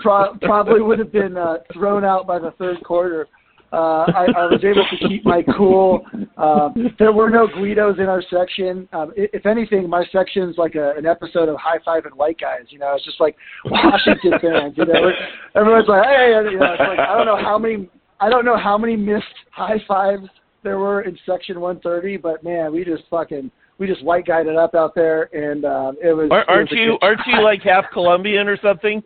pro- 0.00 0.34
probably 0.42 0.80
would 0.80 0.98
have 0.98 1.12
been 1.12 1.36
uh, 1.36 1.58
thrown 1.72 2.04
out 2.04 2.26
by 2.26 2.38
the 2.38 2.52
third 2.52 2.82
quarter. 2.84 3.26
Uh, 3.72 4.04
I, 4.08 4.26
I 4.36 4.46
was 4.46 4.64
able 4.64 4.84
to 4.84 5.08
keep 5.08 5.24
my 5.24 5.42
cool. 5.56 6.04
Uh, 6.36 6.70
there 6.98 7.12
were 7.12 7.30
no 7.30 7.46
Guidos 7.46 7.98
in 7.98 8.06
our 8.06 8.22
section. 8.28 8.88
Um, 8.92 9.12
if 9.16 9.46
anything, 9.46 9.88
my 9.88 10.04
section's 10.10 10.58
like 10.58 10.74
a, 10.74 10.94
an 10.96 11.06
episode 11.06 11.48
of 11.48 11.56
High 11.56 11.78
Five 11.84 12.04
and 12.04 12.14
White 12.14 12.38
Guys. 12.40 12.66
You 12.70 12.80
know, 12.80 12.94
it's 12.96 13.04
just 13.04 13.20
like 13.20 13.36
Washington 13.66 14.32
fans. 14.40 14.74
You 14.76 14.86
know, 14.86 15.10
everyone's 15.54 15.88
like, 15.88 16.04
hey, 16.04 16.34
you 16.50 16.58
know, 16.58 16.72
it's 16.72 16.80
like 16.80 16.98
I 16.98 17.16
don't 17.16 17.26
know 17.26 17.40
how 17.40 17.58
many, 17.58 17.88
I 18.18 18.28
don't 18.28 18.44
know 18.44 18.58
how 18.58 18.76
many 18.76 18.96
missed 18.96 19.24
high 19.52 19.78
fives 19.86 20.28
there 20.64 20.78
were 20.78 21.02
in 21.02 21.16
section 21.24 21.60
130, 21.60 22.16
but 22.16 22.42
man, 22.42 22.72
we 22.72 22.84
just 22.84 23.04
fucking 23.08 23.50
we 23.78 23.86
just 23.86 24.04
white 24.04 24.26
guided 24.26 24.52
it 24.52 24.58
up 24.58 24.74
out 24.74 24.94
there, 24.94 25.34
and 25.34 25.64
um, 25.64 25.96
it 26.02 26.12
was. 26.12 26.28
Aren't 26.30 26.70
it 26.70 26.74
was 26.74 26.78
you 26.78 26.98
aren't 27.00 27.20
you 27.26 27.42
like 27.42 27.62
half 27.62 27.86
Colombian 27.92 28.46
or 28.46 28.58
something? 28.60 29.02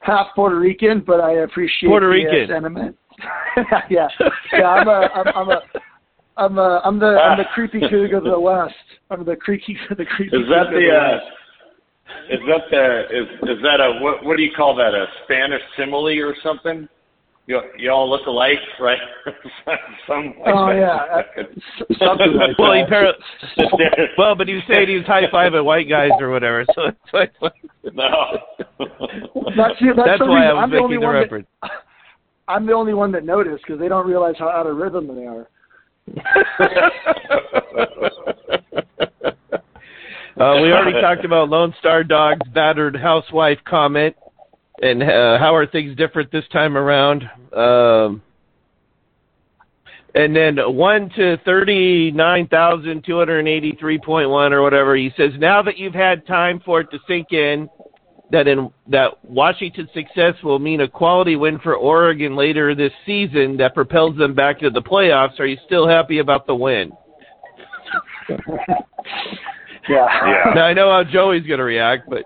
Half 0.00 0.28
Puerto 0.34 0.58
Rican, 0.58 1.02
but 1.06 1.20
I 1.20 1.44
appreciate 1.44 1.88
Puerto 1.88 2.06
the, 2.06 2.12
Rican 2.12 2.50
uh, 2.50 2.54
sentiment. 2.54 2.96
yeah, 3.90 4.08
yeah. 4.52 4.66
I'm 4.66 4.88
a, 4.88 5.08
I'm, 5.14 5.26
I'm 5.36 5.48
a, 5.50 5.60
I'm 6.36 6.58
a, 6.58 6.80
I'm 6.84 6.98
the, 6.98 7.06
I'm 7.06 7.38
the 7.38 7.44
creepy 7.54 7.80
coog 7.80 8.16
of 8.16 8.24
the 8.24 8.38
West. 8.38 8.74
I'm 9.10 9.24
the 9.24 9.36
creepy, 9.36 9.76
the 9.90 10.04
creepy. 10.04 10.36
Is 10.36 10.48
that 10.48 10.68
coog 10.68 10.72
the? 10.72 10.88
of 10.88 11.02
Uh, 11.02 11.16
West. 11.16 12.30
is 12.30 12.40
that 12.48 12.60
the? 12.70 13.18
Is 13.18 13.56
is 13.56 13.62
that 13.62 13.80
a 13.80 13.98
what? 14.00 14.24
What 14.24 14.36
do 14.36 14.42
you 14.42 14.52
call 14.56 14.74
that? 14.76 14.94
A 14.94 15.06
Spanish 15.24 15.62
simile 15.76 16.20
or 16.22 16.34
something? 16.42 16.88
You 17.46 17.60
you 17.78 17.90
all 17.90 18.08
look 18.10 18.26
alike, 18.26 18.58
right? 18.78 18.98
Some 20.06 20.34
like 20.44 20.54
Oh 20.54 20.66
that. 20.68 20.76
yeah, 20.76 20.96
uh, 21.40 21.44
something 21.98 22.34
like 22.34 22.58
Well, 22.58 22.74
he 22.74 22.82
that. 22.82 22.90
par- 22.90 24.08
well, 24.18 24.34
but 24.34 24.46
he 24.48 24.54
was 24.54 24.62
saying 24.70 24.86
he 24.88 24.96
was 24.96 25.06
high 25.06 25.26
fiving 25.32 25.64
white 25.64 25.88
guys 25.88 26.10
or 26.20 26.28
whatever. 26.30 26.66
So 26.74 26.82
it's 26.88 26.98
like, 27.14 27.32
no. 27.94 28.36
That's, 29.56 29.80
the- 29.80 29.94
that's, 29.96 30.06
that's 30.06 30.18
the 30.20 30.26
why 30.26 30.44
reason. 30.44 30.50
I 30.50 30.52
was 30.52 30.62
I'm 30.62 30.70
the 30.70 30.76
only 30.76 30.96
making 30.96 31.00
the 31.00 31.06
one 31.06 31.14
reference. 31.14 31.46
That, 31.62 31.70
I'm 32.48 32.66
the 32.66 32.72
only 32.72 32.94
one 32.94 33.12
that 33.12 33.24
noticed 33.24 33.64
because 33.64 33.78
they 33.78 33.88
don't 33.88 34.06
realize 34.06 34.34
how 34.38 34.48
out 34.48 34.66
of 34.66 34.76
rhythm 34.76 35.14
they 35.14 35.26
are. 35.26 35.48
Uh, 40.38 40.62
we 40.62 40.70
already 40.70 41.00
talked 41.00 41.24
about 41.24 41.48
Lone 41.48 41.74
Star 41.80 42.04
Dog's 42.04 42.46
battered 42.54 42.94
housewife 42.94 43.58
comment, 43.66 44.14
and 44.80 45.02
uh, 45.02 45.36
how 45.36 45.52
are 45.52 45.66
things 45.66 45.96
different 45.96 46.30
this 46.30 46.44
time 46.52 46.76
around? 46.76 47.24
Um, 47.52 48.22
and 50.14 50.36
then 50.36 50.58
one 50.76 51.10
to 51.16 51.38
thirty 51.44 52.12
nine 52.12 52.46
thousand 52.46 53.04
two 53.04 53.18
hundred 53.18 53.48
eighty 53.48 53.76
three 53.80 53.98
point 53.98 54.30
one 54.30 54.52
or 54.52 54.62
whatever. 54.62 54.94
He 54.94 55.10
says 55.16 55.32
now 55.38 55.60
that 55.62 55.76
you've 55.76 55.92
had 55.92 56.24
time 56.24 56.62
for 56.64 56.82
it 56.82 56.90
to 56.92 57.00
sink 57.08 57.32
in, 57.32 57.68
that 58.30 58.46
in 58.46 58.70
that 58.88 59.24
Washington's 59.24 59.90
success 59.94 60.34
will 60.42 60.58
mean 60.58 60.82
a 60.82 60.88
quality 60.88 61.36
win 61.36 61.58
for 61.60 61.74
Oregon 61.74 62.36
later 62.36 62.74
this 62.74 62.92
season 63.06 63.56
that 63.56 63.74
propels 63.74 64.16
them 64.16 64.34
back 64.34 64.58
to 64.60 64.70
the 64.70 64.82
playoffs. 64.82 65.40
Are 65.40 65.46
you 65.46 65.56
still 65.66 65.88
happy 65.88 66.18
about 66.18 66.46
the 66.46 66.54
win? 66.54 66.92
Yeah. 69.88 70.06
Yeah. 70.26 70.52
Now 70.54 70.64
I 70.64 70.74
know 70.74 70.90
how 70.90 71.02
Joey's 71.02 71.46
going 71.46 71.58
to 71.58 71.64
react, 71.64 72.08
but 72.08 72.24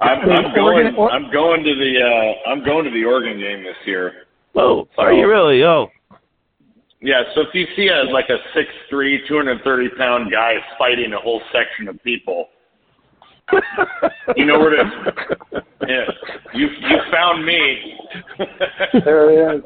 I'm, 0.00 0.30
I'm 0.30 0.54
going. 0.54 0.86
I'm 1.10 1.32
going 1.32 1.64
to 1.64 1.74
the. 1.74 1.94
Uh, 1.98 2.50
I'm 2.50 2.64
going 2.64 2.84
to 2.84 2.90
the 2.90 3.04
Oregon 3.04 3.38
game 3.38 3.62
this 3.62 3.76
year. 3.86 4.12
oh, 4.56 4.86
are 4.98 5.12
you 5.12 5.26
really? 5.26 5.64
Oh, 5.64 5.88
Yeah. 7.00 7.22
So 7.34 7.42
if 7.42 7.48
you 7.54 7.66
see 7.76 7.88
a 7.88 8.10
like 8.12 8.28
a 8.28 8.36
six 8.54 8.68
three, 8.90 9.26
two 9.28 9.36
hundred 9.36 9.62
thirty 9.64 9.88
pound 9.96 10.30
guy 10.30 10.54
fighting 10.78 11.12
a 11.14 11.18
whole 11.18 11.40
section 11.52 11.88
of 11.88 12.02
people, 12.02 12.48
you 14.36 14.44
know 14.46 14.58
where 14.58 14.70
to. 14.76 15.62
Yeah. 15.88 16.04
You 16.54 16.68
you 16.68 16.96
found 17.10 17.44
me. 17.44 17.98
There 19.04 19.56
it 19.56 19.56
is. 19.56 19.64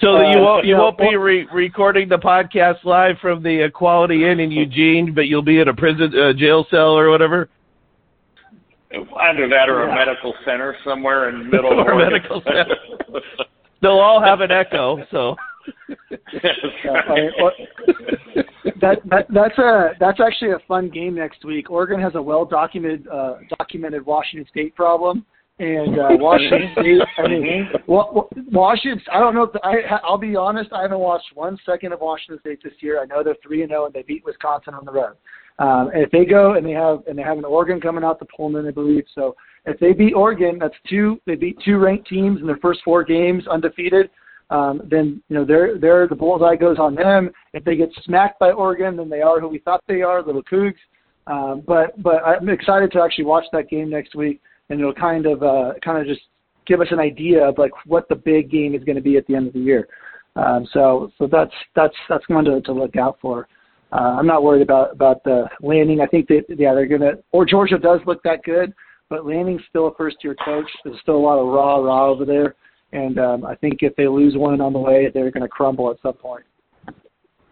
so 0.00 0.14
that 0.14 0.30
you 0.32 0.38
Uh, 0.38 0.42
won't 0.42 0.64
you 0.66 0.74
yeah, 0.76 0.80
won't 0.80 0.96
be 0.96 1.14
re- 1.16 1.46
recording 1.52 2.08
the 2.08 2.16
podcast 2.16 2.82
live 2.84 3.16
from 3.20 3.42
the 3.42 3.64
Equality 3.64 4.20
Quality 4.20 4.30
Inn 4.30 4.40
in 4.40 4.50
Eugene, 4.50 5.12
but 5.14 5.26
you'll 5.26 5.42
be 5.42 5.60
in 5.60 5.68
a 5.68 5.74
prison 5.74 6.10
uh, 6.18 6.32
jail 6.32 6.66
cell 6.70 6.96
or 6.96 7.10
whatever. 7.10 7.50
Either 8.94 9.46
that 9.50 9.68
or 9.68 9.82
a 9.82 9.94
medical 9.94 10.32
center 10.46 10.74
somewhere 10.82 11.28
in 11.28 11.38
the 11.40 11.44
middle 11.56 11.72
of 11.78 11.86
Or 11.86 11.90
a 11.90 11.94
Oregon. 11.94 12.12
medical 12.12 12.40
center. 12.44 12.74
They'll 13.82 13.98
all 14.00 14.22
have 14.22 14.40
an 14.40 14.50
echo. 14.50 15.04
So 15.10 15.36
Yeah, 16.32 16.92
I 16.92 17.14
mean, 17.14 17.30
or- 17.42 17.52
that, 18.80 18.98
that 19.08 19.26
that's 19.32 19.58
a 19.58 19.90
that's 20.00 20.20
actually 20.20 20.52
a 20.52 20.58
fun 20.66 20.88
game 20.90 21.14
next 21.14 21.44
week. 21.44 21.70
Oregon 21.70 22.00
has 22.00 22.14
a 22.14 22.22
well 22.22 22.44
documented 22.44 23.06
uh, 23.08 23.36
documented 23.58 24.04
Washington 24.04 24.48
State 24.50 24.74
problem, 24.74 25.24
and 25.58 25.98
uh, 25.98 26.08
Washington 26.12 26.70
State. 26.72 27.00
I 27.18 27.28
mean, 27.28 27.68
wa- 27.86 28.12
wa- 28.12 28.28
Washington. 28.50 29.00
I 29.12 29.18
don't 29.18 29.34
know. 29.34 29.44
If 29.44 29.52
the, 29.52 29.60
I 29.64 29.98
I'll 30.04 30.18
be 30.18 30.36
honest. 30.36 30.72
I 30.72 30.82
haven't 30.82 30.98
watched 30.98 31.28
one 31.34 31.58
second 31.64 31.92
of 31.92 32.00
Washington 32.00 32.40
State 32.40 32.60
this 32.62 32.74
year. 32.80 33.00
I 33.00 33.06
know 33.06 33.22
they're 33.22 33.36
three 33.42 33.62
and 33.62 33.70
zero, 33.70 33.86
and 33.86 33.94
they 33.94 34.02
beat 34.02 34.24
Wisconsin 34.24 34.74
on 34.74 34.84
the 34.84 34.92
road. 34.92 35.14
Um, 35.58 35.90
and 35.92 36.02
if 36.02 36.10
they 36.10 36.24
go 36.24 36.54
and 36.54 36.64
they 36.64 36.72
have 36.72 37.00
and 37.08 37.18
they 37.18 37.22
have 37.22 37.38
an 37.38 37.44
Oregon 37.44 37.80
coming 37.80 38.04
out 38.04 38.18
to 38.20 38.26
Pullman, 38.26 38.66
I 38.66 38.70
believe. 38.70 39.04
So 39.14 39.36
if 39.66 39.78
they 39.80 39.92
beat 39.92 40.14
Oregon, 40.14 40.58
that's 40.58 40.76
two. 40.88 41.20
They 41.26 41.34
beat 41.34 41.58
two 41.64 41.78
ranked 41.78 42.08
teams 42.08 42.40
in 42.40 42.46
their 42.46 42.58
first 42.58 42.80
four 42.84 43.04
games, 43.04 43.46
undefeated 43.48 44.10
um, 44.50 44.80
then 44.90 45.22
you 45.28 45.36
know 45.36 45.44
they're 45.44 45.78
they're 45.78 46.08
the 46.08 46.14
bullseye 46.14 46.56
goes 46.56 46.78
on 46.78 46.94
them. 46.94 47.30
If 47.52 47.64
they 47.64 47.76
get 47.76 47.90
smacked 48.04 48.38
by 48.38 48.52
Oregon, 48.52 48.96
then 48.96 49.10
they 49.10 49.20
are 49.20 49.40
who 49.40 49.48
we 49.48 49.58
thought 49.58 49.82
they 49.86 50.02
are, 50.02 50.22
little 50.22 50.42
Cougs. 50.42 50.74
Um, 51.26 51.62
but 51.66 52.02
but 52.02 52.24
I'm 52.24 52.48
excited 52.48 52.90
to 52.92 53.02
actually 53.02 53.24
watch 53.24 53.44
that 53.52 53.68
game 53.68 53.90
next 53.90 54.14
week, 54.14 54.40
and 54.70 54.80
it'll 54.80 54.94
kind 54.94 55.26
of 55.26 55.42
uh, 55.42 55.72
kind 55.84 55.98
of 55.98 56.06
just 56.06 56.22
give 56.66 56.80
us 56.80 56.88
an 56.90 56.98
idea 56.98 57.46
of 57.46 57.58
like 57.58 57.72
what 57.86 58.08
the 58.08 58.14
big 58.14 58.50
game 58.50 58.74
is 58.74 58.84
going 58.84 58.96
to 58.96 59.02
be 59.02 59.16
at 59.16 59.26
the 59.26 59.34
end 59.34 59.48
of 59.48 59.52
the 59.52 59.60
year. 59.60 59.88
Um, 60.36 60.66
so 60.72 61.12
so 61.18 61.26
that's 61.30 61.52
that's 61.76 61.94
that's 62.08 62.26
one 62.28 62.44
to, 62.44 62.60
to 62.62 62.72
look 62.72 62.96
out 62.96 63.18
for. 63.20 63.48
Uh, 63.92 64.16
I'm 64.18 64.26
not 64.26 64.42
worried 64.42 64.62
about 64.62 64.92
about 64.92 65.22
the 65.24 65.46
Lanning. 65.60 66.00
I 66.00 66.06
think 66.06 66.28
that 66.28 66.44
yeah 66.48 66.72
they're 66.74 66.86
gonna 66.86 67.12
or 67.32 67.44
Georgia 67.44 67.78
does 67.78 68.00
look 68.06 68.22
that 68.22 68.44
good, 68.44 68.72
but 69.10 69.26
Lanning's 69.26 69.62
still 69.68 69.88
a 69.88 69.94
first 69.94 70.16
year 70.22 70.36
coach. 70.42 70.70
There's 70.84 71.00
still 71.00 71.16
a 71.16 71.18
lot 71.18 71.38
of 71.38 71.48
raw 71.48 71.76
raw 71.76 72.06
over 72.06 72.24
there. 72.24 72.54
And 72.92 73.18
um, 73.18 73.44
I 73.44 73.54
think 73.56 73.78
if 73.82 73.94
they 73.96 74.08
lose 74.08 74.34
one 74.36 74.60
on 74.60 74.72
the 74.72 74.78
way, 74.78 75.10
they're 75.12 75.30
going 75.30 75.42
to 75.42 75.48
crumble 75.48 75.90
at 75.90 75.96
some 76.02 76.14
point. 76.14 76.44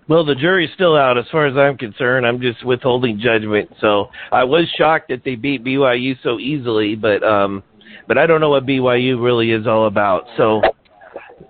Well, 0.09 0.25
the 0.25 0.35
jury's 0.37 0.71
still 0.75 0.97
out 0.97 1.19
as 1.19 1.25
far 1.33 1.47
as 1.47 1.57
I'm 1.57 1.77
concerned. 1.77 2.27
I'm 2.27 2.41
just 2.41 2.65
withholding 2.65 3.19
judgment. 3.19 3.69
So 3.81 4.07
I 4.31 4.45
was 4.45 4.65
shocked 4.79 5.09
that 5.09 5.23
they 5.25 5.35
beat 5.35 5.65
BYU 5.65 6.15
so 6.23 6.39
easily, 6.39 6.95
but 6.95 7.25
um 7.25 7.63
but 8.07 8.17
I 8.17 8.25
don't 8.27 8.41
know 8.41 8.51
what 8.51 8.65
BYU 8.67 9.21
really 9.23 9.51
is 9.51 9.67
all 9.67 9.89
about. 9.89 10.25
So 10.37 10.63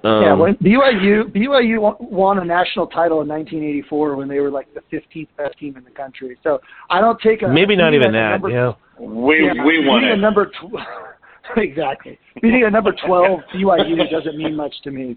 um, 0.04 0.22
yeah, 0.22 0.32
when 0.32 0.54
BYU 0.56 1.24
BYU 1.34 1.80
won- 1.80 1.96
won 2.00 2.38
a 2.38 2.44
national 2.46 2.86
title 2.86 3.20
in 3.20 3.28
1984 3.28 4.16
when 4.16 4.26
they 4.26 4.40
were 4.40 4.50
like 4.50 4.68
the 4.72 4.80
15th 4.90 5.28
best 5.36 5.58
team 5.58 5.76
in 5.76 5.84
the 5.84 5.90
country. 5.90 6.38
So 6.42 6.58
I 6.88 7.02
don't 7.02 7.20
take 7.20 7.42
a 7.42 7.48
maybe 7.48 7.76
not 7.76 7.92
even 7.92 8.10
that. 8.12 8.40
number- 8.40 8.50
Yeah. 8.50 8.72
we 8.98 9.44
yeah, 9.44 9.64
we 9.66 9.86
won 9.86 10.02
a 10.04 10.14
it. 10.14 10.16
number 10.16 10.46
tw- 10.46 10.72
exactly 11.56 12.18
beating 12.40 12.64
a 12.64 12.70
number 12.70 12.92
12 13.06 13.40
BYU 13.54 14.10
doesn't 14.10 14.36
mean 14.36 14.54
much 14.56 14.74
to 14.84 14.90
me. 14.90 15.16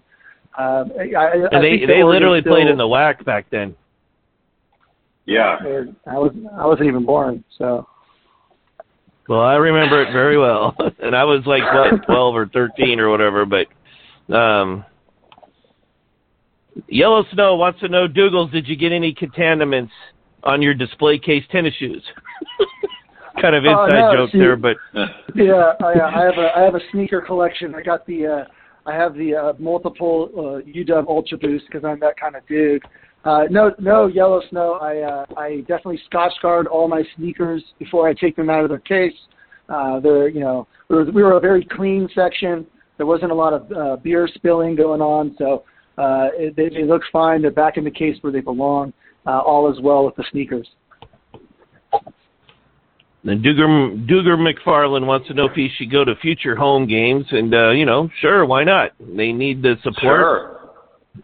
Um, 0.58 0.92
I, 0.98 1.14
I, 1.16 1.56
I 1.56 1.60
they 1.60 1.78
they 1.86 2.02
Oregon's 2.02 2.12
literally 2.12 2.42
played 2.42 2.66
in 2.66 2.76
the 2.76 2.84
WAC 2.84 3.24
back 3.24 3.46
then. 3.50 3.74
Yeah. 5.26 5.58
I 6.06 6.18
was 6.18 6.32
I 6.58 6.66
wasn't 6.66 6.88
even 6.88 7.06
born, 7.06 7.44
so 7.56 7.86
Well, 9.28 9.40
I 9.40 9.54
remember 9.54 10.02
it 10.02 10.12
very 10.12 10.36
well, 10.38 10.74
and 11.02 11.14
I 11.14 11.24
was 11.24 11.42
like 11.46 11.62
what 11.62 12.04
twelve 12.06 12.34
or 12.34 12.46
thirteen 12.46 12.98
or 12.98 13.10
whatever. 13.10 13.46
But 13.46 14.34
um, 14.34 14.84
Yellow 16.88 17.24
Snow 17.32 17.56
wants 17.56 17.80
to 17.80 17.88
know, 17.88 18.08
Dougals, 18.08 18.50
did 18.52 18.66
you 18.66 18.76
get 18.76 18.92
any 18.92 19.14
contaminants 19.14 19.90
on 20.42 20.62
your 20.62 20.74
display 20.74 21.18
case 21.18 21.44
tennis 21.50 21.74
shoes? 21.78 22.02
Kind 23.40 23.54
of 23.54 23.64
Oh, 23.64 23.84
inside 23.84 24.00
no, 24.00 24.16
joke 24.16 24.30
see- 24.32 24.38
there, 24.38 24.56
but 24.56 24.76
Yeah, 25.34 25.72
I, 25.80 25.92
uh, 25.94 26.10
I 26.14 26.24
have 26.24 26.38
a 26.38 26.48
I 26.56 26.60
have 26.62 26.74
a 26.74 26.80
sneaker 26.92 27.20
collection. 27.20 27.74
I 27.74 27.82
got 27.82 28.06
the 28.06 28.26
uh, 28.26 28.44
I 28.86 28.94
have 28.94 29.14
the 29.14 29.34
uh, 29.34 29.52
multiple 29.58 30.30
uh, 30.34 30.68
UW 30.68 31.06
Ultra 31.08 31.38
Boost 31.38 31.66
because 31.66 31.84
I'm 31.84 32.00
that 32.00 32.18
kind 32.18 32.36
of 32.36 32.46
dude. 32.46 32.82
Uh, 33.24 33.44
no, 33.50 33.74
no 33.78 34.06
yellow 34.06 34.40
snow. 34.50 34.74
I 34.74 34.98
uh, 35.00 35.26
I 35.36 35.58
definitely 35.60 36.00
Scotch 36.06 36.32
guard 36.40 36.66
all 36.66 36.88
my 36.88 37.02
sneakers 37.16 37.62
before 37.78 38.08
I 38.08 38.14
take 38.14 38.36
them 38.36 38.48
out 38.48 38.64
of 38.64 38.70
their 38.70 38.78
case. 38.78 39.16
Uh, 39.68 40.00
they're 40.00 40.28
you 40.28 40.40
know 40.40 40.66
we 40.88 40.96
were, 40.96 41.04
we 41.04 41.22
were 41.22 41.36
a 41.36 41.40
very 41.40 41.64
clean 41.64 42.08
section. 42.14 42.66
There 42.96 43.06
wasn't 43.06 43.32
a 43.32 43.34
lot 43.34 43.52
of 43.52 43.72
uh, 43.72 43.96
beer 43.96 44.28
spilling 44.34 44.74
going 44.74 45.00
on, 45.00 45.34
so 45.38 45.64
uh, 45.98 46.28
it, 46.34 46.56
they, 46.56 46.68
they 46.68 46.84
look 46.84 47.02
fine. 47.12 47.42
They're 47.42 47.50
back 47.50 47.76
in 47.76 47.84
the 47.84 47.90
case 47.90 48.16
where 48.22 48.32
they 48.32 48.40
belong. 48.40 48.92
Uh, 49.26 49.40
all 49.40 49.70
is 49.70 49.80
well 49.82 50.04
with 50.06 50.16
the 50.16 50.24
sneakers. 50.30 50.68
Then 53.22 53.42
Duger 53.42 54.08
Duger 54.08 54.36
McFarland 54.36 55.06
wants 55.06 55.28
to 55.28 55.34
know 55.34 55.46
if 55.46 55.52
he 55.52 55.68
should 55.76 55.90
go 55.90 56.04
to 56.04 56.14
future 56.16 56.56
home 56.56 56.86
games, 56.86 57.26
and 57.30 57.54
uh, 57.54 57.70
you 57.70 57.84
know, 57.84 58.08
sure, 58.20 58.46
why 58.46 58.64
not? 58.64 58.92
They 58.98 59.32
need 59.32 59.62
the 59.62 59.76
support. 59.82 60.60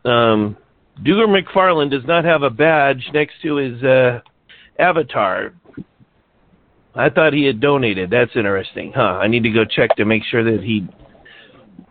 Sure. 0.04 0.12
Um, 0.12 0.56
Duger 1.02 1.26
McFarland 1.26 1.90
does 1.90 2.04
not 2.06 2.24
have 2.24 2.42
a 2.42 2.50
badge 2.50 3.08
next 3.14 3.34
to 3.42 3.56
his 3.56 3.82
uh, 3.82 4.20
avatar. 4.78 5.54
I 6.94 7.10
thought 7.10 7.32
he 7.32 7.44
had 7.44 7.60
donated. 7.60 8.10
That's 8.10 8.30
interesting, 8.34 8.92
huh? 8.94 9.02
I 9.02 9.28
need 9.28 9.42
to 9.42 9.50
go 9.50 9.64
check 9.64 9.94
to 9.96 10.04
make 10.04 10.22
sure 10.30 10.42
that 10.44 10.62
he 10.62 10.86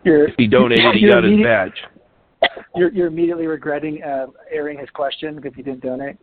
You're, 0.04 0.28
if 0.28 0.34
he 0.36 0.48
donated, 0.48 0.94
he 0.94 1.08
got 1.08 1.24
his 1.24 1.40
badge. 1.42 2.52
You're, 2.74 2.92
you're 2.92 3.06
immediately 3.06 3.46
regretting 3.46 4.02
uh, 4.02 4.26
airing 4.52 4.78
his 4.78 4.90
question 4.90 5.36
because 5.36 5.52
he 5.54 5.62
didn't 5.62 5.80
donate. 5.80 6.16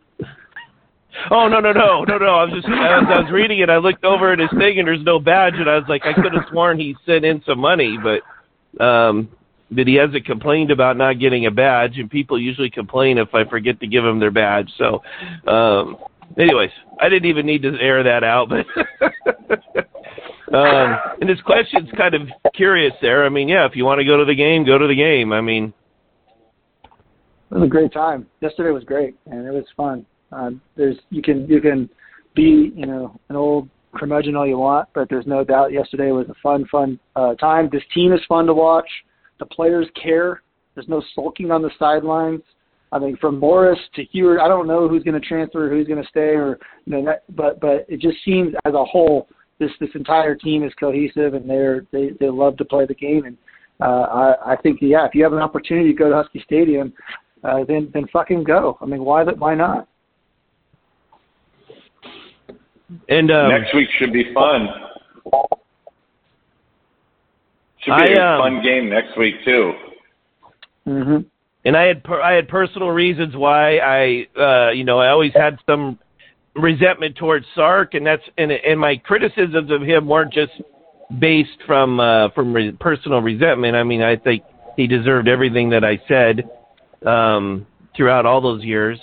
Oh 1.30 1.48
no 1.48 1.60
no 1.60 1.72
no 1.72 2.04
no 2.04 2.18
no! 2.18 2.34
I 2.34 2.44
was 2.44 2.52
just 2.54 2.66
as 2.66 2.72
I 2.72 3.20
was 3.22 3.30
reading 3.32 3.60
it, 3.60 3.70
I 3.70 3.78
looked 3.78 4.04
over 4.04 4.32
at 4.32 4.38
his 4.38 4.50
thing 4.58 4.78
and 4.78 4.88
there's 4.88 5.04
no 5.04 5.18
badge, 5.18 5.54
and 5.56 5.68
I 5.68 5.76
was 5.76 5.84
like, 5.88 6.02
I 6.04 6.12
could 6.12 6.32
have 6.32 6.44
sworn 6.50 6.78
he 6.78 6.96
sent 7.06 7.24
in 7.24 7.42
some 7.46 7.58
money, 7.58 7.96
but 8.02 8.82
um, 8.82 9.28
that 9.70 9.86
he 9.86 9.94
hasn't 9.94 10.24
complained 10.24 10.70
about 10.70 10.96
not 10.96 11.18
getting 11.18 11.46
a 11.46 11.50
badge, 11.50 11.98
and 11.98 12.10
people 12.10 12.40
usually 12.40 12.70
complain 12.70 13.18
if 13.18 13.34
I 13.34 13.44
forget 13.44 13.80
to 13.80 13.86
give 13.86 14.04
them 14.04 14.20
their 14.20 14.30
badge. 14.30 14.70
So, 14.78 15.02
um, 15.50 15.96
anyways, 16.38 16.70
I 17.00 17.08
didn't 17.08 17.28
even 17.28 17.46
need 17.46 17.62
to 17.62 17.76
air 17.80 18.02
that 18.02 18.24
out, 18.24 18.48
but. 18.48 18.66
um, 20.54 20.96
and 21.20 21.28
his 21.28 21.40
question's 21.40 21.90
kind 21.96 22.14
of 22.14 22.22
curious 22.54 22.92
there. 23.00 23.24
I 23.24 23.28
mean, 23.28 23.48
yeah, 23.48 23.66
if 23.66 23.76
you 23.76 23.84
want 23.84 24.00
to 24.00 24.04
go 24.04 24.16
to 24.16 24.24
the 24.24 24.34
game, 24.34 24.64
go 24.64 24.78
to 24.78 24.86
the 24.86 24.94
game. 24.94 25.32
I 25.32 25.40
mean, 25.40 25.72
It 27.50 27.54
was 27.54 27.64
a 27.64 27.68
great 27.68 27.92
time. 27.92 28.26
Yesterday 28.40 28.70
was 28.70 28.84
great, 28.84 29.16
and 29.26 29.46
it 29.46 29.52
was 29.52 29.64
fun. 29.76 30.06
Um, 30.34 30.60
there's 30.76 30.96
you 31.10 31.22
can 31.22 31.46
you 31.48 31.60
can 31.60 31.88
be 32.34 32.72
you 32.74 32.86
know 32.86 33.18
an 33.28 33.36
old 33.36 33.68
curmudgeon 33.94 34.36
all 34.36 34.46
you 34.46 34.58
want, 34.58 34.88
but 34.94 35.08
there's 35.08 35.26
no 35.26 35.44
doubt 35.44 35.72
yesterday 35.72 36.10
was 36.10 36.28
a 36.28 36.34
fun 36.42 36.66
fun 36.70 36.98
uh, 37.16 37.34
time. 37.34 37.68
This 37.70 37.82
team 37.94 38.12
is 38.12 38.20
fun 38.28 38.46
to 38.46 38.54
watch. 38.54 38.88
The 39.38 39.46
players 39.46 39.86
care. 40.00 40.42
There's 40.74 40.88
no 40.88 41.02
sulking 41.14 41.50
on 41.50 41.62
the 41.62 41.70
sidelines. 41.78 42.42
I 42.92 42.98
mean, 42.98 43.16
from 43.16 43.40
Morris 43.40 43.78
to 43.94 44.04
Huard, 44.12 44.40
I 44.40 44.48
don't 44.48 44.68
know 44.68 44.88
who's 44.88 45.02
going 45.02 45.20
to 45.20 45.26
transfer, 45.26 45.68
who's 45.68 45.88
going 45.88 46.02
to 46.02 46.08
stay, 46.08 46.36
or 46.36 46.58
you 46.84 46.92
know, 46.92 47.04
that, 47.04 47.24
but 47.34 47.60
but 47.60 47.86
it 47.88 48.00
just 48.00 48.18
seems 48.24 48.54
as 48.64 48.74
a 48.74 48.84
whole, 48.84 49.28
this 49.58 49.70
this 49.80 49.90
entire 49.94 50.34
team 50.34 50.64
is 50.64 50.72
cohesive 50.78 51.34
and 51.34 51.48
they're 51.48 51.86
they 51.92 52.10
they 52.20 52.28
love 52.28 52.56
to 52.56 52.64
play 52.64 52.86
the 52.86 52.94
game. 52.94 53.24
And 53.24 53.36
uh, 53.80 54.34
I 54.42 54.52
I 54.52 54.56
think 54.56 54.78
yeah, 54.80 55.06
if 55.06 55.14
you 55.14 55.22
have 55.22 55.32
an 55.32 55.40
opportunity 55.40 55.90
to 55.92 55.98
go 55.98 56.10
to 56.10 56.16
Husky 56.16 56.42
Stadium, 56.44 56.92
uh, 57.42 57.64
then 57.66 57.90
then 57.92 58.06
fucking 58.12 58.44
go. 58.44 58.78
I 58.80 58.86
mean, 58.86 59.04
why? 59.04 59.24
Why 59.24 59.54
not? 59.54 59.88
And 63.08 63.30
um, 63.30 63.48
Next 63.48 63.74
week 63.74 63.88
should 63.98 64.12
be 64.12 64.32
fun. 64.34 64.68
Should 67.80 67.86
be 67.86 67.92
I, 67.92 68.20
a 68.20 68.22
um, 68.22 68.40
fun 68.40 68.62
game 68.62 68.88
next 68.88 69.16
week 69.18 69.34
too. 69.44 69.72
hmm 70.84 71.16
and 71.66 71.76
I 71.76 71.84
had 71.84 72.04
per- 72.04 72.20
I 72.20 72.34
had 72.34 72.48
personal 72.48 72.90
reasons 72.90 73.34
why 73.36 73.78
I 73.78 74.26
uh 74.38 74.70
you 74.70 74.84
know 74.84 74.98
I 74.98 75.08
always 75.08 75.32
had 75.34 75.58
some 75.66 75.98
resentment 76.54 77.16
towards 77.16 77.46
Sark 77.54 77.94
and 77.94 78.06
that's 78.06 78.22
and 78.38 78.52
and 78.52 78.78
my 78.78 78.96
criticisms 78.96 79.70
of 79.70 79.82
him 79.82 80.06
weren't 80.06 80.32
just 80.32 80.52
based 81.18 81.58
from 81.66 82.00
uh 82.00 82.30
from 82.30 82.52
re- 82.52 82.72
personal 82.72 83.20
resentment 83.20 83.76
I 83.76 83.82
mean 83.82 84.02
I 84.02 84.16
think 84.16 84.42
he 84.76 84.86
deserved 84.86 85.28
everything 85.28 85.70
that 85.70 85.84
I 85.84 86.00
said 86.08 86.48
um 87.06 87.66
throughout 87.96 88.26
all 88.26 88.40
those 88.40 88.62
years 88.62 88.98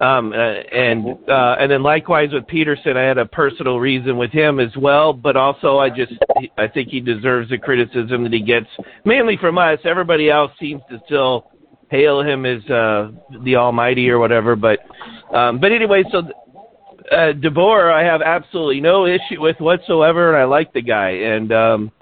um 0.00 0.32
uh, 0.32 0.36
and 0.36 1.06
uh 1.28 1.56
and 1.58 1.70
then 1.70 1.82
likewise 1.82 2.28
with 2.32 2.46
Peterson 2.46 2.96
I 2.96 3.02
had 3.02 3.18
a 3.18 3.26
personal 3.26 3.78
reason 3.80 4.18
with 4.18 4.30
him 4.30 4.60
as 4.60 4.76
well 4.76 5.12
but 5.12 5.36
also 5.36 5.78
I 5.78 5.88
just 5.88 6.12
I 6.58 6.68
think 6.68 6.88
he 6.88 7.00
deserves 7.00 7.48
the 7.48 7.58
criticism 7.58 8.22
that 8.24 8.32
he 8.32 8.42
gets 8.42 8.66
mainly 9.04 9.36
from 9.38 9.56
us. 9.58 9.78
Everybody 9.84 10.30
else 10.30 10.52
seems 10.60 10.82
to 10.90 11.00
still 11.06 11.50
hail 11.90 12.20
him 12.20 12.44
as 12.44 12.62
uh 12.68 13.10
the 13.44 13.56
almighty 13.56 14.10
or 14.10 14.18
whatever 14.18 14.54
but 14.56 14.80
um 15.34 15.60
but 15.60 15.72
anyway 15.72 16.02
so 16.10 16.18
uh 17.12 17.32
DeBoer 17.32 17.92
I 17.92 18.04
have 18.04 18.20
absolutely 18.20 18.80
no 18.80 19.06
issue 19.06 19.40
with 19.40 19.56
whatsoever 19.60 20.28
and 20.28 20.36
I 20.36 20.44
like 20.44 20.72
the 20.72 20.82
guy 20.82 21.10
and 21.10 21.52
um 21.52 21.92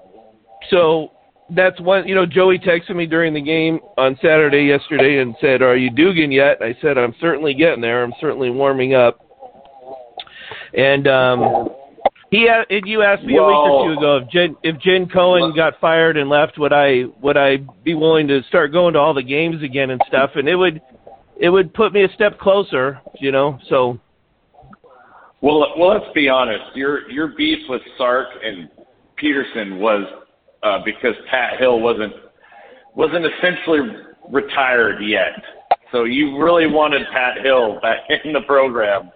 so 0.69 1.11
that's 1.49 1.79
one 1.79 2.07
you 2.07 2.15
know 2.15 2.25
Joey 2.25 2.57
texted 2.57 2.95
me 2.95 3.05
during 3.05 3.33
the 3.33 3.41
game 3.41 3.79
on 3.97 4.17
Saturday 4.21 4.63
yesterday 4.63 5.19
and 5.19 5.35
said 5.39 5.61
are 5.61 5.77
you 5.77 5.91
Dugan 5.91 6.31
yet 6.31 6.57
I 6.61 6.75
said 6.81 6.97
I'm 6.97 7.13
certainly 7.19 7.53
getting 7.53 7.81
there 7.81 8.03
I'm 8.03 8.13
certainly 8.19 8.49
warming 8.49 8.95
up 8.95 9.19
and 10.73 11.07
um 11.07 11.69
he 12.31 12.49
and 12.49 12.87
you 12.87 13.01
asked 13.01 13.23
me 13.23 13.37
a 13.37 13.43
week 13.43 13.55
or 13.55 13.87
two 13.87 13.97
ago 13.97 14.17
if 14.17 14.29
Jen 14.29 14.55
if 14.63 14.79
Jen 14.81 15.07
Cohen 15.07 15.53
got 15.55 15.79
fired 15.79 16.17
and 16.17 16.29
left, 16.29 16.57
would 16.57 16.73
I 16.73 17.03
would 17.21 17.37
I 17.37 17.57
be 17.83 17.93
willing 17.93 18.27
to 18.27 18.41
start 18.49 18.71
going 18.71 18.93
to 18.93 18.99
all 18.99 19.13
the 19.13 19.23
games 19.23 19.63
again 19.63 19.91
and 19.91 20.01
stuff? 20.07 20.31
And 20.35 20.49
it 20.49 20.55
would 20.55 20.81
it 21.39 21.49
would 21.49 21.73
put 21.73 21.93
me 21.93 22.03
a 22.03 22.09
step 22.13 22.39
closer, 22.39 22.99
you 23.19 23.31
know. 23.31 23.59
So 23.69 23.99
Well, 25.41 25.73
well, 25.77 25.89
let's 25.89 26.11
be 26.13 26.27
honest. 26.27 26.75
Your 26.75 27.09
your 27.09 27.29
beef 27.37 27.59
with 27.69 27.81
Sark 27.97 28.27
and 28.43 28.69
Peterson 29.17 29.79
was 29.79 30.24
uh, 30.65 30.79
because 30.83 31.13
Pat 31.29 31.59
Hill 31.59 31.79
wasn't 31.79 32.13
wasn't 32.95 33.25
essentially 33.25 33.79
retired 34.31 35.01
yet. 35.03 35.33
So 35.91 36.05
you 36.05 36.37
really 36.41 36.67
wanted 36.67 37.03
Pat 37.13 37.43
Hill 37.45 37.79
back 37.81 37.99
in 38.25 38.33
the 38.33 38.41
program. 38.41 39.11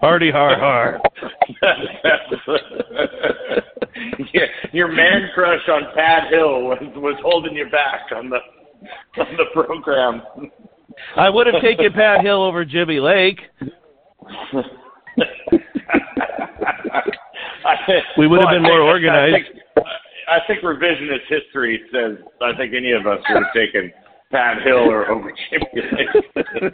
hardy 0.00 0.30
har 0.30 0.56
har. 0.58 1.00
yeah, 4.32 4.46
your 4.72 4.88
man 4.88 5.30
crush 5.34 5.68
on 5.68 5.82
Pat 5.94 6.30
Hill 6.30 6.62
was 6.62 6.78
was 6.96 7.18
holding 7.22 7.54
you 7.56 7.68
back 7.70 8.02
on 8.14 8.30
the 8.30 8.38
on 9.20 9.36
the 9.36 9.46
program. 9.52 10.22
I 11.16 11.28
would 11.30 11.46
have 11.46 11.60
taken 11.62 11.92
Pat 11.92 12.24
Hill 12.24 12.42
over 12.42 12.64
Jimmy 12.64 13.00
Lake. 13.00 13.40
We 18.16 18.26
would 18.26 18.40
have 18.40 18.46
Well, 18.46 18.54
been 18.54 18.62
more 18.62 18.80
organized. 18.80 19.34
I 19.34 19.42
think, 19.42 19.59
I 20.30 20.38
think 20.46 20.62
revisionist 20.62 21.26
history 21.28 21.80
says 21.92 22.18
I 22.40 22.56
think 22.56 22.72
any 22.74 22.92
of 22.92 23.06
us 23.06 23.18
would 23.28 23.42
have 23.42 23.52
taken 23.54 23.92
Pat 24.30 24.62
Hill 24.62 24.90
or 24.90 25.10
over 25.10 25.32
Jimmy 25.50 25.66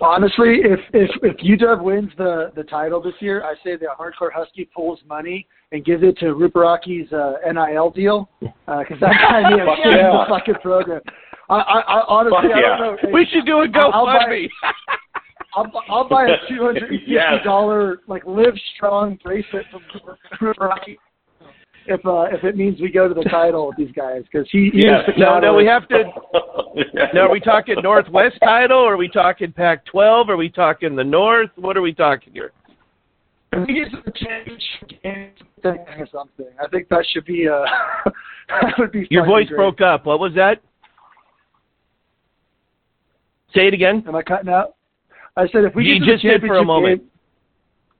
Honestly, 0.00 0.58
if 0.64 0.80
if 0.92 1.10
if 1.22 1.36
UW 1.36 1.82
wins 1.82 2.10
the 2.18 2.50
the 2.56 2.64
title 2.64 3.00
this 3.00 3.14
year, 3.20 3.44
I 3.44 3.54
say 3.62 3.76
the 3.76 3.86
Hardcore 3.96 4.32
Husky 4.34 4.68
pulls 4.74 4.98
money 5.08 5.46
and 5.70 5.84
gives 5.84 6.02
it 6.02 6.18
to 6.18 6.34
Ruparaki's 6.34 7.12
uh, 7.12 7.34
NIL 7.46 7.90
deal 7.90 8.28
because 8.40 8.98
that 9.00 9.14
guy 9.22 9.48
needs 9.48 9.62
Fuck 9.64 9.82
to 9.84 9.90
yeah. 9.90 10.10
the 10.10 10.24
fucking 10.28 10.54
program. 10.60 11.00
I, 11.48 11.54
I, 11.54 11.80
I 11.80 12.04
honestly, 12.08 12.48
Fuck 12.50 12.56
I 12.56 12.78
don't 12.78 13.02
know. 13.04 13.10
We 13.12 13.26
should 13.32 13.46
do 13.46 13.58
a 13.58 13.68
I'll- 13.74 13.92
I'll 13.94 14.06
GoFundMe. 14.06 14.48
I'll, 15.54 15.70
I'll 15.88 16.08
buy 16.08 16.24
a 16.24 16.36
two 16.48 16.64
hundred 16.64 16.90
and 16.90 17.00
fifty 17.00 17.44
dollar 17.44 18.00
like 18.08 18.24
Live 18.26 18.54
Strong 18.74 19.20
bracelet 19.22 19.66
from 19.70 19.82
Ruperaki 20.40 20.96
if 21.86 22.04
uh, 22.06 22.22
if 22.32 22.44
it 22.44 22.56
means 22.56 22.80
we 22.80 22.90
go 22.90 23.08
to 23.08 23.14
the 23.14 23.24
title 23.24 23.66
with 23.68 23.76
these 23.76 23.92
guys 23.94 24.22
because 24.30 24.48
he, 24.50 24.70
he 24.72 24.86
Yeah. 24.86 25.02
No, 25.16 25.38
no, 25.40 25.54
we 25.54 25.66
have 25.66 25.88
to. 25.88 26.04
Now, 27.12 27.26
are 27.26 27.30
we 27.30 27.38
talking 27.40 27.76
Northwest 27.82 28.36
title? 28.42 28.78
Or 28.78 28.94
are 28.94 28.96
we 28.96 29.06
talking 29.08 29.52
Pac-12? 29.52 30.30
Are 30.30 30.36
we 30.38 30.48
talking 30.48 30.96
the 30.96 31.04
North? 31.04 31.50
What 31.56 31.76
are 31.76 31.82
we 31.82 31.92
talking 31.92 32.32
here? 32.32 32.52
If 33.52 33.68
we 33.68 33.74
get 33.74 33.90
to 33.90 33.98
the 34.06 34.12
championship 34.12 35.02
game 35.02 35.28
or 35.62 36.06
something, 36.10 36.46
I 36.58 36.66
think 36.68 36.88
that 36.88 37.04
should 37.12 37.26
be 37.26 37.46
uh 37.46 37.64
that 38.48 38.74
would 38.78 38.90
be. 38.92 39.06
Your 39.10 39.26
voice 39.26 39.48
great. 39.48 39.56
broke 39.58 39.80
up. 39.82 40.06
What 40.06 40.18
was 40.18 40.32
that? 40.36 40.62
Say 43.54 43.66
it 43.68 43.74
again. 43.74 44.02
Am 44.08 44.14
I 44.16 44.22
cutting 44.22 44.48
out? 44.48 44.76
I 45.36 45.46
said 45.48 45.64
if 45.64 45.74
we 45.74 45.84
You 45.84 45.98
get 46.00 46.06
to 46.06 46.12
just 46.12 46.22
the 46.22 46.30
did 46.30 46.40
for 46.46 46.56
a 46.58 46.64
moment. 46.64 47.00
game. 47.02 47.10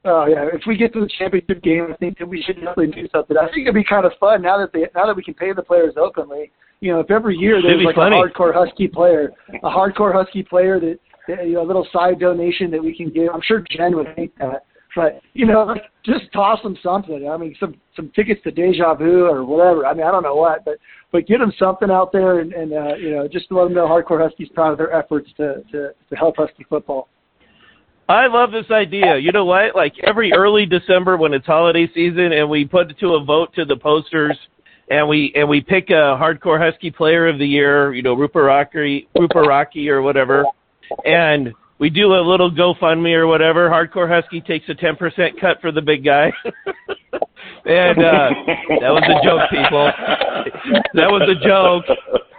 Oh 0.04 0.26
yeah, 0.26 0.48
if 0.52 0.62
we 0.66 0.76
get 0.76 0.92
to 0.94 1.00
the 1.00 1.10
championship 1.18 1.62
game, 1.62 1.86
I 1.92 1.96
think 1.96 2.18
that 2.18 2.26
we 2.26 2.42
should 2.42 2.56
definitely 2.56 2.88
do 2.88 3.08
something. 3.12 3.36
I 3.36 3.46
think 3.46 3.62
it'd 3.62 3.74
be 3.74 3.84
kind 3.84 4.04
of 4.04 4.12
fun 4.18 4.42
now 4.42 4.58
that 4.58 4.72
they 4.72 4.86
now 4.96 5.06
that 5.06 5.14
we 5.14 5.22
can 5.22 5.34
pay 5.34 5.52
the 5.52 5.62
players 5.62 5.94
openly. 5.96 6.50
You 6.80 6.92
know, 6.92 7.00
if 7.00 7.10
every 7.10 7.36
year 7.36 7.62
there's 7.62 7.84
like 7.84 7.94
funny. 7.94 8.16
a 8.16 8.24
hardcore 8.24 8.52
Husky 8.52 8.88
player, 8.88 9.30
a 9.62 9.70
hardcore 9.70 10.12
Husky 10.12 10.42
player 10.42 10.80
that, 10.80 10.98
that 11.28 11.46
you 11.46 11.54
know, 11.54 11.62
a 11.62 11.68
little 11.68 11.86
side 11.92 12.18
donation 12.18 12.72
that 12.72 12.82
we 12.82 12.96
can 12.96 13.10
give. 13.10 13.28
I'm 13.32 13.42
sure 13.42 13.64
Jen 13.70 13.94
would 13.94 14.08
hate 14.16 14.36
that, 14.40 14.64
but 14.96 15.20
you 15.34 15.46
know, 15.46 15.62
like, 15.62 15.84
just 16.04 16.24
toss 16.32 16.60
them 16.64 16.76
something. 16.82 17.30
I 17.30 17.36
mean, 17.36 17.54
some 17.60 17.76
some 17.94 18.10
tickets 18.16 18.40
to 18.42 18.50
Deja 18.50 18.94
Vu 18.94 19.24
or 19.26 19.44
whatever. 19.44 19.86
I 19.86 19.94
mean, 19.94 20.04
I 20.04 20.10
don't 20.10 20.24
know 20.24 20.34
what, 20.34 20.64
but 20.64 20.78
but 21.12 21.28
get 21.28 21.38
them 21.38 21.52
something 21.60 21.92
out 21.92 22.10
there 22.10 22.40
and, 22.40 22.52
and 22.52 22.72
uh, 22.72 22.96
you 22.96 23.12
know, 23.12 23.28
just 23.28 23.48
to 23.50 23.56
let 23.56 23.64
them 23.64 23.74
know 23.74 23.86
hardcore 23.86 24.20
Huskies 24.20 24.48
proud 24.52 24.72
of 24.72 24.78
their 24.78 24.92
efforts 24.92 25.30
to 25.36 25.62
to 25.70 25.90
to 26.10 26.16
help 26.16 26.38
Husky 26.38 26.66
football. 26.68 27.08
I 28.08 28.26
love 28.26 28.50
this 28.50 28.70
idea. 28.70 29.16
You 29.18 29.32
know 29.32 29.44
what? 29.44 29.74
Like 29.74 29.94
every 30.04 30.32
early 30.32 30.66
December 30.66 31.16
when 31.16 31.32
it's 31.32 31.46
holiday 31.46 31.88
season, 31.94 32.32
and 32.32 32.48
we 32.48 32.64
put 32.64 32.90
it 32.90 32.98
to 33.00 33.14
a 33.14 33.24
vote 33.24 33.54
to 33.54 33.64
the 33.64 33.76
posters, 33.76 34.36
and 34.90 35.08
we 35.08 35.32
and 35.34 35.48
we 35.48 35.60
pick 35.60 35.90
a 35.90 36.16
hardcore 36.20 36.58
Husky 36.58 36.90
Player 36.90 37.28
of 37.28 37.38
the 37.38 37.46
Year. 37.46 37.94
You 37.94 38.02
know, 38.02 38.14
Rupert 38.14 38.44
Rocky, 38.44 39.08
Rupert 39.18 39.46
Rocky, 39.46 39.88
or 39.88 40.02
whatever, 40.02 40.44
and 41.04 41.52
we 41.78 41.90
do 41.90 42.14
a 42.14 42.20
little 42.20 42.50
GoFundMe 42.50 43.14
or 43.14 43.26
whatever. 43.26 43.70
Hardcore 43.70 44.08
Husky 44.08 44.40
takes 44.40 44.68
a 44.68 44.74
ten 44.74 44.96
percent 44.96 45.40
cut 45.40 45.60
for 45.60 45.72
the 45.72 45.80
big 45.82 46.04
guy. 46.04 46.32
and 47.64 47.98
uh, 47.98 48.30
that 48.80 48.90
was 48.90 49.02
a 49.08 49.24
joke, 49.24 49.48
people. 49.50 49.90
That 50.94 51.10
was 51.10 51.28
a 51.28 51.46
joke. 51.46 51.84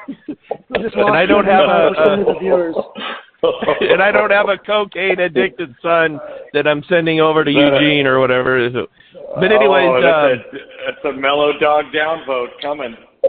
just 0.81 0.95
And 0.95 1.15
I 1.15 1.25
don't 1.25 1.45
have 1.45 1.63
a- 1.63 1.93
25% 1.95 2.19
of 2.19 2.25
the 2.25 2.39
viewers. 2.39 2.75
and 3.81 4.01
I 4.01 4.11
don't 4.11 4.31
have 4.31 4.49
a 4.49 4.57
cocaine 4.57 5.19
addicted 5.19 5.75
son 5.81 6.19
that 6.53 6.65
I'm 6.67 6.83
sending 6.87 7.19
over 7.19 7.43
to 7.43 7.51
Is 7.51 7.55
that 7.55 7.73
a- 7.73 7.81
Eugene 7.81 8.07
or 8.07 8.19
whatever. 8.19 8.69
But 9.35 9.51
anyways, 9.51 9.89
oh, 9.89 9.97
um, 9.97 10.01
that's, 10.01 10.23
a, 10.23 10.37
that's 10.85 11.05
a 11.05 11.13
mellow 11.19 11.51
dog 11.59 11.85
downvote 11.93 12.49
coming. 12.61 12.95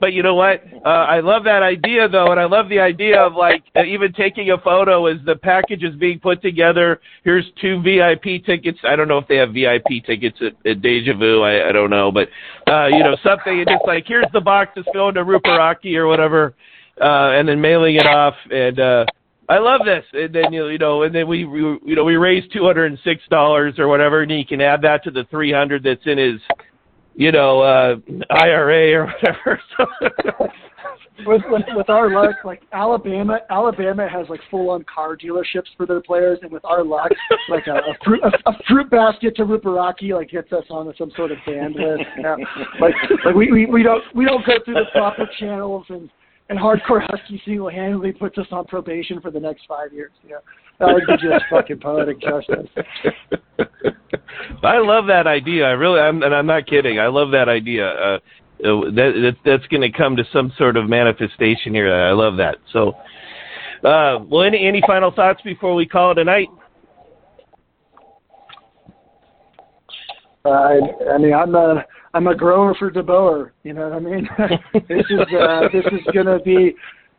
but 0.00 0.12
you 0.12 0.22
know 0.22 0.34
what? 0.34 0.62
Uh, 0.84 0.88
I 0.88 1.20
love 1.20 1.44
that 1.44 1.62
idea 1.62 2.08
though, 2.08 2.30
and 2.30 2.40
I 2.40 2.44
love 2.44 2.68
the 2.68 2.78
idea 2.78 3.20
of 3.20 3.34
like 3.34 3.64
uh, 3.76 3.84
even 3.84 4.12
taking 4.12 4.50
a 4.50 4.58
photo 4.58 5.06
as 5.06 5.18
the 5.24 5.36
package 5.36 5.82
is 5.82 5.94
being 5.96 6.20
put 6.20 6.42
together. 6.42 7.00
Here's 7.24 7.44
two 7.60 7.82
VIP 7.82 8.44
tickets. 8.44 8.78
I 8.86 8.96
don't 8.96 9.08
know 9.08 9.18
if 9.18 9.28
they 9.28 9.36
have 9.36 9.52
VIP 9.52 10.04
tickets 10.04 10.38
at, 10.40 10.70
at 10.70 10.82
Deja 10.82 11.16
Vu. 11.16 11.42
I, 11.42 11.68
I 11.68 11.72
don't 11.72 11.90
know, 11.90 12.12
but 12.12 12.28
uh, 12.70 12.88
you 12.88 13.02
know 13.02 13.16
something. 13.24 13.60
And 13.60 13.68
just 13.68 13.86
like 13.86 14.04
here's 14.06 14.26
the 14.32 14.40
box 14.40 14.72
that's 14.76 14.88
going 14.92 15.14
to 15.14 15.24
Ruparaki 15.24 15.96
or 15.96 16.06
whatever, 16.06 16.54
uh, 17.00 17.30
and 17.36 17.48
then 17.48 17.60
mailing 17.60 17.96
it 17.96 18.06
off. 18.06 18.34
And 18.50 18.78
uh, 18.80 19.04
I 19.48 19.58
love 19.58 19.82
this. 19.84 20.04
And 20.12 20.34
then 20.34 20.52
you 20.52 20.78
know, 20.78 21.02
and 21.02 21.14
then 21.14 21.28
we, 21.28 21.44
we 21.44 21.60
you 21.60 21.94
know 21.96 22.04
we 22.04 22.16
raised 22.16 22.52
two 22.52 22.64
hundred 22.64 22.86
and 22.86 22.98
six 23.04 23.22
dollars 23.30 23.74
or 23.78 23.88
whatever, 23.88 24.22
and 24.22 24.30
he 24.30 24.44
can 24.44 24.60
add 24.60 24.82
that 24.82 25.04
to 25.04 25.10
the 25.10 25.24
three 25.30 25.52
hundred 25.52 25.82
that's 25.82 26.06
in 26.06 26.18
his 26.18 26.40
you 27.14 27.32
know, 27.32 27.60
uh 27.60 27.96
IRA 28.30 28.94
or 28.94 29.06
whatever. 29.06 29.60
with, 31.26 31.42
with 31.50 31.62
with 31.74 31.90
our 31.90 32.10
luck, 32.10 32.36
like 32.44 32.62
Alabama, 32.72 33.40
Alabama 33.50 34.08
has 34.08 34.28
like 34.28 34.40
full 34.50 34.70
on 34.70 34.84
car 34.84 35.16
dealerships 35.16 35.68
for 35.76 35.86
their 35.86 36.00
players, 36.00 36.38
and 36.42 36.50
with 36.50 36.64
our 36.64 36.84
luck, 36.84 37.10
like 37.48 37.66
a, 37.66 37.74
a 37.74 37.94
fruit 38.04 38.22
a, 38.22 38.50
a 38.50 38.54
fruit 38.68 38.90
basket 38.90 39.36
to 39.36 39.44
Ruperaki 39.44 40.14
like 40.14 40.30
gets 40.30 40.52
us 40.52 40.64
on 40.70 40.92
some 40.96 41.10
sort 41.16 41.32
of 41.32 41.38
band 41.46 41.74
list. 41.74 42.04
Know? 42.18 42.36
Like 42.80 42.94
like 43.24 43.34
we, 43.34 43.50
we 43.52 43.66
we 43.66 43.82
don't 43.82 44.02
we 44.14 44.24
don't 44.24 44.44
go 44.46 44.54
through 44.64 44.74
the 44.74 44.86
proper 44.92 45.28
channels, 45.38 45.84
and 45.88 46.08
and 46.50 46.58
hardcore 46.58 47.00
husky 47.08 47.40
single 47.44 47.70
handedly 47.70 48.12
puts 48.12 48.36
us 48.36 48.46
on 48.50 48.64
probation 48.66 49.20
for 49.20 49.30
the 49.30 49.38
next 49.38 49.62
five 49.68 49.92
years. 49.92 50.10
You 50.24 50.30
know, 50.30 50.40
that 50.80 50.92
would 50.92 51.06
be 51.06 51.28
just 51.28 51.44
fucking 51.48 51.78
poetic 51.78 52.20
justice. 52.20 52.68
I 54.62 54.78
love 54.78 55.06
that 55.06 55.28
idea. 55.28 55.64
I 55.66 55.70
really, 55.70 56.00
I'm, 56.00 56.22
and 56.24 56.34
I'm 56.34 56.46
not 56.46 56.66
kidding. 56.66 56.98
I 56.98 57.06
love 57.06 57.30
that 57.30 57.48
idea. 57.48 57.86
Uh, 57.88 58.18
uh, 58.62 58.90
that, 58.90 59.12
that 59.22 59.36
that's 59.44 59.66
going 59.68 59.80
to 59.80 59.96
come 59.96 60.16
to 60.16 60.24
some 60.32 60.52
sort 60.58 60.76
of 60.76 60.88
manifestation 60.88 61.72
here. 61.72 61.94
I 61.94 62.10
love 62.10 62.36
that. 62.38 62.56
So, 62.72 62.88
uh, 63.84 64.18
well, 64.28 64.42
any 64.42 64.66
any 64.66 64.82
final 64.86 65.12
thoughts 65.12 65.40
before 65.42 65.74
we 65.74 65.86
call 65.86 66.10
it 66.10 66.18
a 66.18 66.24
night? 66.24 66.48
Uh, 70.44 70.50
I, 70.50 70.80
I 71.14 71.18
mean, 71.18 71.32
I'm 71.32 71.54
a 71.54 71.84
I'm 72.12 72.26
a 72.26 72.34
grower 72.34 72.74
for 72.74 72.90
DeBoer. 72.90 73.50
You 73.62 73.72
know 73.74 73.88
what 73.88 73.92
I 73.92 74.00
mean? 74.00 74.28
this 74.88 75.06
is 75.10 75.20
uh, 75.38 75.68
this 75.72 75.84
is 75.92 76.00
gonna 76.14 76.40
be 76.40 76.74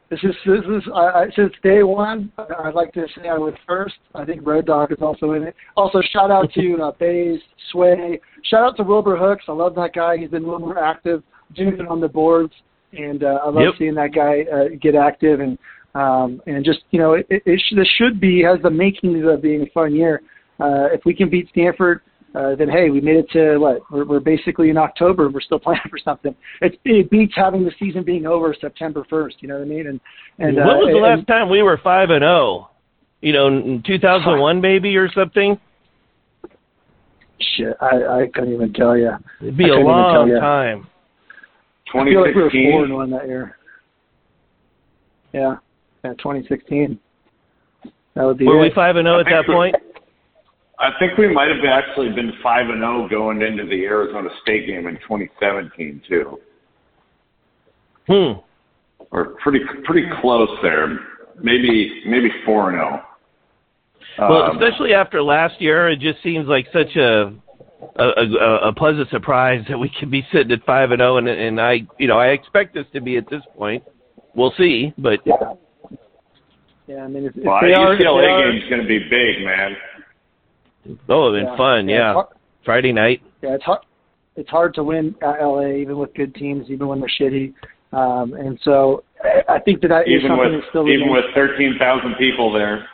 this 0.09 0.19
is 0.23 0.35
this 0.45 0.65
is 0.65 0.83
I, 0.93 0.99
I, 0.99 1.25
since 1.35 1.53
day 1.63 1.83
one. 1.83 2.31
I'd 2.37 2.73
like 2.73 2.91
to 2.93 3.05
say 3.15 3.29
I 3.29 3.37
was 3.37 3.53
first. 3.65 3.95
I 4.13 4.25
think 4.25 4.45
Road 4.45 4.65
Dog 4.65 4.91
is 4.91 4.97
also 5.01 5.31
in 5.31 5.43
it. 5.43 5.55
Also, 5.77 6.01
shout 6.11 6.29
out 6.29 6.51
to 6.53 6.77
uh, 6.81 6.91
Bays 6.99 7.39
Sway. 7.71 8.19
Shout 8.43 8.63
out 8.63 8.77
to 8.77 8.83
Wilbur 8.83 9.15
Hooks. 9.17 9.45
I 9.47 9.53
love 9.53 9.75
that 9.75 9.93
guy. 9.93 10.17
He's 10.17 10.29
been 10.29 10.43
a 10.43 10.45
little 10.45 10.59
more 10.59 10.77
active, 10.83 11.23
doing 11.55 11.79
it 11.79 11.87
on 11.87 12.01
the 12.01 12.09
boards, 12.09 12.53
and 12.91 13.23
uh, 13.23 13.39
I 13.43 13.47
love 13.47 13.63
Yep. 13.63 13.73
seeing 13.77 13.95
that 13.95 14.13
guy 14.13 14.41
uh, 14.53 14.75
get 14.81 14.95
active 14.95 15.39
and 15.39 15.57
um, 15.95 16.41
and 16.47 16.63
just 16.65 16.79
you 16.91 16.99
know 16.99 17.13
it, 17.13 17.27
it, 17.29 17.43
it 17.45 17.61
should, 17.67 17.77
this 17.77 17.87
should 17.97 18.19
be 18.19 18.43
has 18.43 18.61
the 18.63 18.69
makings 18.69 19.25
of 19.25 19.41
being 19.41 19.61
a 19.61 19.67
fun 19.67 19.95
year. 19.95 20.21
Uh, 20.59 20.87
if 20.91 21.01
we 21.05 21.13
can 21.13 21.29
beat 21.29 21.47
Stanford, 21.49 22.01
uh, 22.34 22.55
then 22.55 22.69
hey, 22.69 22.89
we 22.89 23.01
made 23.01 23.17
it 23.17 23.29
to 23.32 23.57
what? 23.57 23.82
We're, 23.91 24.05
we're 24.05 24.19
basically 24.19 24.69
in 24.69 24.77
October. 24.77 25.29
We're 25.29 25.41
still 25.41 25.59
playing 25.67 25.82
for 25.89 25.97
something. 25.97 26.36
It, 26.61 26.79
it 26.86 27.09
beats 27.09 27.34
having 27.36 27.65
the 27.65 27.71
season 27.79 28.03
being 28.03 28.25
over 28.25 28.55
September 28.59 29.05
first. 29.09 29.38
You 29.41 29.49
know 29.49 29.55
what 29.55 29.63
I 29.63 29.67
mean? 29.67 29.88
And 29.88 29.99
and 30.39 30.55
when 30.55 30.65
uh, 30.65 30.75
was 30.77 30.89
the 30.91 30.97
and- 31.03 31.19
last 31.19 31.27
time 31.27 31.49
we 31.49 31.61
were 31.61 31.79
five 31.84 32.09
and 32.09 32.21
zero? 32.21 32.69
You 33.21 33.34
know, 33.34 33.47
in 33.47 33.84
2001 33.86 34.61
maybe 34.61 34.95
or 34.97 35.11
something. 35.11 35.59
Shit, 37.55 37.75
I 37.82 37.95
I 38.21 38.27
couldn't 38.34 38.53
even 38.53 38.73
tell 38.73 38.97
you. 38.97 39.11
It'd 39.41 39.57
be 39.57 39.65
I 39.65 39.67
a 39.67 39.69
couldn't 39.71 39.82
even 39.82 39.86
tell 39.86 39.93
long 39.93 40.29
ya. 40.29 40.39
time. 40.39 40.88
I 41.93 42.05
feel 42.05 42.21
like 42.21 42.36
we 42.36 42.41
were 42.41 42.49
four 42.49 42.49
2016. 42.49 42.84
and 42.84 42.93
one 42.93 43.11
that 43.11 43.27
year. 43.27 43.57
Yeah, 45.34 45.55
yeah, 46.03 46.11
2016. 46.13 46.97
That 48.15 48.23
would 48.23 48.38
be. 48.38 48.45
Were 48.45 48.59
we 48.59 48.71
five 48.73 48.95
and 48.95 49.05
zero 49.05 49.19
at 49.19 49.25
that 49.25 49.45
point? 49.45 49.75
I 50.82 50.89
think 50.97 51.15
we 51.17 51.32
might 51.32 51.49
have 51.49 51.63
actually 51.63 52.09
been 52.09 52.34
five 52.41 52.67
and 52.69 52.79
zero 52.79 53.07
going 53.07 53.41
into 53.43 53.65
the 53.65 53.86
Arizona 53.86 54.29
State 54.41 54.65
game 54.65 54.88
in 54.88 54.95
2017 54.95 56.01
too. 56.07 56.39
Hmm. 58.07 58.39
Or 59.11 59.36
pretty 59.43 59.59
pretty 59.84 60.07
close 60.21 60.49
there. 60.63 60.99
Maybe 61.39 62.01
maybe 62.07 62.29
four 62.45 62.71
and 62.71 62.77
zero. 62.77 63.03
Well, 64.17 64.43
Um, 64.43 64.57
especially 64.57 64.93
after 64.93 65.21
last 65.21 65.61
year, 65.61 65.89
it 65.89 65.99
just 65.99 66.21
seems 66.23 66.47
like 66.47 66.65
such 66.73 66.95
a 66.95 67.34
a, 67.97 68.03
a, 68.03 68.69
a 68.69 68.73
pleasant 68.73 69.09
surprise 69.09 69.63
that 69.69 69.77
we 69.77 69.89
can 69.99 70.09
be 70.09 70.25
sitting 70.34 70.51
at 70.51 70.65
five 70.65 70.89
and 70.89 70.99
zero, 70.99 71.17
and 71.17 71.27
and 71.27 71.61
I, 71.61 71.82
you 71.99 72.07
know, 72.07 72.17
I 72.17 72.29
expect 72.29 72.75
us 72.75 72.86
to 72.93 73.01
be 73.01 73.17
at 73.17 73.29
this 73.29 73.43
point. 73.55 73.84
We'll 74.34 74.53
see, 74.57 74.93
but 74.97 75.19
Yeah. 75.25 75.36
Yeah, 76.88 77.05
I 77.05 77.07
mean, 77.07 77.23
if, 77.25 77.38
if 77.38 77.45
well, 77.45 77.59
they 77.61 77.73
are, 77.73 77.93
if 77.93 78.01
UCLA 78.01 78.27
are, 78.27 78.51
game's 78.51 78.69
going 78.69 78.82
to 78.82 78.88
be 78.88 78.99
big, 78.99 79.45
man. 79.45 79.77
Oh, 81.09 81.34
it's 81.34 81.39
been 81.43 81.45
yeah, 81.51 81.57
fun. 81.57 81.89
yeah, 81.89 81.95
Yeah, 81.95 82.09
it's 82.11 82.15
hard- 82.15 82.27
Friday 82.65 82.91
night. 82.93 83.21
yeah, 83.41 83.55
it's 83.55 83.63
hard. 83.63 83.79
It's 84.36 84.49
hard 84.49 84.73
to 84.75 84.84
win 84.84 85.13
at 85.21 85.41
LA, 85.41 85.73
even 85.73 85.97
with 85.97 86.13
good 86.13 86.34
teams, 86.36 86.69
even 86.69 86.88
when 86.88 86.99
they're 86.99 87.09
shitty. 87.19 87.53
Um, 87.91 88.34
and 88.34 88.57
so 88.63 89.03
I- 89.23 89.43
I 89.55 89.59
think 89.59 89.82
that 89.82 89.89
that 89.89 90.07
is 90.07 90.19
Even 90.23 90.32
something 90.32 90.51
with 90.51 90.61
that's 90.61 90.69
still 90.69 90.88
even 90.88 91.07
remains- 91.07 91.25
with 91.27 91.36
13,000 91.36 92.15
people 92.15 92.51
there. 92.51 92.88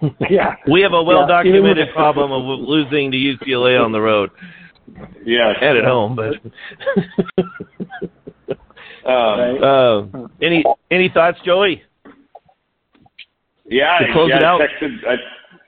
yeah. 0.30 0.54
We 0.66 0.80
have 0.80 0.94
a 0.94 1.02
well 1.02 1.26
documented 1.26 1.72
even 1.76 1.86
with- 1.86 1.94
problem 1.94 2.32
of 2.32 2.42
losing 2.60 3.10
to 3.12 3.18
UCLA 3.18 3.76
on 3.78 3.92
the 3.92 4.00
road 4.00 4.30
Yeah, 5.24 5.52
and 5.60 5.78
at 5.78 5.84
home, 5.84 6.16
but. 6.16 6.34
Um, 9.06 9.62
uh, 9.62 10.28
any 10.40 10.64
any 10.90 11.10
thoughts, 11.12 11.38
Joey? 11.44 11.82
Yeah, 13.66 13.98
To 13.98 14.12
close 14.14 14.30
yeah, 14.30 14.36
it 14.38 14.42
out. 14.42 14.62
I 14.62 14.66
texted. 14.66 14.96
I, 15.06 15.16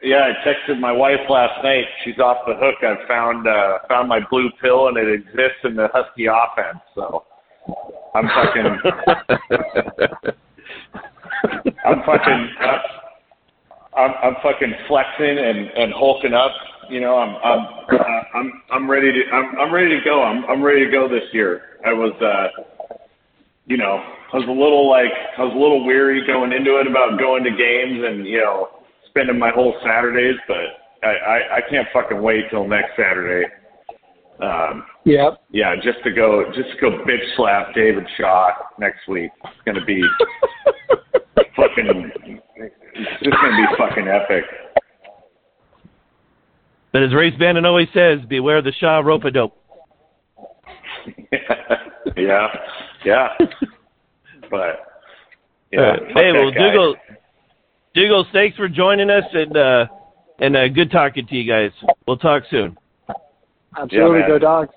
yeah, 0.03 0.29
I 0.29 0.33
texted 0.47 0.79
my 0.81 0.93
wife 0.93 1.21
last 1.29 1.63
night. 1.65 1.85
She's 2.05 2.19
off 2.19 2.39
the 2.47 2.55
hook. 2.55 2.77
I 2.83 2.97
found 3.09 3.47
uh, 3.47 3.79
found 3.89 4.09
my 4.09 4.21
blue 4.31 4.51
pill, 4.61 4.89
and 4.89 4.97
it 4.97 5.09
exists 5.13 5.65
in 5.65 5.75
the 5.77 5.89
Husky 5.93 6.27
offense. 6.27 6.79
So 6.95 7.25
I'm 8.15 8.29
fucking. 8.29 8.79
I'm 11.85 12.03
fucking. 12.05 12.49
I'm, 13.97 14.11
I'm 14.23 14.35
fucking 14.43 14.75
flexing 14.89 15.39
and 15.39 15.69
and 15.71 15.93
hulking 15.95 16.35
up. 16.35 16.53
You 16.91 17.01
know, 17.01 17.17
I'm 17.17 17.37
I'm 17.43 17.67
uh, 17.99 18.23
I'm 18.35 18.63
I'm 18.73 18.91
ready 18.91 19.11
to 19.13 19.31
I'm 19.33 19.59
I'm 19.59 19.73
ready 19.73 19.99
to 19.99 20.05
go. 20.05 20.23
I'm 20.23 20.45
I'm 20.45 20.63
ready 20.63 20.85
to 20.85 20.91
go 20.91 21.09
this 21.09 21.25
year. 21.33 21.63
I 21.87 21.93
was 21.93 22.13
uh 22.21 22.49
you 23.67 23.77
know, 23.77 23.99
I 24.33 24.37
was 24.37 24.47
a 24.47 24.53
little 24.53 24.89
like 24.89 25.11
I 25.39 25.43
was 25.43 25.53
a 25.55 25.59
little 25.59 25.85
weary 25.85 26.25
going 26.27 26.53
into 26.53 26.79
it 26.79 26.87
about 26.87 27.19
going 27.19 27.43
to 27.45 27.51
games 27.51 28.05
and 28.05 28.27
you 28.27 28.39
know 28.39 28.76
spending 29.17 29.39
my 29.39 29.51
whole 29.51 29.75
Saturdays, 29.85 30.37
but 30.47 30.57
I 31.03 31.09
I, 31.09 31.57
I 31.57 31.61
can't 31.71 31.89
fucking 31.93 32.21
wait 32.21 32.45
till 32.51 32.69
next 32.69 32.91
Saturday. 32.97 33.47
Um, 34.41 34.85
Yeah. 35.05 35.31
yeah, 35.51 35.75
just 35.77 36.03
to 36.05 36.11
go 36.13 36.45
just 36.55 36.71
to 36.73 36.77
go 36.81 36.91
bitch 37.05 37.25
slap 37.37 37.75
David 37.75 38.05
Shaw 38.19 38.51
next 38.79 39.09
week. 39.09 39.31
It's 39.45 39.55
gonna 39.65 39.85
be 39.85 40.03
fucking. 41.57 42.11
It's 42.57 43.23
just 43.25 43.37
gonna 43.43 43.57
be 43.57 43.67
fucking 43.79 44.09
epic. 44.09 44.45
But 46.93 47.03
as 47.03 47.15
Race 47.15 47.35
Bandit 47.39 47.65
always 47.65 47.89
says, 47.95 48.21
beware 48.29 48.63
the 48.63 48.73
Shaw 48.73 49.01
rope 49.01 49.25
a 49.25 49.31
dope. 49.31 49.57
yeah, 52.17 52.49
yeah. 53.05 53.29
But 54.49 54.79
yeah, 55.73 55.81
Uh, 55.81 55.97
hey, 56.15 56.31
well, 56.33 56.53
guy. 56.53 57.16
Dougal, 57.97 58.25
Dougal, 58.25 58.33
thanks 58.33 58.57
for 58.57 58.69
joining 58.69 59.09
us, 59.09 59.25
and 59.33 59.57
uh, 59.57 59.87
and 60.39 60.55
uh, 60.55 60.69
good 60.69 60.91
talking 60.91 61.27
to 61.27 61.35
you 61.35 61.51
guys. 61.51 61.73
We'll 62.07 62.19
talk 62.19 62.43
soon. 62.51 62.77
Absolutely. 63.77 64.21
man. 64.21 64.29
Go 64.29 64.39
dogs. 64.39 64.75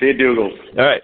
See 0.00 0.06
you, 0.06 0.14
Dougals. 0.14 0.78
All 0.78 0.84
right. 0.84 1.02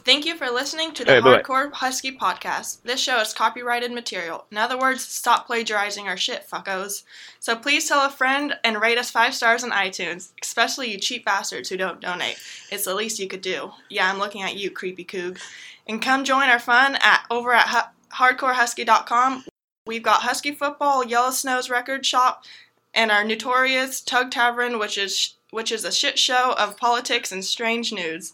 Thank 0.00 0.24
you 0.24 0.36
for 0.36 0.50
listening 0.50 0.92
to 0.94 1.04
the 1.04 1.14
Hey, 1.14 1.20
bye-bye. 1.20 1.42
Hardcore 1.42 1.72
Husky 1.72 2.16
podcast. 2.16 2.82
This 2.82 3.00
show 3.00 3.18
is 3.20 3.32
copyrighted 3.32 3.92
material. 3.92 4.44
In 4.50 4.58
other 4.58 4.78
words, 4.78 5.02
stop 5.02 5.46
plagiarizing 5.46 6.06
our 6.06 6.16
shit, 6.16 6.46
fuckos. 6.48 7.02
So 7.40 7.56
please 7.56 7.88
tell 7.88 8.04
a 8.04 8.10
friend 8.10 8.54
and 8.62 8.80
rate 8.80 8.98
us 8.98 9.10
five 9.10 9.34
stars 9.34 9.64
on 9.64 9.70
iTunes, 9.70 10.32
especially 10.42 10.92
you 10.92 10.98
cheap 10.98 11.24
bastards 11.24 11.70
who 11.70 11.76
don't 11.76 12.00
donate. 12.00 12.38
It's 12.70 12.84
the 12.84 12.94
least 12.94 13.18
you 13.18 13.26
could 13.26 13.40
do. 13.40 13.72
Yeah, 13.88 14.10
I'm 14.10 14.18
looking 14.18 14.42
at 14.42 14.56
you, 14.56 14.70
creepy 14.70 15.04
coog. 15.04 15.40
And 15.88 16.00
come 16.00 16.24
join 16.24 16.48
our 16.50 16.58
fun 16.58 16.96
at 16.96 17.24
over 17.30 17.52
at 17.52 17.68
hu- 17.68 18.16
hardcorehusky.com. 18.16 19.44
We've 19.86 20.02
got 20.02 20.22
Husky 20.22 20.52
Football, 20.52 21.04
Yellow 21.04 21.30
Snow's 21.30 21.70
record 21.70 22.04
shop, 22.04 22.44
and 22.92 23.10
our 23.10 23.24
notorious 23.24 24.00
Tug 24.00 24.30
Tavern, 24.30 24.78
which 24.78 24.98
is 24.98 25.34
which 25.50 25.70
is 25.70 25.84
a 25.84 25.92
shit 25.92 26.18
show 26.18 26.54
of 26.58 26.76
politics 26.76 27.30
and 27.30 27.44
strange 27.44 27.92
news. 27.92 28.32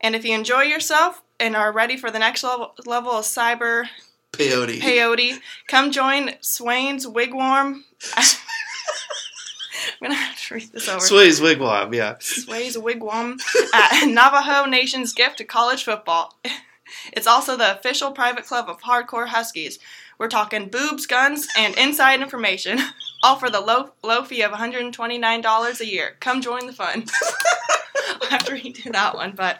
And 0.00 0.14
if 0.14 0.24
you 0.24 0.34
enjoy 0.34 0.62
yourself 0.62 1.22
and 1.40 1.56
are 1.56 1.72
ready 1.72 1.96
for 1.96 2.10
the 2.10 2.20
next 2.20 2.44
level, 2.44 2.74
level 2.86 3.10
of 3.12 3.24
cyber 3.24 3.88
Peyote. 4.32 4.80
peyote, 4.80 5.40
come 5.66 5.90
join 5.90 6.34
Swain's 6.40 7.06
Wigwam. 7.06 7.82
I'm 10.00 10.10
gonna 10.10 10.14
have 10.14 10.40
to 10.46 10.54
read 10.54 10.72
this 10.72 10.88
over. 10.88 11.00
Sway's 11.00 11.40
Wigwam, 11.40 11.94
yeah. 11.94 12.16
Sway's 12.20 12.76
Wigwam 12.76 13.38
at 13.74 14.04
Navajo 14.06 14.68
Nation's 14.68 15.12
gift 15.12 15.38
to 15.38 15.44
college 15.44 15.84
football. 15.84 16.38
It's 17.12 17.26
also 17.26 17.56
the 17.56 17.76
official 17.76 18.12
private 18.12 18.46
club 18.46 18.68
of 18.68 18.80
Hardcore 18.82 19.28
Huskies. 19.28 19.78
We're 20.18 20.28
talking 20.28 20.68
boobs, 20.68 21.06
guns, 21.06 21.48
and 21.56 21.76
inside 21.76 22.20
information, 22.20 22.78
all 23.22 23.36
for 23.36 23.50
the 23.50 23.60
low 23.60 23.92
low 24.02 24.24
fee 24.24 24.42
of 24.42 24.52
$129 24.52 25.80
a 25.80 25.86
year. 25.86 26.16
Come 26.20 26.40
join 26.40 26.66
the 26.66 26.72
fun. 26.72 27.06
Have 28.30 28.44
to 28.44 28.52
redo 28.52 28.92
that 28.92 29.14
one, 29.14 29.32
but 29.36 29.58